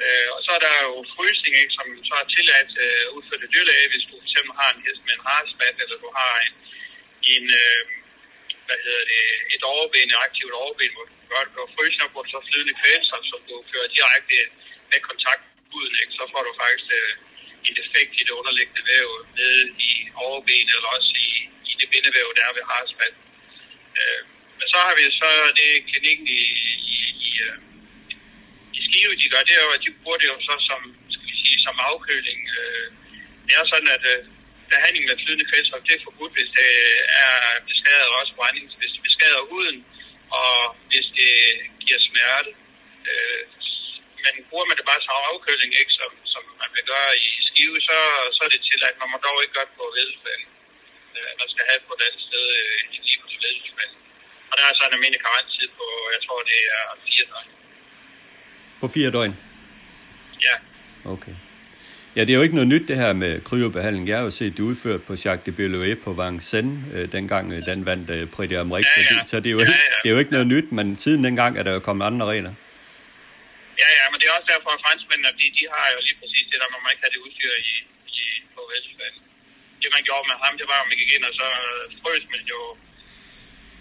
[0.05, 3.91] Øh, og så er der jo frysning, ikke, som så er tilladt øh, udført dyrlæge,
[3.93, 6.55] hvis du fx har en hest med en harspat, eller du har en,
[7.35, 7.83] en øh,
[8.67, 9.25] hvad hedder det,
[9.55, 12.75] et overben, et aktivt overben, hvor du gør det på frysning, hvor du så flydende
[12.81, 14.39] kvælstof, som du kører direkte
[14.91, 15.45] med kontakt
[15.77, 17.13] uden, ikke, så får du faktisk øh,
[17.71, 19.09] et effekt i det underliggende væv
[19.39, 19.93] nede i
[20.27, 21.31] overbenet, eller også i,
[21.71, 23.15] i det bindevæv, der er ved harspat.
[23.99, 24.23] Øh,
[24.59, 25.31] men så har vi så
[25.61, 26.45] det klinikken i,
[26.95, 26.99] i,
[27.29, 27.59] i, øh,
[28.77, 30.81] i Skive, de gør, det er jo, at de bruger det jo så som,
[31.13, 32.41] skal vi sige, som afkøling.
[32.59, 32.87] Øh,
[33.47, 34.21] det er sådan, at øh,
[34.73, 36.73] behandling med flydende kvælstof, det er forbudt, hvis det
[37.25, 37.37] er
[37.71, 39.79] beskadet også brænding, hvis det beskader huden,
[40.43, 40.57] og
[40.91, 41.35] hvis det
[41.85, 42.51] giver smerte.
[43.11, 43.43] Øh,
[44.25, 47.77] men bruger man det bare som afkøling, ikke, som, som man vil gøre i skive,
[47.89, 47.97] så,
[48.37, 48.97] så er det tilladt.
[49.03, 50.49] Man må dog ikke gøre det på vedelsbanen.
[51.17, 53.97] Øh, man skal have på et andet sted øh, end lige på vedelsbanen.
[54.51, 57.51] Og der er så en almindelig karenttid på, jeg tror det er fire døgn.
[58.81, 59.35] På fire døgn?
[60.47, 60.57] Ja.
[61.15, 61.37] Okay.
[62.17, 64.09] Ja, det er jo ikke noget nyt det her med kryobehandling.
[64.09, 67.59] Jeg har jo set det udført på Jacques de Belloé på Vincennes, øh, dengang øh,
[67.67, 69.01] den vandt øh, Prix d'Amérique.
[69.11, 69.25] Ja, ja.
[69.25, 69.97] Så det er, jo Ja, ikke, ja.
[70.03, 72.51] det er jo ikke noget nyt, men siden dengang er der jo kommet andre regler.
[72.51, 72.55] Ja,
[73.99, 76.59] ja, men det er også derfor, at franskmændene, de, de har jo lige præcis det
[76.61, 77.73] der, man må ikke have det udstyr i,
[78.21, 79.23] i, på Vestfalen.
[79.83, 81.47] Det man gjorde med ham, det var, at man gik ind, og så
[82.03, 82.61] frøs man jo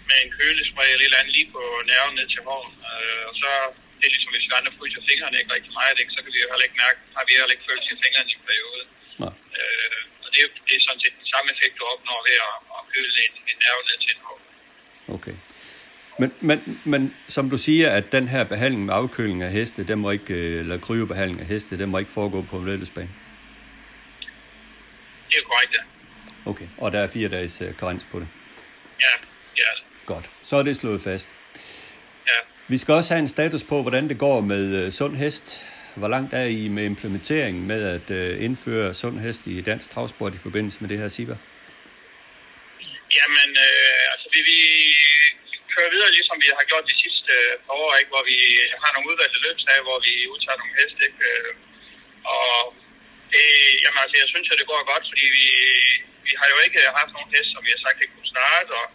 [0.08, 2.72] med en kølespray eller et eller andet lige på nerven ned til hården.
[2.90, 3.50] Øh, og så,
[3.98, 6.40] det er ligesom, hvis vi andre fryser fingrene ikke rigtig meget, ikke, så kan vi
[6.44, 8.82] jo heller ikke mærke, har vi heller ikke følt i fingrene i en periode.
[9.22, 9.34] Nej.
[9.58, 12.56] Øh, og det, er- det er sådan set den samme effekt, du opnår ved at,
[12.76, 14.38] at køle en, en nerve ned til en hår.
[15.16, 15.36] Okay.
[16.18, 19.98] Men, men, men som du siger, at den her behandling med afkøling af heste, den
[19.98, 23.10] må ikke, øh, eller kryobehandling af heste, den må ikke foregå på en vedløbsbane.
[25.28, 25.82] Det er korrekt, ja.
[26.50, 28.28] Okay, og der er fire dages øh, karens på det.
[29.00, 29.26] Ja,
[29.56, 30.06] det.
[30.06, 31.28] Godt, så er det slået fast.
[32.26, 32.38] Ja.
[32.68, 35.66] Vi skal også have en status på, hvordan det går med øh, sund hest.
[35.96, 38.10] Hvor langt er I med implementeringen med at
[38.40, 41.36] indføre sund hest i dansk travsport i forbindelse med det her SIBA?
[43.18, 44.60] Jamen, øh, altså vi, vi
[45.74, 48.12] kører videre, ligesom vi har gjort de sidste øh, par år, ikke?
[48.14, 48.38] hvor vi
[48.82, 51.00] har nogle udvalgte løbsdage, hvor vi udtager nogle heste.
[51.08, 51.22] Ikke?
[51.30, 51.52] Øh,
[52.34, 52.50] Og
[53.32, 53.46] det,
[53.82, 55.46] jamen, altså, jeg synes jo, det går godt, fordi vi,
[56.26, 58.86] vi har jo ikke haft nogen heste, som vi har sagt ikke kunne starte, og,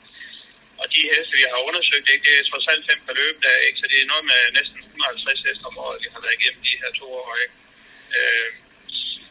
[0.82, 2.26] og de heste, vi har undersøgt, ikke?
[2.28, 3.80] det er trods alt fem per løbedage, ikke?
[3.82, 6.80] så det er noget med næsten 150 heste om året, vi har været igennem de
[6.82, 7.30] her to år.
[7.44, 7.56] Ikke?
[8.18, 8.49] Øh,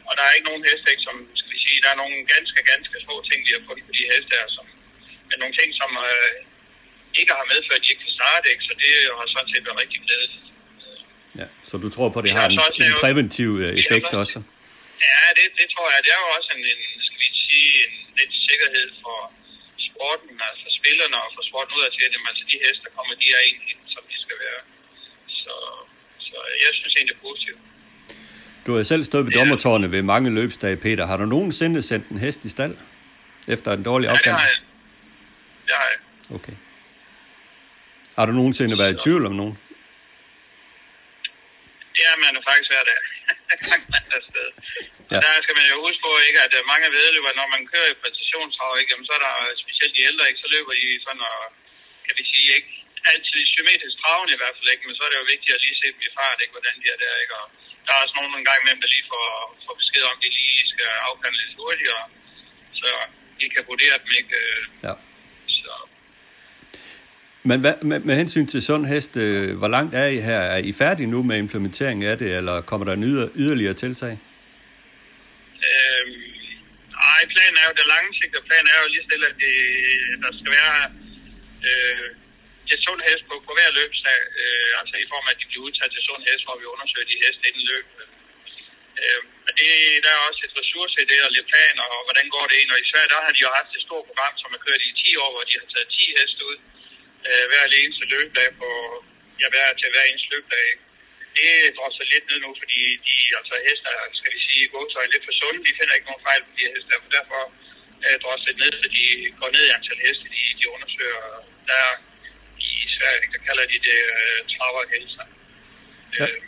[0.07, 2.59] og der er ikke nogen heste, ikke, som skal vi sige, der er nogle ganske,
[2.71, 4.65] ganske små ting, vi har fundet på de heste her, som,
[5.29, 6.33] men nogle ting, som øh,
[7.21, 8.63] ikke har medført, at de ikke kan starte, ikke?
[8.67, 8.89] så det
[9.19, 10.43] har sådan set været rigtig glædeligt.
[11.39, 13.71] Ja, så du tror på, at det har har en, så også en præventiv øh,
[13.81, 14.37] effekt så- også?
[15.07, 15.99] Ja, det, det tror jeg.
[16.05, 19.17] Det er jo også en, en skal vi sige, en lidt sikkerhed for
[19.87, 22.91] sporten, altså for spillerne og for sporten ud af til, at altså, de heste, der
[22.97, 24.61] kommer, de er egentlig, som de skal være.
[25.41, 25.53] Så,
[26.27, 27.61] så jeg synes egentlig, det er positivt.
[28.65, 29.39] Du har selv stået ved Ja.
[29.39, 31.03] dommertårne ved mange løbsdage, Peter.
[31.11, 32.75] Har du nogensinde sendt en hest i stald?
[33.55, 34.59] Efter en dårlig Ja, det har jeg.
[35.67, 35.99] Det har jeg.
[36.37, 36.53] Okay.
[38.17, 39.55] Har du nogensinde været i tvivl om nogen?
[41.95, 43.01] Det er man jo faktisk hver dag.
[44.11, 44.49] er afsted.
[45.11, 45.17] Ja.
[45.17, 47.89] Og der skal man jo huske på, ikke, at øh, mange vedløber, når man kører
[47.91, 49.33] i præstationshav, ikke, jamen, så er der
[49.63, 51.39] specielt de ældre, ikke, så løber de sådan, og,
[52.05, 52.71] kan vi sige, ikke
[53.11, 55.79] altid symmetrisk travne i hvert fald, ikke, men så er det jo vigtigt at lige
[55.81, 57.45] se dem i fart, ikke, hvordan de er der, ikke, og
[57.85, 59.25] der er også nogen en gang imellem, der lige får,
[59.65, 62.05] får besked om, at de lige skal afkande lidt hurtigere,
[62.79, 62.89] så
[63.39, 64.93] de kan vurdere dem, ikke, øh, Ja.
[67.49, 70.41] Men hvad, med, med hensyn til sund hest, øh, hvor langt er I her?
[70.55, 74.13] Er I færdige nu med implementeringen af det, eller kommer der en yder, yderligere tiltag?
[75.69, 76.13] Øhm,
[77.03, 79.55] nej, planen er jo, den langsigtede planen er jo lige stille, at det,
[80.23, 80.77] der skal være
[81.67, 82.07] øh,
[82.69, 85.65] til sund hest på, på hver løbsdag, øh, altså i form af, at de bliver
[85.67, 87.85] udtaget til sund hest, hvor vi undersøger de heste inden løb.
[89.01, 89.71] Øh, men det,
[90.05, 92.69] der er også et ressource i det, og lidt planer, og hvordan går det ind.
[92.73, 94.91] Og i Sverige, der har de jo haft et stort program, som har kørt i
[95.03, 96.76] 10 år, hvor de har taget 10 heste ud øh,
[97.49, 98.69] hver eneste løbdag på,
[99.41, 100.67] ja, hver, til hver eneste løbdag.
[101.39, 105.35] Det drosser lidt ned nu, fordi de, altså hester, skal vi sige, gåtøj lidt for
[105.39, 105.65] sunde.
[105.67, 107.41] De finder ikke nogen fejl på de her heste, og derfor
[108.05, 109.05] øh, drosser lidt ned, så de
[109.39, 111.21] går ned i antal heste, de, de undersøger.
[111.69, 111.83] Der
[112.67, 115.23] i Sverige, der kalder de det øh, traverhelse.
[116.17, 116.25] Ja.
[116.25, 116.41] Øh,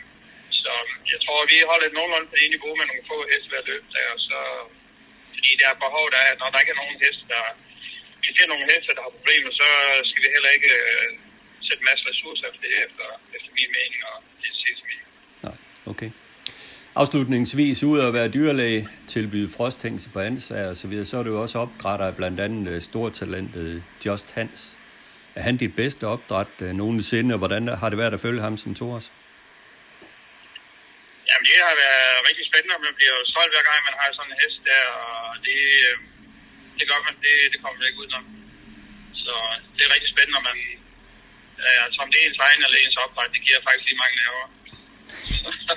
[0.62, 0.72] så
[1.12, 3.84] jeg tror, vi holder et nogenlunde på det niveau med nogle få heste hver løb
[3.94, 4.38] der, og så,
[5.34, 7.44] fordi der er behov, der er, når der ikke er nogen heste, der,
[8.22, 9.68] vi finder nogle heste, der har problemer, så
[10.08, 11.08] skal vi heller ikke øh,
[11.66, 13.06] sætte en masse ressourcer efter det, efter,
[13.36, 15.08] efter min mening og det ses mening.
[15.46, 15.56] Nej,
[15.92, 16.10] okay.
[17.02, 21.30] Afslutningsvis, ud at være dyrlæge, tilbyde frosthængse på ansager og så videre, så er du
[21.34, 24.78] jo også opdrætter af blandt andet øh, stortalentet Just Hans.
[25.38, 28.56] Er han dit bedste opdræt øh, nogensinde, og hvordan har det været at følge ham
[28.56, 29.06] som Thoras?
[31.28, 34.08] Jamen, det har været rigtig spændende, og man bliver jo stolt hver gang, man har
[34.18, 35.96] sådan en hest der, og det, øh,
[36.80, 38.24] det gør man, det, det kommer man ikke udenom.
[39.22, 39.32] Så
[39.76, 40.58] det er rigtig spændende, når man,
[41.86, 44.46] altså om det er ens egen eller ens opdræt, det giver faktisk lige mange nerver.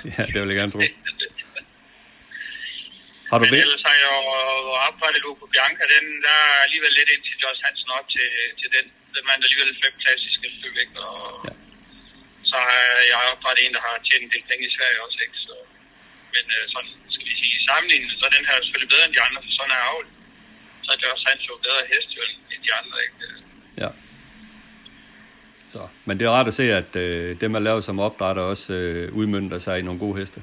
[0.16, 0.80] Ja, det vil jeg gerne tro.
[3.30, 4.22] Har du Men ellers har jeg jo
[4.88, 8.28] oprettet Lupo Bianca, den der er alligevel lidt ind til Josh Hansen op til,
[8.60, 8.86] til den.
[9.14, 10.46] Den mand, der alligevel fem klassiske
[10.82, 10.96] ikke?
[11.08, 11.52] Og Ja.
[12.50, 15.36] så har jeg oprettet en, der har tjent en del penge i Sverige også, ikke?
[15.46, 15.54] Så,
[16.34, 19.14] men øh, sådan, skal vi sige, i sammenligning, så er den her selvfølgelig bedre end
[19.16, 20.06] de andre, for sådan er avl.
[20.84, 22.20] Så er Josh Hansen jo bedre hest jo,
[22.52, 23.16] end de andre, ikke?
[23.82, 23.90] Ja.
[25.72, 28.72] Så, men det er rart at se, at øh, det, man laver som opdrætter, også
[28.72, 30.38] øh, udmyndter sig i nogle gode heste.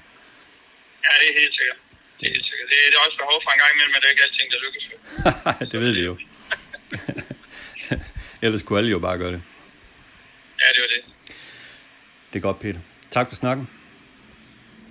[1.05, 1.79] Ja, det er helt sikkert.
[2.19, 2.67] Det er helt sikkert.
[2.71, 4.59] Det, det er også behov for en gang imellem, at det er ikke alting, der
[4.65, 4.83] lykkes
[5.71, 6.17] det ved vi jo.
[8.45, 9.41] Ellers kunne alle jo bare gøre det.
[10.61, 11.01] Ja, det var det.
[12.33, 12.79] Det er godt, Peter.
[13.11, 13.69] Tak for snakken.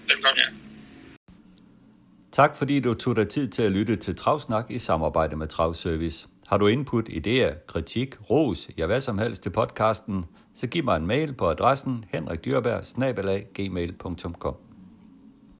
[0.08, 0.69] Velkommen, ja.
[2.40, 6.28] Tak fordi du tog dig tid til at lytte til Travsnak i samarbejde med Travservice.
[6.46, 10.96] Har du input, idéer, kritik, ros, ja hvad som helst til podcasten, så giv mig
[10.96, 12.84] en mail på adressen henrikdyrberg